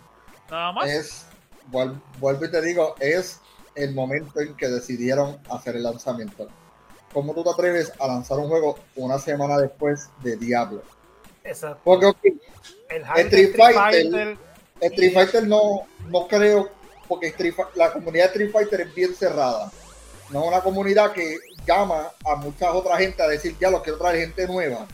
Nada 0.50 0.72
más. 0.72 0.90
Es, 0.90 1.28
vuelvo 1.68 2.46
y 2.46 2.52
te 2.52 2.62
digo, 2.62 2.96
es 3.00 3.42
el 3.76 3.94
momento 3.94 4.40
en 4.40 4.56
que 4.56 4.68
decidieron 4.68 5.40
hacer 5.50 5.76
el 5.76 5.84
lanzamiento 5.84 6.48
¿cómo 7.16 7.34
tú 7.34 7.46
te 7.46 7.50
atreves 7.50 7.94
a 7.98 8.08
lanzar 8.08 8.38
un 8.40 8.50
juego 8.50 8.78
una 8.98 9.18
semana 9.18 9.58
después 9.58 10.10
de 10.22 10.36
Diablo? 10.36 10.84
Exacto. 11.46 11.80
Porque 11.86 12.14
el 12.90 13.04
Street, 13.26 13.56
Fighter, 13.56 14.38
Street 14.82 15.14
Fighter 15.14 15.48
no, 15.48 15.88
no 16.10 16.28
creo, 16.28 16.70
porque 17.08 17.34
la 17.76 17.94
comunidad 17.94 18.26
de 18.26 18.30
Street 18.32 18.52
Fighter 18.52 18.82
es 18.82 18.94
bien 18.94 19.16
cerrada. 19.16 19.72
No 20.30 20.42
es 20.42 20.48
una 20.50 20.60
comunidad 20.60 21.14
que 21.14 21.38
llama 21.66 22.10
a 22.26 22.36
muchas 22.36 22.70
otras 22.74 23.00
gente 23.00 23.24
a 23.24 23.28
decir, 23.28 23.56
ya 23.62 23.70
lo 23.70 23.82
quiero 23.82 23.98
traer 23.98 24.20
gente 24.20 24.46
nueva. 24.46 24.86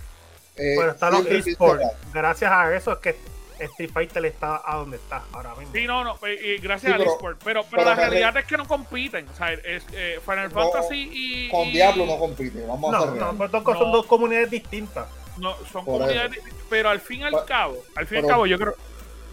Eh, 0.62 0.76
Pero 0.78 0.92
está 0.92 1.10
los 1.10 1.26
esports. 1.26 1.84
Gracias 2.14 2.52
a 2.52 2.76
eso 2.76 2.92
es 2.92 3.00
que 3.00 3.16
Street 3.60 3.92
Fighter 3.92 4.26
está 4.26 4.62
a 4.64 4.78
donde 4.78 4.98
está 4.98 5.24
ahora 5.32 5.56
mismo. 5.56 5.74
Sí, 5.74 5.86
no, 5.88 6.04
no, 6.04 6.18
y 6.28 6.58
gracias 6.58 6.94
al 6.94 7.02
eSport. 7.02 7.42
Pero, 7.44 7.64
pero, 7.70 7.84
la 7.84 7.96
realidad 7.96 8.36
es 8.38 8.46
que 8.46 8.58
no 8.58 8.68
compiten. 8.68 9.28
O 9.28 9.36
sea, 9.36 9.54
es, 9.54 9.84
eh, 9.94 10.20
Final 10.24 10.52
Fantasy 10.52 11.10
y. 11.12 11.50
Con 11.50 11.72
Diablo 11.72 12.06
no 12.06 12.20
compiten. 12.20 12.68
Vamos 12.68 12.94
a 12.94 12.98
hacer 13.00 13.22
no, 13.22 13.64
pues 13.64 13.78
son 13.78 13.92
dos 13.92 14.06
comunidades 14.06 14.52
distintas. 14.52 15.08
No, 15.38 15.56
son 15.72 15.84
comunidades 15.84 16.32
distintas. 16.32 16.60
Pero 16.70 16.90
al 16.90 17.00
fin 17.00 17.22
y 17.22 17.24
al 17.24 17.46
cabo, 17.46 17.78
al 17.96 18.06
fin 18.06 18.20
y 18.20 18.22
al 18.22 18.28
cabo, 18.28 18.46
yo 18.46 18.58
creo. 18.58 18.76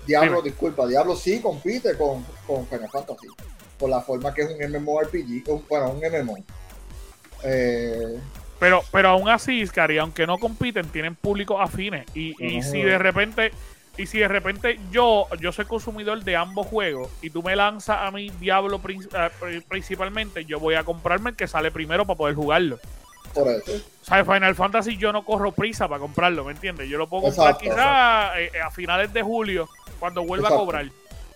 Diablo, 0.06 0.40
disculpa, 0.40 0.86
Diablo 0.86 1.14
sí 1.14 1.40
compite 1.40 1.94
con, 1.96 2.24
con 2.46 2.66
Final 2.66 2.88
Fantasy. 2.90 3.26
Por 3.78 3.90
la 3.90 4.00
forma 4.00 4.32
que 4.32 4.42
es 4.42 4.48
un 4.48 4.82
MMORPG, 4.82 5.48
un, 5.48 5.64
bueno, 5.68 5.90
un 5.90 6.00
MMO. 6.00 6.38
Eh, 7.44 8.18
pero, 8.58 8.82
pero 8.90 9.10
aún 9.10 9.28
así, 9.28 9.64
Scary, 9.66 9.98
aunque 9.98 10.26
no 10.26 10.38
compiten, 10.38 10.86
tienen 10.88 11.14
públicos 11.14 11.58
afines. 11.60 12.06
Y, 12.14 12.34
y 12.44 12.62
si 12.62 12.82
de 12.82 12.98
repente 12.98 13.52
y 13.98 14.06
si 14.06 14.18
de 14.18 14.28
repente 14.28 14.78
yo, 14.92 15.26
yo 15.40 15.50
soy 15.50 15.64
consumidor 15.64 16.22
de 16.22 16.36
ambos 16.36 16.68
juegos 16.68 17.10
y 17.20 17.30
tú 17.30 17.42
me 17.42 17.56
lanzas 17.56 17.98
a 18.00 18.10
mi 18.12 18.30
Diablo 18.30 18.80
eh, 18.86 19.60
principalmente, 19.68 20.44
yo 20.44 20.60
voy 20.60 20.76
a 20.76 20.84
comprarme 20.84 21.30
el 21.30 21.36
que 21.36 21.48
sale 21.48 21.72
primero 21.72 22.06
para 22.06 22.16
poder 22.16 22.36
jugarlo. 22.36 22.78
Por 23.34 23.48
eso. 23.48 23.72
¿Sabes? 24.02 24.24
Final 24.24 24.54
Fantasy 24.54 24.96
yo 24.96 25.12
no 25.12 25.24
corro 25.24 25.50
prisa 25.50 25.88
para 25.88 25.98
comprarlo, 25.98 26.44
¿me 26.44 26.52
entiendes? 26.52 26.88
Yo 26.88 26.96
lo 26.96 27.08
puedo 27.08 27.24
comprar 27.24 27.58
quizás 27.58 28.38
eh, 28.38 28.52
a 28.64 28.70
finales 28.70 29.12
de 29.12 29.22
julio, 29.22 29.68
cuando 29.98 30.24
vuelva 30.24 30.48
a 30.48 30.52
cobrar. 30.52 30.86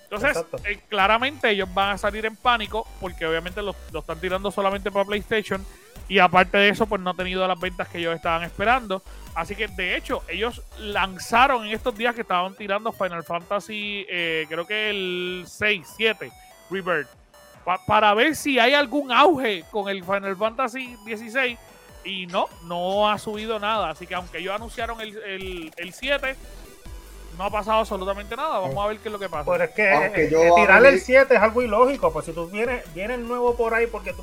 Entonces, 0.05 0.45
eh, 0.65 0.79
claramente 0.89 1.51
ellos 1.51 1.73
van 1.75 1.95
a 1.95 1.99
salir 1.99 2.25
en 2.27 2.37
pánico 2.37 2.87
porque 3.01 3.27
obviamente 3.27 3.61
lo, 3.61 3.75
lo, 3.91 4.01
están 4.01 4.21
tirando 4.21 4.53
solamente 4.53 4.91
para 4.93 5.05
PlayStation 5.05 5.65
Y 6.09 6.19
aparte 6.19 6.59
de 6.59 6.69
eso, 6.69 6.87
pues 6.87 7.01
no 7.01 7.11
ha 7.11 7.15
tenido 7.15 7.47
las 7.49 7.59
ventas 7.59 7.89
que 7.89 7.99
ellos 7.99 8.15
estaban 8.15 8.43
esperando. 8.43 9.03
Así 9.35 9.55
que, 9.57 9.67
de 9.69 9.97
hecho, 9.97 10.23
ellos 10.29 10.61
lanzaron 10.79 11.65
en 11.65 11.73
estos 11.73 11.97
días 11.97 12.15
que 12.15 12.21
estaban 12.21 12.55
tirando 12.55 12.93
Final 12.93 13.25
Fantasy, 13.25 14.05
eh, 14.11 14.45
creo 14.49 14.67
que 14.67 14.91
el 14.91 15.45
6, 15.47 15.87
7, 15.97 16.31
Rebirth, 16.71 17.09
pa- 17.65 17.81
para 17.87 18.13
ver 18.13 18.37
si 18.37 18.59
hay 18.59 18.75
algún 18.75 19.11
auge 19.11 19.65
con 19.71 19.89
el 19.89 20.05
Final 20.05 20.37
Fantasy 20.37 20.97
16. 21.07 21.59
Y 22.05 22.27
no, 22.27 22.47
no 22.65 23.09
ha 23.09 23.17
subido 23.19 23.59
nada. 23.61 23.91
Así 23.91 24.07
que, 24.07 24.15
aunque 24.17 24.39
ellos 24.39 24.55
anunciaron 24.55 25.01
el, 25.01 25.17
el, 25.19 25.73
el 25.77 25.93
7, 25.95 26.35
no 27.39 27.45
ha 27.45 27.51
pasado 27.51 27.79
absolutamente 27.79 28.37
nada. 28.37 28.59
Vamos 28.59 28.85
a 28.85 28.89
ver 28.89 28.99
qué 28.99 29.09
es 29.09 29.13
lo 29.13 29.19
que 29.21 29.29
pasa. 29.29 29.45
Pero 29.85 30.03
es 30.07 30.13
que 30.13 30.29
yo 30.31 30.41
tirarle 30.57 30.89
el 30.91 31.01
7 31.01 31.35
es 31.37 31.41
algo 31.41 31.63
ilógico. 31.63 32.13
Pues 32.13 32.27
si 32.27 32.33
tú 32.33 32.49
vienes, 32.49 32.83
vienes 32.93 33.21
nuevo 33.21 33.57
por 33.57 33.73
ahí 33.73 33.87
porque 33.87 34.13
tú, 34.13 34.23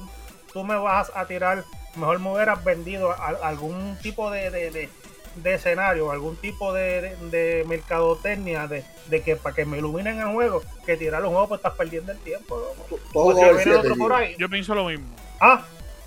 tú 0.53 0.63
me 0.63 0.75
vas 0.77 1.11
a 1.15 1.25
tirar, 1.25 1.63
mejor 1.95 2.19
me 2.19 2.31
hubieras 2.33 2.63
vendido 2.63 3.11
a- 3.11 3.37
algún 3.43 3.97
tipo 4.01 4.29
de, 4.31 4.49
de, 4.49 4.71
de- 4.71 4.89
de 5.35 5.53
escenario, 5.53 6.11
algún 6.11 6.35
tipo 6.35 6.73
de, 6.73 7.01
de, 7.01 7.15
de 7.29 7.63
mercadotecnia 7.65 8.67
de, 8.67 8.83
de 9.07 9.21
que 9.21 9.35
para 9.35 9.55
que 9.55 9.63
me 9.65 9.77
iluminen 9.77 10.19
el 10.19 10.33
juego, 10.33 10.61
que 10.85 10.97
tirar 10.97 11.23
un 11.23 11.29
juego 11.29 11.47
pues 11.47 11.59
estás 11.59 11.73
perdiendo 11.75 12.11
el 12.11 12.17
tiempo. 12.19 12.59
has 12.81 12.99
Pues 13.13 13.37
si 13.37 13.43
el 13.43 13.49
viene 13.55 13.63
7, 13.63 13.77
otro 13.79 13.95
por 13.95 14.13
ahí. 14.13 14.35
Yo 14.37 14.49
pienso 14.49 14.75
lo 14.75 14.85
mismo. 14.85 15.07
Ah, 15.39 15.63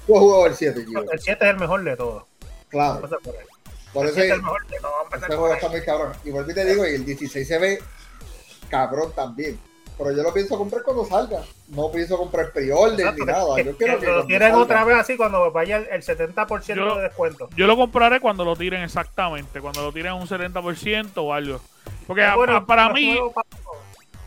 Tú 0.07 0.15
has 0.15 0.21
jugado 0.21 0.47
el 0.47 0.55
7, 0.55 0.85
Gio. 0.85 1.11
el 1.13 1.21
7 1.21 1.45
es 1.45 1.51
el 1.51 1.57
mejor 1.59 1.85
de 1.85 1.97
todos. 1.97 2.25
Claro. 2.69 3.01
Por 3.01 3.15
ahí. 3.37 3.47
Por 3.93 4.03
El 4.07 4.09
eso 4.11 4.15
7 4.21 4.29
es 4.29 4.35
el 4.35 4.43
mejor 4.43 4.67
de 4.67 4.79
todos. 4.81 4.95
Este 5.15 5.19
por 5.19 5.29
juego 5.29 5.47
ahí. 5.47 5.53
está 5.55 5.69
muy 5.69 5.83
cabrón. 5.83 6.13
Y 6.25 6.31
vuelvo 6.31 6.51
y 6.51 6.55
te 6.55 6.65
digo, 6.65 6.87
y 6.87 6.95
el 6.95 7.05
16 7.05 7.49
se 7.49 7.59
ve 7.59 7.79
cabrón 8.69 9.13
también. 9.15 9.59
Pero 10.03 10.17
yo 10.17 10.23
lo 10.23 10.33
pienso 10.35 10.57
comprar 10.59 10.83
cuando 10.83 11.05
salga. 11.05 11.43
No 11.69 11.91
pienso 11.93 12.17
comprar 12.19 12.51
pre-order 12.53 13.15
ni 13.15 13.25
nada. 13.25 13.57
que- 13.57 13.65
Yo 13.65 13.77
quiero 13.77 13.99
que 14.01 14.07
que 14.07 14.13
lo 14.13 14.25
tiren 14.27 14.53
salga- 14.53 14.63
otra 14.63 14.85
vez 14.85 14.97
así 14.97 15.17
cuando 15.17 15.51
vaya 15.53 15.77
el, 15.79 15.87
el 15.91 16.03
70% 16.03 16.75
Yo- 16.75 16.97
de 16.97 17.03
descuento. 17.03 17.49
Yo 17.57 17.67
lo 17.67 17.77
compraré 17.77 18.21
cuando 18.21 18.45
lo 18.45 18.57
tiren 18.57 18.83
exactamente, 18.83 19.61
cuando 19.61 19.83
lo 19.83 19.93
tiren 19.93 20.15
un 20.15 20.27
70% 20.27 21.23
o 21.23 21.33
algo. 21.33 21.61
Porque 22.07 22.25
a- 22.25 22.35
Bueno, 22.37 22.57
a- 22.57 22.67
para 22.67 22.89
mí, 22.91 23.19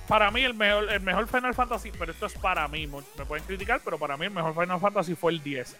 para 0.07 0.31
mí 0.31 0.43
el 0.43 0.53
mejor, 0.53 0.89
el 0.91 1.01
mejor 1.01 1.27
Final 1.27 1.53
Fantasy, 1.55 1.91
pero 1.97 2.11
esto 2.11 2.27
es 2.27 2.33
para 2.33 2.67
mí, 2.67 2.87
me 2.87 3.25
pueden 3.25 3.43
criticar, 3.45 3.81
pero 3.83 3.97
para 3.97 4.15
mí 4.17 4.25
el 4.25 4.31
mejor 4.31 4.53
Final 4.53 4.79
Fantasy 4.79 5.15
fue 5.15 5.31
el 5.31 5.41
10. 5.43 5.75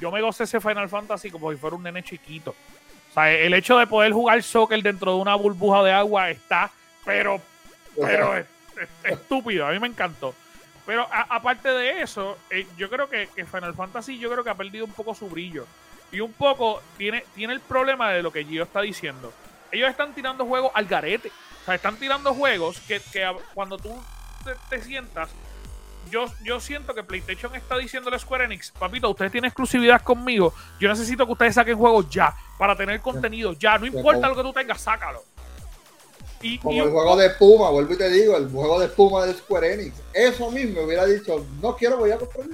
Yo 0.00 0.10
me 0.10 0.20
gocé 0.22 0.44
ese 0.44 0.60
Final 0.60 0.88
Fantasy 0.88 1.30
como 1.30 1.50
si 1.52 1.58
fuera 1.58 1.76
un 1.76 1.82
nene 1.82 2.02
chiquito. 2.02 2.50
O 3.10 3.14
sea, 3.14 3.30
el 3.32 3.54
hecho 3.54 3.78
de 3.78 3.86
poder 3.86 4.12
jugar 4.12 4.42
soccer 4.42 4.82
dentro 4.82 5.14
de 5.14 5.20
una 5.20 5.34
burbuja 5.34 5.82
de 5.82 5.92
agua 5.92 6.30
está, 6.30 6.70
pero 7.04 7.40
pero 7.94 8.34
estúpido, 9.04 9.66
a 9.66 9.72
mí 9.72 9.78
me 9.78 9.88
encantó. 9.88 10.34
Pero 10.84 11.08
aparte 11.10 11.68
de 11.68 12.02
eso, 12.02 12.38
eh, 12.48 12.66
yo 12.76 12.88
creo 12.88 13.08
que, 13.08 13.28
que 13.34 13.44
Final 13.44 13.74
Fantasy 13.74 14.18
yo 14.18 14.30
creo 14.30 14.44
que 14.44 14.50
ha 14.50 14.54
perdido 14.54 14.84
un 14.84 14.92
poco 14.92 15.14
su 15.14 15.28
brillo. 15.28 15.66
Y 16.12 16.20
un 16.20 16.32
poco 16.32 16.80
tiene, 16.96 17.24
tiene 17.34 17.52
el 17.52 17.60
problema 17.60 18.10
de 18.10 18.22
lo 18.22 18.32
que 18.32 18.44
Gio 18.44 18.62
está 18.62 18.82
diciendo. 18.82 19.32
Ellos 19.72 19.90
están 19.90 20.14
tirando 20.14 20.46
juegos 20.46 20.70
al 20.74 20.86
garete. 20.86 21.32
O 21.62 21.64
sea, 21.64 21.74
están 21.74 21.96
tirando 21.96 22.32
juegos 22.32 22.78
que, 22.80 23.00
que 23.12 23.28
cuando 23.52 23.76
tú 23.76 24.00
te, 24.44 24.54
te 24.70 24.80
sientas, 24.80 25.30
yo, 26.10 26.26
yo 26.44 26.60
siento 26.60 26.94
que 26.94 27.02
PlayStation 27.02 27.54
está 27.54 27.76
diciéndole 27.76 28.16
a 28.16 28.18
Square 28.18 28.44
Enix, 28.44 28.70
papito, 28.70 29.10
ustedes 29.10 29.32
tienen 29.32 29.48
exclusividad 29.48 30.02
conmigo, 30.02 30.54
yo 30.78 30.88
necesito 30.88 31.26
que 31.26 31.32
ustedes 31.32 31.54
saquen 31.54 31.76
juegos 31.76 32.08
ya, 32.08 32.34
para 32.58 32.76
tener 32.76 33.00
contenido 33.00 33.52
ya, 33.54 33.78
no 33.78 33.86
importa 33.86 34.28
lo 34.28 34.36
que 34.36 34.42
tú 34.42 34.52
tengas, 34.52 34.80
sácalo. 34.80 35.24
Y, 36.42 36.58
Como 36.58 36.72
y 36.76 36.78
el 36.80 36.90
juego 36.90 37.16
de 37.16 37.30
Puma, 37.30 37.70
vuelvo 37.70 37.94
y 37.94 37.96
te 37.98 38.10
digo, 38.10 38.36
el 38.36 38.50
juego 38.50 38.78
de 38.80 38.88
Puma 38.88 39.24
de 39.26 39.34
Square 39.34 39.74
Enix. 39.74 39.94
Eso 40.12 40.48
a 40.48 40.50
mí 40.50 40.64
me 40.64 40.84
hubiera 40.84 41.06
dicho, 41.06 41.44
no 41.62 41.76
quiero, 41.76 41.96
voy 41.98 42.10
a 42.10 42.18
comprar 42.18 42.46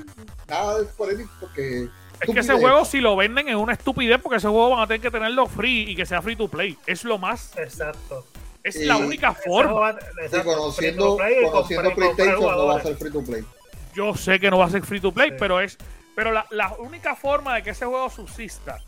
nada 0.49 0.79
de 0.79 0.87
Square 0.87 1.15
Enix 1.15 1.31
porque. 1.41 1.89
Es 2.21 2.33
que 2.33 2.41
ese 2.41 2.53
juego, 2.55 2.85
si 2.85 3.01
lo 3.01 3.17
venden, 3.17 3.49
es 3.49 3.57
una 3.57 3.73
estupidez 3.73 4.21
porque 4.23 4.37
ese 4.37 4.47
juego 4.47 4.71
van 4.71 4.81
a 4.81 4.87
tener 4.87 5.01
que 5.01 5.11
tenerlo 5.11 5.47
free 5.47 5.91
y 5.91 5.97
que 5.97 6.07
sea 6.07 6.23
free 6.23 6.37
to 6.37 6.47
play. 6.47 6.79
Es 6.87 7.03
lo 7.03 7.19
más. 7.19 7.57
Exacto. 7.59 8.25
Es 8.63 8.77
Y 8.77 8.85
la 8.85 8.97
única 8.97 9.33
forma. 9.35 9.97
Y 10.33 10.41
conociendo, 10.45 10.73
free 10.73 10.95
to 10.97 11.17
play 11.17 11.51
conociendo 11.51 11.95
PlayStation 11.95 12.41
no 12.41 12.67
va 12.67 12.77
a 12.77 12.83
ser 12.83 12.97
free 12.97 13.11
to 13.11 13.25
play. 13.25 13.45
Yo 13.95 14.15
sé 14.15 14.39
que 14.39 14.51
no 14.53 14.59
va 14.59 14.67
a 14.67 14.71
ser 14.71 14.83
free 14.85 15.01
to 15.01 15.11
play, 15.13 15.31
Sí. 15.31 15.37
pero 15.39 15.61
es. 15.61 15.77
Pero 16.15 16.31
la, 16.31 16.47
la 16.51 16.73
única 16.79 17.17
forma 17.17 17.57
de 17.57 17.63
que 17.65 17.71
ese 17.71 17.87
juego 17.87 18.09
subsista 18.09 18.79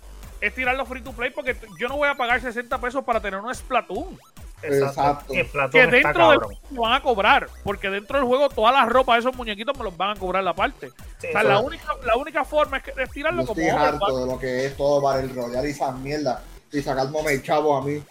es 0.40 0.54
tirarlo 0.54 0.87
free 0.87 1.02
to 1.02 1.12
play 1.12 1.30
porque 1.30 1.57
yo 1.80 1.88
no 1.88 1.96
voy 1.96 2.09
a 2.09 2.14
pagar 2.14 2.40
60 2.40 2.78
pesos 2.80 3.02
para 3.02 3.20
tener 3.20 3.40
un 3.40 3.52
Splatoon. 3.52 4.16
Exacto. 4.62 5.33
Que 5.33 5.40
está 5.40 5.69
dentro 5.69 6.31
del 6.31 6.38
juego 6.38 6.61
me 6.71 6.79
van 6.79 6.93
a 6.95 7.03
cobrar. 7.03 7.49
Porque 7.62 7.90
dentro 7.90 8.19
del 8.19 8.27
juego 8.27 8.49
todas 8.49 8.75
las 8.75 8.88
ropas 8.88 9.17
de 9.17 9.21
esos 9.29 9.37
muñequitos 9.37 9.77
me 9.77 9.85
los 9.85 9.97
van 9.97 10.17
a 10.17 10.21
cobrar 10.21 10.43
la 10.43 10.55
parte. 10.55 10.90
Sí, 11.19 11.29
O 11.29 11.33
sea, 11.33 11.43
la 11.43 11.61
única, 11.61 11.87
la 12.05 12.17
única 12.17 12.45
forma 12.45 12.79
es, 12.79 12.83
que, 12.85 13.03
es 13.03 13.11
tirarlo 13.11 13.43
Yo 13.43 13.49
como 13.49 13.61
estoy 13.61 13.77
harto 13.79 14.19
de 14.19 14.27
lo 14.33 14.38
que 14.38 14.67
es 14.67 14.77
todo 14.77 15.01
Battle 15.01 15.33
Royale 15.35 15.69
y 15.69 15.71
esas 15.73 15.95
mierdas. 15.99 16.43
Y 16.73 16.83
sacarme 16.83 17.40
chavo 17.43 17.77
a 17.77 17.83
mí. 17.83 18.03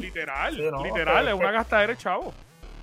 Literal, 0.00 0.56
Sí, 0.56 0.62
no, 0.70 0.82
literal, 0.82 1.28
es 1.28 1.34
una 1.34 1.48
que- 1.48 1.52
gastadera, 1.54 1.92
de 1.92 1.98
chavo. 1.98 2.32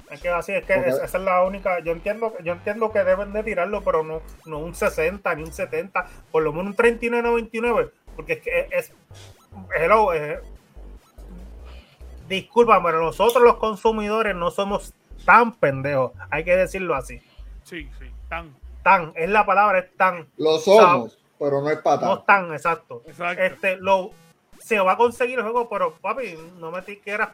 Es 0.09 0.21
que 0.21 0.29
así 0.29 0.53
es 0.53 0.65
que 0.65 0.73
esa 0.73 1.03
es 1.05 1.13
la 1.13 1.43
única. 1.43 1.79
Yo 1.83 1.91
entiendo, 1.91 2.33
yo 2.43 2.53
entiendo 2.53 2.91
que 2.91 3.03
deben 3.03 3.31
de 3.31 3.43
tirarlo, 3.43 3.83
pero 3.83 4.03
no, 4.03 4.21
no 4.45 4.57
un 4.57 4.73
60 4.73 5.35
ni 5.35 5.43
un 5.43 5.53
70, 5.53 6.07
por 6.31 6.41
lo 6.41 6.51
menos 6.51 6.67
un 6.67 6.75
39.99, 6.75 7.91
porque 8.15 8.33
es 8.33 8.39
que 8.41 8.67
es. 8.71 8.91
hello, 9.79 10.11
disculpa, 12.29 12.81
pero 12.81 13.01
nosotros 13.03 13.43
los 13.43 13.57
consumidores 13.57 14.35
no 14.35 14.51
somos 14.51 14.93
tan 15.25 15.51
pendejos, 15.53 16.13
hay 16.29 16.45
que 16.45 16.55
decirlo 16.55 16.95
así. 16.95 17.19
Sí, 17.63 17.89
sí, 17.99 18.05
tan. 18.29 18.55
Tan, 18.83 19.11
es 19.15 19.29
la 19.29 19.45
palabra, 19.45 19.79
es 19.79 19.95
tan. 19.97 20.27
Lo 20.37 20.57
somos, 20.59 21.17
pero 21.37 21.61
no 21.61 21.69
es 21.69 21.77
No 21.77 21.83
pata. 21.83 22.13
es 22.13 22.25
tan, 22.25 22.53
exacto. 22.53 23.03
Exacto. 23.05 23.43
Este, 23.43 23.75
lo, 23.77 24.11
se 24.59 24.79
va 24.79 24.93
a 24.93 24.97
conseguir 24.97 25.37
el 25.39 25.43
juego, 25.43 25.67
pero 25.67 25.93
papi, 25.95 26.37
no 26.57 26.71
me 26.71 26.81
quieras 26.81 27.29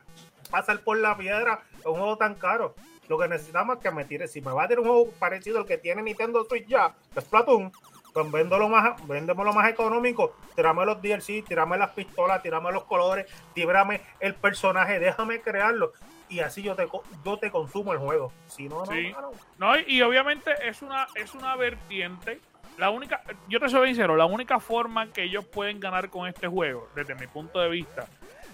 pasar 0.50 0.80
por 0.80 0.98
la 0.98 1.16
piedra. 1.16 1.62
Es 1.80 1.86
un 1.86 1.94
juego 1.94 2.18
tan 2.18 2.34
caro. 2.36 2.74
Lo 3.08 3.20
que 3.20 3.28
necesitamos 3.28 3.78
es 3.78 3.84
que 3.84 3.92
me 3.92 4.06
tire. 4.06 4.28
Si 4.28 4.42
me 4.42 4.52
va 4.52 4.64
a 4.64 4.68
tirar 4.68 4.80
un 4.80 4.88
juego 4.88 5.12
parecido 5.20 5.60
al 5.60 5.66
que 5.66 5.78
tiene 5.78 6.02
Nintendo 6.02 6.44
Switch 6.46 6.66
ya, 6.68 6.96
que 7.14 7.20
es 7.20 7.26
Splatoon, 7.26 7.72
pues 8.16 8.32
véndelo 8.32 8.70
más, 8.70 9.06
véndemelo 9.08 9.52
más 9.52 9.70
económico. 9.70 10.38
Tírame 10.56 10.86
los 10.86 11.02
DLC, 11.02 11.44
tírame 11.46 11.78
las 11.78 11.90
pistolas, 11.90 12.42
tírame 12.42 12.72
los 12.72 12.86
colores, 12.86 13.26
tírame 13.54 14.00
el 14.22 14.36
personaje, 14.36 15.00
déjame 15.00 15.42
crearlo. 15.42 15.92
Y 16.30 16.40
así 16.40 16.64
yo 16.64 16.76
te, 16.78 16.88
co- 16.88 17.04
yo 17.26 17.38
te 17.38 17.52
consumo 17.52 17.92
el 17.92 18.00
juego. 18.00 18.32
Si 18.48 18.70
no, 18.70 18.80
no, 18.80 18.86
Sí. 18.86 19.12
no, 19.12 19.32
no. 19.58 19.80
Y 19.86 20.02
obviamente 20.02 20.52
es 20.64 20.82
una, 20.82 21.08
es 21.16 21.34
una 21.36 21.58
vertiente. 21.58 22.40
La 22.78 22.90
única, 22.90 23.22
yo 23.50 23.60
te 23.60 23.68
soy 23.68 23.90
sincero, 23.90 24.16
la 24.16 24.26
única 24.26 24.62
forma 24.62 25.12
que 25.12 25.24
ellos 25.24 25.44
pueden 25.46 25.82
ganar 25.82 26.10
con 26.10 26.26
este 26.30 26.48
juego, 26.48 26.88
desde 26.96 27.16
mi 27.16 27.28
punto 27.28 27.60
de 27.60 27.68
vista, 27.70 28.08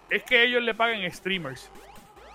es 0.09 0.23
que 0.23 0.43
ellos 0.43 0.63
le 0.63 0.73
paguen 0.73 1.09
streamers. 1.13 1.69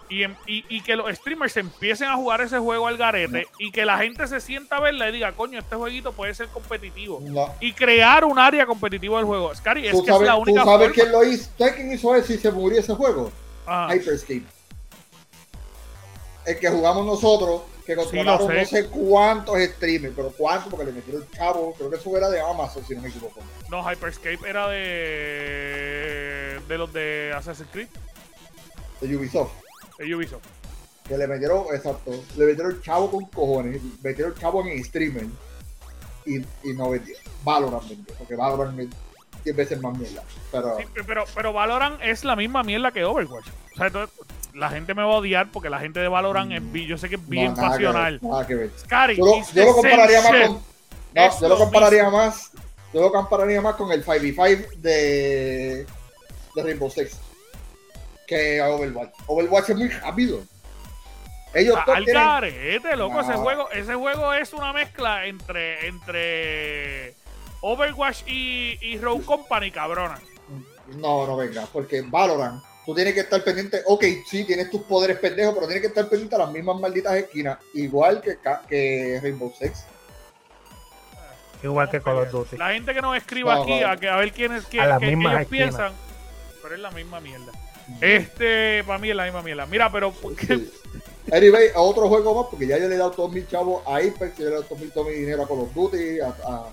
Y, 0.09 0.23
em- 0.23 0.37
y, 0.47 0.65
y 0.69 0.83
que 0.83 0.95
los 0.95 1.13
streamers 1.17 1.57
empiecen 1.57 2.09
a 2.09 2.15
jugar 2.17 2.41
ese 2.41 2.59
juego 2.59 2.87
al 2.87 2.97
garete 2.97 3.49
y 3.59 3.73
que 3.73 3.85
la 3.85 3.99
gente 3.99 4.27
se 4.29 4.41
sienta 4.41 4.77
a 4.77 4.81
verla 4.81 5.09
y 5.09 5.13
diga, 5.13 5.33
coño, 5.33 5.59
este 5.59 5.75
jueguito 5.75 6.13
puede 6.13 6.33
ser 6.35 6.47
competitivo. 6.49 7.21
No. 7.23 7.53
Y 7.61 7.73
crear 7.73 8.25
un 8.25 8.39
área 8.39 8.67
competitiva 8.67 9.17
del 9.19 9.27
juego. 9.27 9.53
Scary, 9.55 9.87
es 9.89 9.93
¿Tú 9.93 10.05
que 10.05 10.11
es 10.11 10.15
sabes, 10.15 10.29
la 10.29 10.35
tú 10.37 10.43
única 10.43 10.65
sabes 10.65 10.89
forma. 10.89 10.95
quién 10.95 11.11
lo 11.13 11.25
hizo? 11.25 11.51
¿Sabes 11.59 11.75
quién 11.75 11.93
hizo 11.93 12.15
eso 12.15 12.33
y 12.33 12.39
se 12.39 12.51
murió 12.53 12.79
ese 12.79 12.95
juego? 12.95 13.33
Ah, 13.67 13.89
Hyperscape. 13.93 14.45
El 16.45 16.59
que 16.61 16.69
jugamos 16.71 17.05
nosotros, 17.05 17.63
que 17.85 17.97
controlaron 17.97 18.55
no 18.57 18.65
sé 18.65 18.87
cuántos 18.89 19.59
streamers, 19.61 20.15
pero 20.15 20.31
cuántos, 20.31 20.71
porque 20.71 20.87
le 20.87 20.93
metieron 20.93 21.23
el 21.23 21.31
chavo, 21.37 21.75
creo 21.75 21.91
que 21.91 21.97
eso 21.97 22.17
era 22.17 22.31
de 22.31 22.41
Amazon, 22.41 22.85
si 22.87 22.95
no 22.95 23.03
me 23.03 23.09
equivoco. 23.09 23.41
no, 23.69 23.83
Hyperscape 23.91 24.39
era 24.49 24.69
de, 24.69 26.61
de 26.69 26.79
los 26.79 26.93
de 26.93 27.33
Assassin's 27.37 27.69
Creed, 27.73 27.89
De 29.01 29.17
Ubisoft. 29.17 29.51
De 29.99 30.15
Ubisoft. 30.15 30.45
Que 31.07 31.17
le 31.17 31.27
metieron, 31.27 31.67
exacto, 31.73 32.13
le 32.37 32.47
metieron 32.47 32.73
el 32.73 32.83
chavo 32.83 33.11
con 33.11 33.25
cojones, 33.27 33.81
metieron 34.03 34.33
el 34.33 34.39
chavo 34.41 34.67
en 34.67 34.85
streamer 34.85 35.27
y, 36.25 36.39
y 36.39 36.75
no 36.75 36.91
vendió. 36.91 37.17
Valorant 37.45 37.89
vendió, 37.89 38.15
porque 38.19 38.35
Valorant 38.35 38.79
es 38.81 38.89
10 39.45 39.57
veces 39.57 39.81
más 39.81 39.97
mierda. 39.97 40.23
Pero 40.51 40.77
Sí, 40.79 40.85
pero, 41.07 41.25
pero 41.35 41.53
Valorant 41.53 42.01
es 42.03 42.25
la 42.25 42.35
misma 42.35 42.65
mierda 42.65 42.91
que 42.91 43.05
Overwatch. 43.05 43.47
O 43.75 43.77
sea, 43.77 43.87
entonces, 43.87 44.15
la 44.55 44.71
gente 44.71 44.95
me 44.95 45.03
va 45.03 45.13
a 45.13 45.19
odiar 45.19 45.49
porque 45.53 45.71
la 45.71 45.79
gente 45.79 46.01
de 46.01 46.09
Valorant 46.09 46.51
es 46.51 46.87
yo 46.87 46.99
sé 46.99 47.09
que 47.09 47.17
es 47.17 47.29
bien 47.29 47.55
no, 47.55 47.63
nada 47.63 47.77
que 47.77 47.85
ver, 47.85 47.93
pasional. 47.93 48.19
nada 48.23 48.47
que 48.47 48.55
ver. 48.57 48.71
Scary, 48.79 49.17
Yo 49.17 49.25
lo, 49.25 49.53
yo 49.53 49.65
lo 49.65 49.75
compararía 49.75 50.23
más 50.23 50.31
con. 50.31 50.63
No, 51.15 51.41
yo 51.41 51.41
lo 51.43 51.49
lo 51.49 51.59
compararía 51.59 52.11
más. 52.11 52.51
Yo 52.93 53.01
lo 53.01 53.13
compararía 53.13 53.61
más 53.61 53.77
con 53.77 53.93
el 53.93 54.05
5v5 54.05 54.77
de, 54.77 55.87
de 56.55 56.63
Rainbow 56.63 56.91
Six 56.91 57.19
que 58.27 58.61
Overwatch. 58.63 59.15
Overwatch 59.27 59.71
es 59.71 59.77
muy 59.77 59.89
rápido. 59.89 60.43
Ellos 61.55 61.77
Ah, 61.79 61.85
Al 61.95 62.05
tienen- 62.05 62.23
garete, 62.25 62.97
loco, 62.97 63.21
ese 63.21 63.33
No. 63.33 63.39
juego, 63.39 63.71
ese 63.71 63.95
juego 63.95 64.35
es 64.35 64.53
una 64.53 64.73
mezcla 64.73 65.27
entre, 65.27 65.87
entre 65.87 67.15
Overwatch 67.63 68.23
y, 68.27 68.77
y 68.83 68.99
Rogue 68.99 69.25
Company, 69.25 69.71
cabrona. 69.71 70.19
No, 70.97 71.27
no 71.27 71.37
venga, 71.37 71.67
porque 71.73 72.03
Valorant, 72.03 72.63
tú 72.85 72.95
tienes 72.95 73.15
que 73.15 73.21
estar 73.21 73.43
pendiente. 73.43 73.81
Ok, 73.87 74.05
sí, 74.29 74.45
tienes 74.45 74.71
tus 74.71 74.83
poderes 74.83 75.19
pendejos, 75.19 75.55
pero 75.55 75.67
tienes 75.67 75.81
que 75.83 75.89
estar 75.89 76.09
pendiente 76.09 76.35
a 76.37 76.39
las 76.41 76.51
mismas 76.51 76.79
malditas 76.79 77.15
esquinas, 77.15 77.59
igual 77.75 78.21
que, 78.21 78.39
que 78.69 79.19
Rainbow 79.23 79.53
Six. 79.59 79.87
Igual 81.63 81.91
que 81.91 82.01
Call 82.03 82.19
of 82.19 82.31
Duty. 82.31 82.59
La 82.59 82.71
gente 82.71 82.93
que 82.93 83.01
nos 83.01 83.17
escriba 83.17 83.55
No, 83.55 83.63
aquí 83.63 83.81
no. 83.81 83.89
a, 83.89 83.97
que, 83.97 84.09
a 84.11 84.17
ver 84.17 84.29
A 84.29 84.33
qué- 84.33 84.61
qué 84.71 85.07
misma 85.17 85.37
ellos 85.37 85.49
piensan. 85.49 85.93
Pero 86.63 86.75
es 86.75 86.81
la 86.81 86.91
misma 86.91 87.19
mierda. 87.21 87.51
Este, 88.01 88.83
para 88.85 88.99
mí 88.99 89.11
es 89.11 89.17
la 89.17 89.25
misma 89.25 89.43
mierda. 89.43 89.67
Mira, 89.67 89.91
pero 89.91 90.13
¿qué- 90.37 90.57
Sí. 90.59 90.73
Anyway, 91.33 91.71
a 91.75 91.81
otro 91.81 92.09
juego 92.09 92.41
más, 92.41 92.47
porque 92.51 92.69
ya 92.69 92.79
yo 92.79 92.89
le 92.89 92.95
he 92.95 92.99
dado 92.99 93.11
todos 93.11 93.33
mis 93.33 93.49
chavos 93.49 93.83
a 93.87 93.97
Apex, 93.97 94.37
yo 94.39 94.45
le 94.45 94.47
he 94.47 94.51
dado 94.51 94.63
todo 94.63 94.79
mi, 94.79 94.87
todo 94.89 95.05
mi 95.05 95.13
dinero 95.15 95.43
a 95.43 95.49
Call 95.49 95.59
of 95.61 95.75
Duty, 95.75 96.21
a, 96.21 96.27
a, 96.29 96.71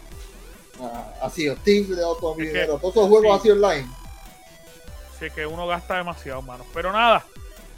a, 0.79 1.25
a 1.25 1.29
Sea 1.31 1.53
of 1.53 1.59
Thieves, 1.63 1.89
le 1.89 1.95
he 1.95 1.99
dado 2.01 2.15
todo 2.17 2.35
mi 2.35 2.43
Es 2.43 2.49
que- 2.51 2.53
dinero. 2.59 2.77
Todos 2.79 2.95
esos 2.95 3.09
juegos 3.09 3.41
sí. 3.41 3.49
así 3.49 3.51
online. 3.59 3.87
Sí, 5.19 5.25
que 5.33 5.45
uno 5.47 5.65
gasta 5.65 5.97
demasiado, 5.97 6.41
mano. 6.43 6.65
Pero 6.73 6.91
nada, 6.91 7.25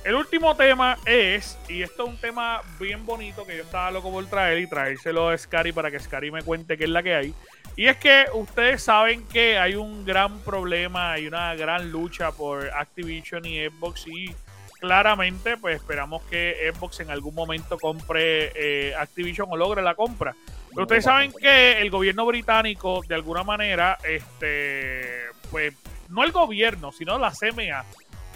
el 0.04 0.16
último 0.16 0.54
tema 0.58 0.98
es, 1.06 1.58
y 1.70 1.82
esto 1.82 2.04
es 2.04 2.10
un 2.10 2.18
tema 2.18 2.62
bien 2.78 3.06
bonito 3.06 3.46
que 3.46 3.56
yo 3.56 3.64
estaba 3.64 3.90
loco 3.92 4.12
por 4.12 4.26
traer 4.26 4.60
y 4.60 4.68
traérselo 4.68 5.30
a 5.30 5.38
Scary 5.38 5.72
para 5.72 5.90
que 5.90 6.00
Scary 6.00 6.30
me 6.30 6.42
cuente 6.42 6.78
qué 6.78 6.84
es 6.84 6.90
la 6.90 7.02
que 7.04 7.16
hay. 7.16 7.34
Y 7.78 7.88
es 7.88 7.98
que 7.98 8.26
ustedes 8.34 8.84
saben 8.84 9.26
que 9.28 9.58
hay 9.58 9.76
un 9.76 10.06
gran 10.06 10.40
problema, 10.40 11.12
hay 11.12 11.28
una 11.28 11.54
gran 11.56 11.92
lucha 11.92 12.32
por 12.32 12.70
Activision 12.70 13.46
y 13.46 13.66
Xbox 13.66 14.08
y 14.08 14.34
claramente 14.80 15.58
pues 15.58 15.78
esperamos 15.78 16.24
que 16.24 16.72
Xbox 16.74 17.02
en 17.02 17.10
algún 17.10 17.36
momento 17.36 17.78
compre 17.78 18.52
eh, 18.56 18.96
Activision 18.96 19.48
o 19.52 19.58
logre 19.58 19.82
la 19.82 19.96
compra. 19.96 20.36
Pero 20.70 20.84
ustedes 20.84 21.06
saben 21.06 21.32
que 21.32 21.82
el 21.82 21.90
gobierno 21.90 22.26
británico, 22.26 23.02
de 23.08 23.16
alguna 23.16 23.44
manera, 23.44 23.98
este, 24.04 25.24
pues, 25.50 25.74
no 26.10 26.24
el 26.24 26.34
gobierno, 26.34 26.92
sino 26.92 27.18
la 27.18 27.32
CMA, 27.32 27.86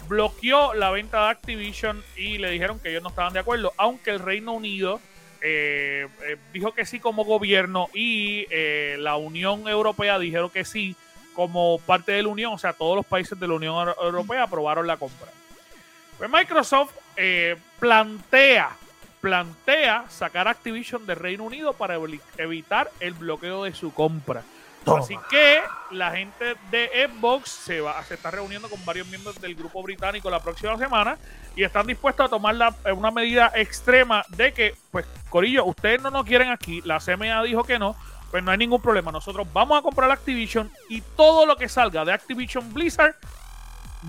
bloqueó 0.08 0.72
la 0.72 0.90
venta 0.90 1.24
de 1.24 1.30
Activision 1.30 2.02
y 2.16 2.38
le 2.38 2.50
dijeron 2.50 2.80
que 2.80 2.90
ellos 2.90 3.02
no 3.02 3.10
estaban 3.10 3.34
de 3.34 3.40
acuerdo, 3.40 3.74
aunque 3.76 4.10
el 4.10 4.20
Reino 4.20 4.52
Unido 4.52 5.00
eh, 5.42 6.06
eh, 6.26 6.36
dijo 6.52 6.72
que 6.72 6.84
sí 6.86 7.00
como 7.00 7.24
gobierno 7.24 7.88
y 7.94 8.46
eh, 8.50 8.96
la 8.98 9.16
Unión 9.16 9.66
Europea 9.68 10.18
dijeron 10.18 10.50
que 10.50 10.64
sí 10.64 10.96
como 11.34 11.78
parte 11.78 12.12
de 12.12 12.22
la 12.22 12.28
Unión, 12.28 12.52
o 12.52 12.58
sea, 12.58 12.72
todos 12.72 12.96
los 12.96 13.06
países 13.06 13.38
de 13.38 13.48
la 13.48 13.54
Unión 13.54 13.74
Euro- 13.76 13.96
Europea 14.02 14.42
aprobaron 14.42 14.86
la 14.86 14.96
compra. 14.96 15.28
Pues 16.18 16.28
Microsoft 16.30 16.92
plantea, 17.78 18.70
plantea 19.20 20.04
sacar 20.08 20.48
Activision 20.48 21.06
del 21.06 21.16
Reino 21.16 21.44
Unido 21.44 21.72
para 21.72 21.98
evi- 21.98 22.20
evitar 22.36 22.90
el 23.00 23.14
bloqueo 23.14 23.64
de 23.64 23.72
su 23.74 23.92
compra. 23.92 24.42
Toma. 24.84 25.00
Así 25.04 25.14
que 25.28 25.60
la 25.90 26.10
gente 26.12 26.56
de 26.70 27.08
Xbox 27.08 27.50
se 27.50 27.80
va, 27.80 28.02
se 28.04 28.14
está 28.14 28.30
reuniendo 28.30 28.68
con 28.70 28.82
varios 28.84 29.06
miembros 29.08 29.38
del 29.40 29.54
grupo 29.54 29.82
británico 29.82 30.30
la 30.30 30.40
próxima 30.42 30.78
semana 30.78 31.18
y 31.54 31.64
están 31.64 31.86
dispuestos 31.86 32.26
a 32.26 32.28
tomar 32.30 32.54
la- 32.54 32.74
eh, 32.86 32.92
una 32.92 33.10
medida 33.10 33.52
extrema 33.54 34.24
de 34.28 34.52
que, 34.54 34.74
pues, 34.90 35.04
Corillo, 35.28 35.64
ustedes 35.66 36.00
no 36.00 36.10
nos 36.10 36.24
quieren 36.24 36.50
aquí, 36.50 36.80
la 36.84 36.98
CMA 36.98 37.42
dijo 37.42 37.62
que 37.64 37.78
no, 37.78 37.94
pues 38.30 38.42
no 38.42 38.50
hay 38.52 38.58
ningún 38.58 38.80
problema. 38.80 39.12
Nosotros 39.12 39.46
vamos 39.52 39.78
a 39.78 39.82
comprar 39.82 40.10
Activision 40.10 40.70
y 40.88 41.00
todo 41.02 41.44
lo 41.44 41.56
que 41.56 41.68
salga 41.68 42.04
de 42.04 42.12
Activision 42.12 42.72
Blizzard 42.72 43.14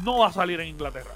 no 0.04 0.20
va 0.20 0.28
a 0.28 0.32
salir 0.34 0.60
en 0.62 0.68
Inglaterra. 0.68 1.12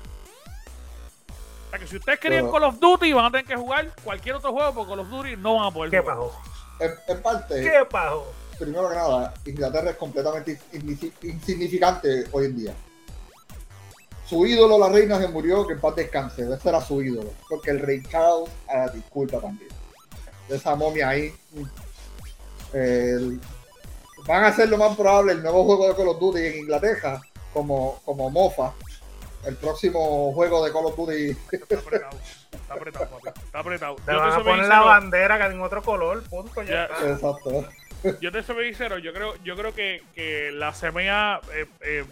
O 1.67 1.69
sea 1.69 1.79
que 1.79 1.87
si 1.87 1.95
ustedes 1.97 2.19
querían 2.19 2.49
Call 2.51 2.63
of 2.63 2.79
Duty, 2.79 3.13
van 3.13 3.25
a 3.25 3.31
tener 3.31 3.45
que 3.45 3.55
jugar 3.55 3.89
cualquier 4.03 4.35
otro 4.35 4.51
juego 4.51 4.73
porque 4.73 4.89
Call 4.91 4.99
of 4.99 5.09
Duty 5.09 5.35
no 5.37 5.55
van 5.55 5.67
a 5.67 5.71
poder 5.71 5.91
¿Qué 5.91 5.99
jugar. 5.99 6.15
pasó? 6.17 6.41
En, 6.79 6.91
en 7.15 7.21
parte, 7.23 7.61
¿Qué 7.61 7.85
pasó? 7.89 8.33
Primero 8.57 8.89
que 8.89 8.95
nada, 8.95 9.33
Inglaterra 9.45 9.91
es 9.91 9.95
completamente 9.97 10.59
insi- 10.73 11.11
insignificante 11.23 12.25
hoy 12.31 12.45
en 12.45 12.57
día. 12.57 12.73
Su 14.25 14.45
ídolo, 14.45 14.79
la 14.79 14.89
reina, 14.89 15.19
se 15.19 15.27
murió, 15.27 15.67
que 15.67 15.73
en 15.73 15.79
paz 15.81 15.95
descanse. 15.95 16.41
Ese 16.51 16.69
era 16.69 16.81
su 16.81 17.01
ídolo. 17.01 17.29
Porque 17.47 17.69
el 17.71 17.79
rey 17.79 18.01
Charles, 18.09 18.49
ah, 18.67 18.87
disculpa 18.93 19.39
también. 19.39 19.69
Esa 20.49 20.75
momia 20.75 21.09
ahí. 21.09 21.33
El- 22.73 23.39
van 24.27 24.43
a 24.45 24.51
ser 24.53 24.69
lo 24.69 24.77
más 24.77 24.95
probable 24.95 25.33
el 25.33 25.43
nuevo 25.43 25.63
juego 25.65 25.87
de 25.87 25.95
Call 25.95 26.07
of 26.07 26.19
Duty 26.19 26.39
en 26.39 26.55
Inglaterra, 26.59 27.21
como, 27.53 28.01
como 28.03 28.29
mofa. 28.29 28.73
El 29.45 29.55
próximo 29.57 30.33
juego 30.33 30.65
de 30.65 30.71
Call 30.73 30.85
of 30.87 30.95
Duty. 30.95 31.37
Está 31.51 31.75
apretado, 31.77 32.17
está 32.51 32.73
apretado, 32.73 33.05
papi. 33.21 33.39
Está 33.45 33.59
apretado. 33.59 33.95
Te 34.03 34.11
van 34.11 34.31
a 34.33 34.43
poner 34.43 34.65
la 34.65 34.81
bandera 34.81 35.37
que 35.37 35.53
en 35.53 35.61
otro 35.61 35.83
color, 35.83 36.23
punto. 36.27 36.63
Ya. 36.63 36.85
Exacto. 37.03 37.63
Yo 38.21 38.31
te 38.31 38.43
soy 38.43 38.65
sincero, 38.65 38.97
yo 38.97 39.13
creo, 39.13 39.35
yo 39.43 39.55
creo 39.55 39.73
que, 39.73 40.03
que 40.13 40.51
la 40.51 40.71
CMA 40.71 41.41
eh, 41.53 41.65
eh, 41.81 42.05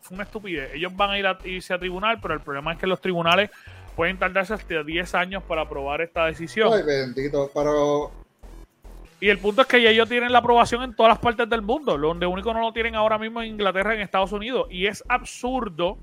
fue 0.00 0.14
una 0.14 0.24
estupidez. 0.24 0.74
Ellos 0.74 0.94
van 0.96 1.10
a 1.10 1.18
ir 1.18 1.26
a, 1.26 1.38
irse 1.44 1.74
a 1.74 1.78
tribunal, 1.78 2.18
pero 2.20 2.34
el 2.34 2.40
problema 2.40 2.72
es 2.72 2.78
que 2.78 2.86
los 2.86 3.00
tribunales 3.00 3.50
pueden 3.96 4.18
tardarse 4.18 4.54
hasta 4.54 4.82
10 4.82 5.14
años 5.14 5.42
para 5.42 5.62
aprobar 5.62 6.00
esta 6.00 6.26
decisión. 6.26 6.72
Ay, 6.72 6.82
bendito. 6.82 7.50
Pero 7.52 8.10
Y 9.20 9.28
el 9.28 9.38
punto 9.38 9.62
es 9.62 9.68
que 9.68 9.82
ya 9.82 9.90
ellos 9.90 10.08
tienen 10.08 10.32
la 10.32 10.38
aprobación 10.38 10.82
en 10.82 10.94
todas 10.94 11.10
las 11.10 11.18
partes 11.18 11.48
del 11.48 11.62
mundo. 11.62 11.96
Lo 11.96 12.10
único 12.10 12.52
no 12.52 12.60
lo 12.60 12.72
tienen 12.72 12.94
ahora 12.94 13.18
mismo 13.18 13.42
en 13.42 13.48
Inglaterra, 13.48 13.94
en 13.94 14.00
Estados 14.00 14.32
Unidos. 14.32 14.66
Y 14.70 14.86
es 14.86 15.04
absurdo 15.08 15.98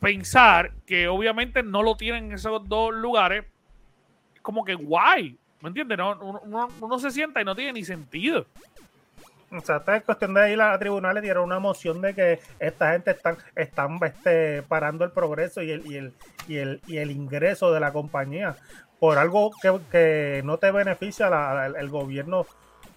pensar 0.00 0.72
que 0.86 1.08
obviamente 1.08 1.62
no 1.62 1.82
lo 1.82 1.96
tienen 1.96 2.26
en 2.26 2.32
esos 2.32 2.68
dos 2.68 2.94
lugares. 2.94 3.44
Es 4.34 4.40
como 4.40 4.64
que 4.64 4.74
guay. 4.74 5.38
¿Me 5.66 5.70
entiendes? 5.70 5.98
No, 5.98 6.16
uno, 6.20 6.40
uno- 6.44 6.68
uno 6.80 6.98
se 7.00 7.10
sienta 7.10 7.40
y 7.40 7.44
no 7.44 7.56
tiene 7.56 7.72
ni 7.72 7.84
sentido. 7.84 8.46
O 9.50 9.60
sea, 9.60 9.78
esta 9.78 9.96
es 9.96 10.04
cuestión 10.04 10.32
de 10.32 10.52
ir 10.52 10.60
a 10.60 10.78
tribunales 10.78 11.24
y 11.24 11.28
era 11.28 11.40
una 11.40 11.58
moción 11.58 12.00
de 12.00 12.14
que 12.14 12.38
esta 12.60 12.92
gente 12.92 13.10
están, 13.10 13.36
están 13.56 13.98
este, 14.04 14.62
parando 14.62 15.04
el 15.04 15.10
progreso 15.10 15.62
y 15.62 15.72
el, 15.72 15.84
y, 15.84 15.96
el, 15.96 16.14
y, 16.46 16.56
el, 16.58 16.80
y 16.86 16.98
el 16.98 17.10
ingreso 17.10 17.72
de 17.72 17.80
la 17.80 17.92
compañía. 17.92 18.54
Por 19.00 19.18
algo 19.18 19.50
que, 19.60 19.76
que 19.90 20.40
no 20.44 20.56
te 20.58 20.70
beneficia, 20.70 21.28
la- 21.30 21.66
el, 21.66 21.74
el 21.74 21.88
gobierno 21.88 22.46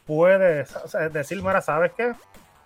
puede 0.05 0.67
decir, 1.11 1.41
mira, 1.41 1.61
¿sabes 1.61 1.91
qué? 1.97 2.13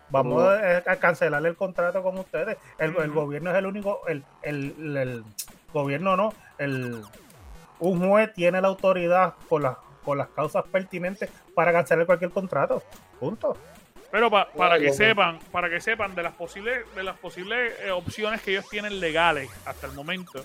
Vamos 0.09 0.43
a, 0.43 0.79
a 0.85 0.95
cancelar 0.97 1.45
el 1.45 1.55
contrato 1.55 2.03
con 2.03 2.17
ustedes. 2.17 2.57
El, 2.77 2.91
gobierno 3.11 3.51
es 3.51 3.55
el 3.55 3.65
único, 3.67 4.01
el, 4.09 4.21
el, 4.41 4.75
el- 4.79 4.97
el 4.97 5.23
gobierno 5.73 6.17
no, 6.17 6.33
el, 6.57 7.01
un 7.79 8.05
juez 8.09 8.33
tiene 8.33 8.59
la 8.61 8.67
autoridad 8.67 9.33
por 9.49 9.61
las, 9.61 9.77
por 10.03 10.17
las 10.17 10.27
causas 10.29 10.63
pertinentes 10.71 11.29
para 11.55 11.71
cancelar 11.71 12.05
cualquier 12.05 12.31
contrato. 12.31 12.83
Punto. 13.19 13.57
Pero 14.11 14.29
pa- 14.29 14.47
para 14.51 14.77
que 14.79 14.93
sepan, 14.93 15.39
para 15.51 15.69
que 15.69 15.81
sepan 15.81 16.13
de 16.13 16.21
las 16.23 16.33
posibles, 16.33 16.85
de 16.95 17.03
las 17.03 17.17
posibles 17.17 17.73
eh, 17.81 17.89
opciones 17.91 18.41
que 18.41 18.51
ellos 18.51 18.69
tienen 18.69 18.99
legales 18.99 19.49
hasta 19.65 19.87
el 19.87 19.93
momento, 19.93 20.43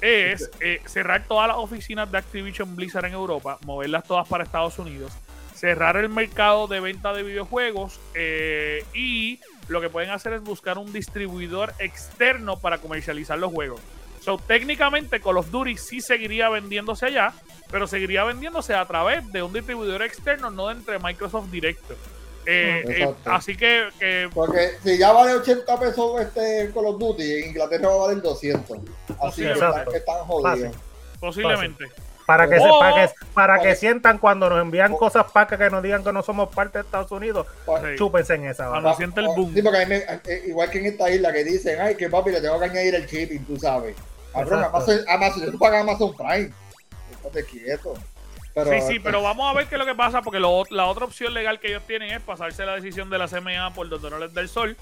es 0.00 0.50
eh, 0.60 0.80
cerrar 0.86 1.24
todas 1.24 1.48
las 1.48 1.58
oficinas 1.58 2.10
de 2.10 2.18
Activision 2.18 2.74
Blizzard 2.76 3.04
en 3.06 3.12
Europa, 3.12 3.58
moverlas 3.66 4.04
todas 4.04 4.26
para 4.26 4.44
Estados 4.44 4.78
Unidos, 4.78 5.12
cerrar 5.54 5.96
el 5.98 6.08
mercado 6.08 6.66
de 6.66 6.80
venta 6.80 7.12
de 7.12 7.22
videojuegos 7.22 8.00
eh, 8.14 8.84
y 8.94 9.38
lo 9.68 9.80
que 9.82 9.88
pueden 9.90 10.10
hacer 10.10 10.32
es 10.34 10.42
buscar 10.42 10.78
un 10.78 10.92
distribuidor 10.92 11.72
externo 11.78 12.58
para 12.58 12.78
comercializar 12.78 13.38
los 13.38 13.52
juegos. 13.52 13.80
So, 14.24 14.38
técnicamente 14.38 15.20
Call 15.20 15.36
of 15.36 15.50
Duty 15.50 15.76
sí 15.76 16.00
seguiría 16.00 16.48
vendiéndose 16.48 17.06
allá, 17.06 17.32
pero 17.70 17.86
seguiría 17.86 18.24
vendiéndose 18.24 18.74
a 18.74 18.86
través 18.86 19.30
de 19.32 19.42
un 19.42 19.52
distribuidor 19.52 20.02
externo, 20.02 20.50
no 20.50 20.68
de 20.68 20.74
entre 20.74 20.98
Microsoft 20.98 21.50
directo. 21.50 21.94
Eh, 22.46 22.84
eh, 22.88 23.14
así 23.26 23.56
que, 23.56 23.88
que 23.98 24.28
Porque 24.34 24.72
si 24.82 24.98
ya 24.98 25.12
vale 25.12 25.34
80 25.34 25.78
pesos 25.80 26.20
este 26.20 26.70
Call 26.72 26.86
of 26.86 26.98
Duty, 26.98 27.22
en 27.40 27.48
Inglaterra 27.50 27.88
va 27.88 27.94
a 27.94 27.98
valer 28.08 28.22
200. 28.22 28.78
Así 29.22 29.42
que 29.42 29.52
están, 29.52 29.84
que 29.90 29.96
están 29.98 30.16
jodidos. 30.24 30.60
Fácil. 30.60 30.80
posiblemente. 31.20 31.84
Para 32.26 32.48
que, 32.48 32.56
O- 32.56 32.62
se, 32.62 32.68
para 32.80 33.06
que, 33.06 33.14
para 33.34 33.54
que 33.58 33.64
Vale. 33.66 33.76
sientan 33.76 34.16
cuando 34.18 34.48
nos 34.48 34.62
envían 34.62 34.94
cosas 34.96 35.26
para 35.30 35.58
que 35.58 35.68
nos 35.68 35.82
digan 35.82 36.02
que 36.02 36.10
no 36.14 36.22
somos 36.22 36.48
parte 36.54 36.78
de 36.78 36.84
Estados 36.84 37.10
Unidos, 37.12 37.46
Sí. 37.66 37.96
chúpense 37.98 38.34
en 38.34 38.46
esa. 38.46 38.68
Cuando 38.70 38.94
siente 38.94 39.20
el 39.20 39.26
boom. 39.26 39.52
Sí, 39.54 39.60
porque 39.60 39.82
a 39.82 39.86
mí 39.86 39.94
me- 39.94 40.04
eh, 40.32 40.44
igual 40.46 40.70
que 40.70 40.78
en 40.78 40.86
esta 40.86 41.10
isla 41.10 41.30
que 41.34 41.44
dicen, 41.44 41.78
ay, 41.82 41.94
que 41.96 42.08
papi, 42.08 42.30
le 42.30 42.40
tengo 42.40 42.58
que 42.58 42.64
añadir 42.64 42.94
el 42.94 43.06
shipping, 43.06 43.44
tú 43.44 43.56
sabes. 43.58 43.94
Cabrón. 44.34 44.64
Amazon, 44.64 44.98
Amazon, 45.08 45.50
tú 45.52 45.58
pagas 45.58 45.82
Amazon 45.82 46.14
Prime. 46.16 46.50
Estate 47.10 47.44
quieto. 47.46 47.94
Pero, 48.54 48.70
sí, 48.70 48.80
sí, 48.94 48.98
pero 49.00 49.20
vamos 49.22 49.50
a 49.50 49.56
ver 49.56 49.66
qué 49.66 49.74
es 49.74 49.78
lo 49.80 49.86
que 49.86 49.94
pasa, 49.96 50.22
porque 50.22 50.38
lo- 50.38 50.62
la 50.70 50.86
otra 50.86 51.04
opción 51.06 51.34
legal 51.34 51.58
que 51.58 51.68
ellos 51.68 51.82
tienen 51.86 52.10
es 52.12 52.20
pasarse 52.20 52.64
la 52.64 52.74
decisión 52.76 53.10
de 53.10 53.18
la 53.18 53.26
CMA 53.26 53.72
por 53.74 53.88
donde 53.88 54.10
no 54.10 54.18
les 54.18 54.32
da 54.32 54.40
el 54.42 54.48
sol, 54.48 54.76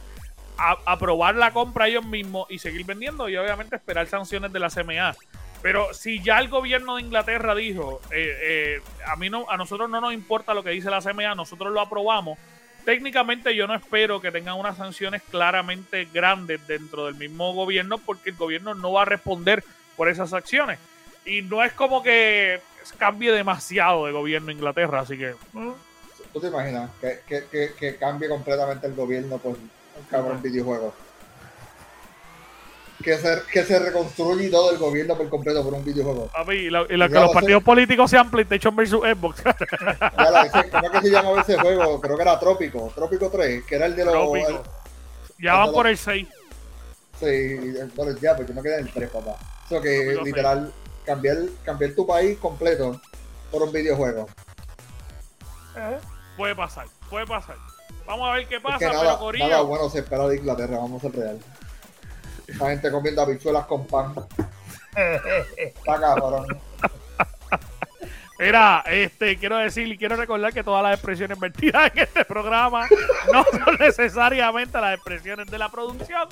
a- 0.58 0.76
aprobar 0.84 1.34
la 1.36 1.52
compra 1.52 1.88
ellos 1.88 2.04
mismos 2.04 2.46
y 2.50 2.58
seguir 2.58 2.84
vendiendo 2.84 3.28
y 3.30 3.36
obviamente 3.38 3.76
esperar 3.76 4.06
sanciones 4.08 4.52
de 4.52 4.58
la 4.58 4.68
CMA. 4.68 5.14
Pero 5.62 5.94
si 5.94 6.20
ya 6.22 6.38
el 6.38 6.48
gobierno 6.48 6.96
de 6.96 7.02
Inglaterra 7.02 7.54
dijo, 7.54 8.00
eh, 8.10 8.36
eh, 8.42 8.82
a 9.06 9.16
mí 9.16 9.30
no, 9.30 9.46
a 9.48 9.56
nosotros 9.56 9.88
no 9.88 10.00
nos 10.00 10.12
importa 10.12 10.52
lo 10.54 10.62
que 10.62 10.70
dice 10.70 10.90
la 10.90 11.00
CMA, 11.00 11.34
nosotros 11.34 11.72
lo 11.72 11.80
aprobamos. 11.80 12.38
Técnicamente 12.84 13.54
yo 13.54 13.66
no 13.66 13.74
espero 13.74 14.20
que 14.20 14.32
tengan 14.32 14.58
unas 14.58 14.76
sanciones 14.76 15.22
claramente 15.30 16.08
grandes 16.12 16.66
dentro 16.66 17.06
del 17.06 17.14
mismo 17.14 17.52
gobierno 17.54 17.98
porque 17.98 18.30
el 18.30 18.36
gobierno 18.36 18.74
no 18.74 18.92
va 18.92 19.02
a 19.02 19.06
responder 19.06 19.62
por 19.96 20.08
esas 20.08 20.32
acciones. 20.32 20.78
Y 21.24 21.42
no 21.42 21.62
es 21.62 21.72
como 21.72 22.02
que 22.02 22.60
cambie 22.98 23.30
demasiado 23.30 24.06
de 24.06 24.12
gobierno 24.12 24.50
Inglaterra, 24.50 25.00
así 25.00 25.16
que 25.16 25.34
Mm. 25.52 25.72
¿Tú 26.32 26.40
te 26.40 26.46
imaginas 26.46 26.90
que, 27.00 27.20
que, 27.26 27.44
que, 27.44 27.74
que 27.74 27.96
cambie 27.96 28.28
completamente 28.28 28.86
el 28.86 28.94
gobierno 28.94 29.36
por 29.38 29.52
un 29.52 29.70
cabrón 30.10 30.40
videojuego? 30.40 30.94
Que 33.02 33.18
se, 33.18 33.42
que 33.52 33.64
se 33.64 33.78
reconstruye 33.78 34.48
todo 34.50 34.70
el 34.70 34.78
gobierno 34.78 35.16
por 35.16 35.28
completo 35.28 35.62
por 35.62 35.74
un 35.74 35.84
videojuego. 35.84 36.28
Papi, 36.28 36.52
y 36.54 36.70
lo- 36.70 36.84
y 36.90 36.98
Ya 36.98 37.08
que 37.08 37.14
los 37.14 37.32
partidos 37.32 37.62
políticos 37.62 38.10
sean 38.10 38.30
PlayStation 38.30 38.74
versus 38.76 39.00
Xbox. 39.00 39.42
La- 40.16 40.42
ese- 40.42 40.70
¿Cómo 40.70 40.86
es 40.86 40.90
que 40.92 41.00
se 41.00 41.10
llamaba 41.10 41.40
ese 41.40 41.58
juego? 41.58 42.00
Creo 42.00 42.16
que 42.16 42.22
era 42.22 42.38
Trópico, 42.38 42.92
Trópico 42.94 43.30
3, 43.30 43.64
que 43.64 43.74
era 43.74 43.86
el 43.86 43.96
de 43.96 44.04
los... 44.04 44.14
Ya 45.38 45.54
van 45.56 45.72
por 45.72 45.86
el 45.86 45.98
6. 45.98 46.26
Sí, 47.20 47.56
bueno, 47.94 48.16
ya, 48.20 48.34
pues 48.36 48.48
yo 48.48 48.54
me 48.54 48.62
quedé 48.62 48.78
en 48.80 48.86
el 48.86 48.92
3, 48.92 49.10
papá. 49.10 49.36
Eso 49.66 49.80
que 49.80 50.02
Trópico 50.04 50.24
literal, 50.24 50.72
cambiar, 51.04 51.36
cambiar 51.64 51.92
tu 51.92 52.06
país 52.06 52.38
completo 52.38 53.00
por 53.50 53.62
un 53.62 53.72
videojuego. 53.72 54.28
Puede 56.36 56.54
pasar, 56.54 56.86
puede 57.10 57.26
pasar. 57.26 57.56
Vamos 58.06 58.28
a 58.28 58.32
ver 58.34 58.48
qué 58.48 58.60
pasa, 58.60 58.74
Es 58.76 58.78
que 58.80 58.86
pero 58.88 59.02
nada, 59.02 59.18
Corillo. 59.18 59.48
nada 59.48 59.62
bueno 59.62 59.88
se 59.88 60.00
espera 60.00 60.26
de 60.28 60.36
Inglaterra, 60.36 60.76
vamos 60.78 61.02
a 61.04 61.08
ser 61.08 61.16
real. 61.18 61.38
La 62.58 62.68
gente 62.70 62.90
comiendo 62.90 63.22
habichuelas 63.22 63.66
con 63.66 63.86
pan. 63.86 64.14
Está 65.56 66.00
cabrón. 66.00 66.46
Mira, 68.38 68.82
este, 68.86 69.36
quiero 69.38 69.56
decir 69.58 69.86
y 69.86 69.96
quiero 69.96 70.16
recordar 70.16 70.52
que 70.52 70.64
todas 70.64 70.82
las 70.82 70.94
expresiones 70.94 71.38
vertidas 71.38 71.92
en 71.94 72.02
este 72.02 72.24
programa 72.24 72.88
no 73.32 73.44
son 73.44 73.76
necesariamente 73.78 74.80
las 74.80 74.94
expresiones 74.96 75.46
de 75.46 75.58
la 75.58 75.68
producción 75.68 76.28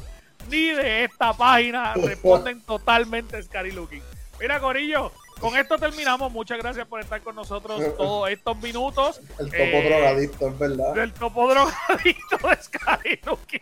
ni 0.49 0.71
de 0.71 1.05
esta 1.05 1.33
página. 1.33 1.95
Responden 1.95 2.61
totalmente 2.63 3.37
a 3.37 3.43
Scary 3.43 3.71
Looking. 3.71 4.03
Mira, 4.41 4.59
Corillo, 4.59 5.13
con 5.39 5.57
esto 5.57 5.79
terminamos. 5.79 6.33
Muchas 6.33 6.59
gracias 6.59 6.87
por 6.89 7.01
estar 7.01 7.21
con 7.23 7.37
nosotros 7.37 7.81
todos 7.97 8.29
estos 8.31 8.57
minutos 8.59 9.21
El 9.39 9.47
topo 9.51 9.61
Eh, 9.63 9.89
drogadicto, 9.89 10.49
es 10.49 10.59
verdad. 10.59 10.95
del 10.95 11.13
topo 11.13 11.49
drogadicto 11.49 12.49
de 12.49 12.57
Scary 12.63 13.21
Looking. 13.25 13.61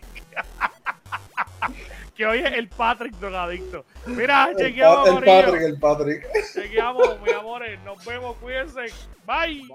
Que 2.19 2.27
hoy 2.27 2.41
es 2.41 2.53
el 2.53 2.69
Patrick 2.69 3.15
drogadicto. 3.15 3.85
Mira, 4.07 4.49
El, 4.51 4.57
chequeamos, 4.57 5.09
pa- 5.09 5.19
el. 5.19 5.25
Patrick, 5.25 5.63
el 5.63 5.79
Patrick. 5.79 6.27
Chequeamos, 6.53 7.21
mis 7.23 7.33
amores. 7.33 7.79
Nos 7.85 8.05
vemos, 8.05 8.37
cuídense. 8.39 8.87
Bye. 9.25 9.69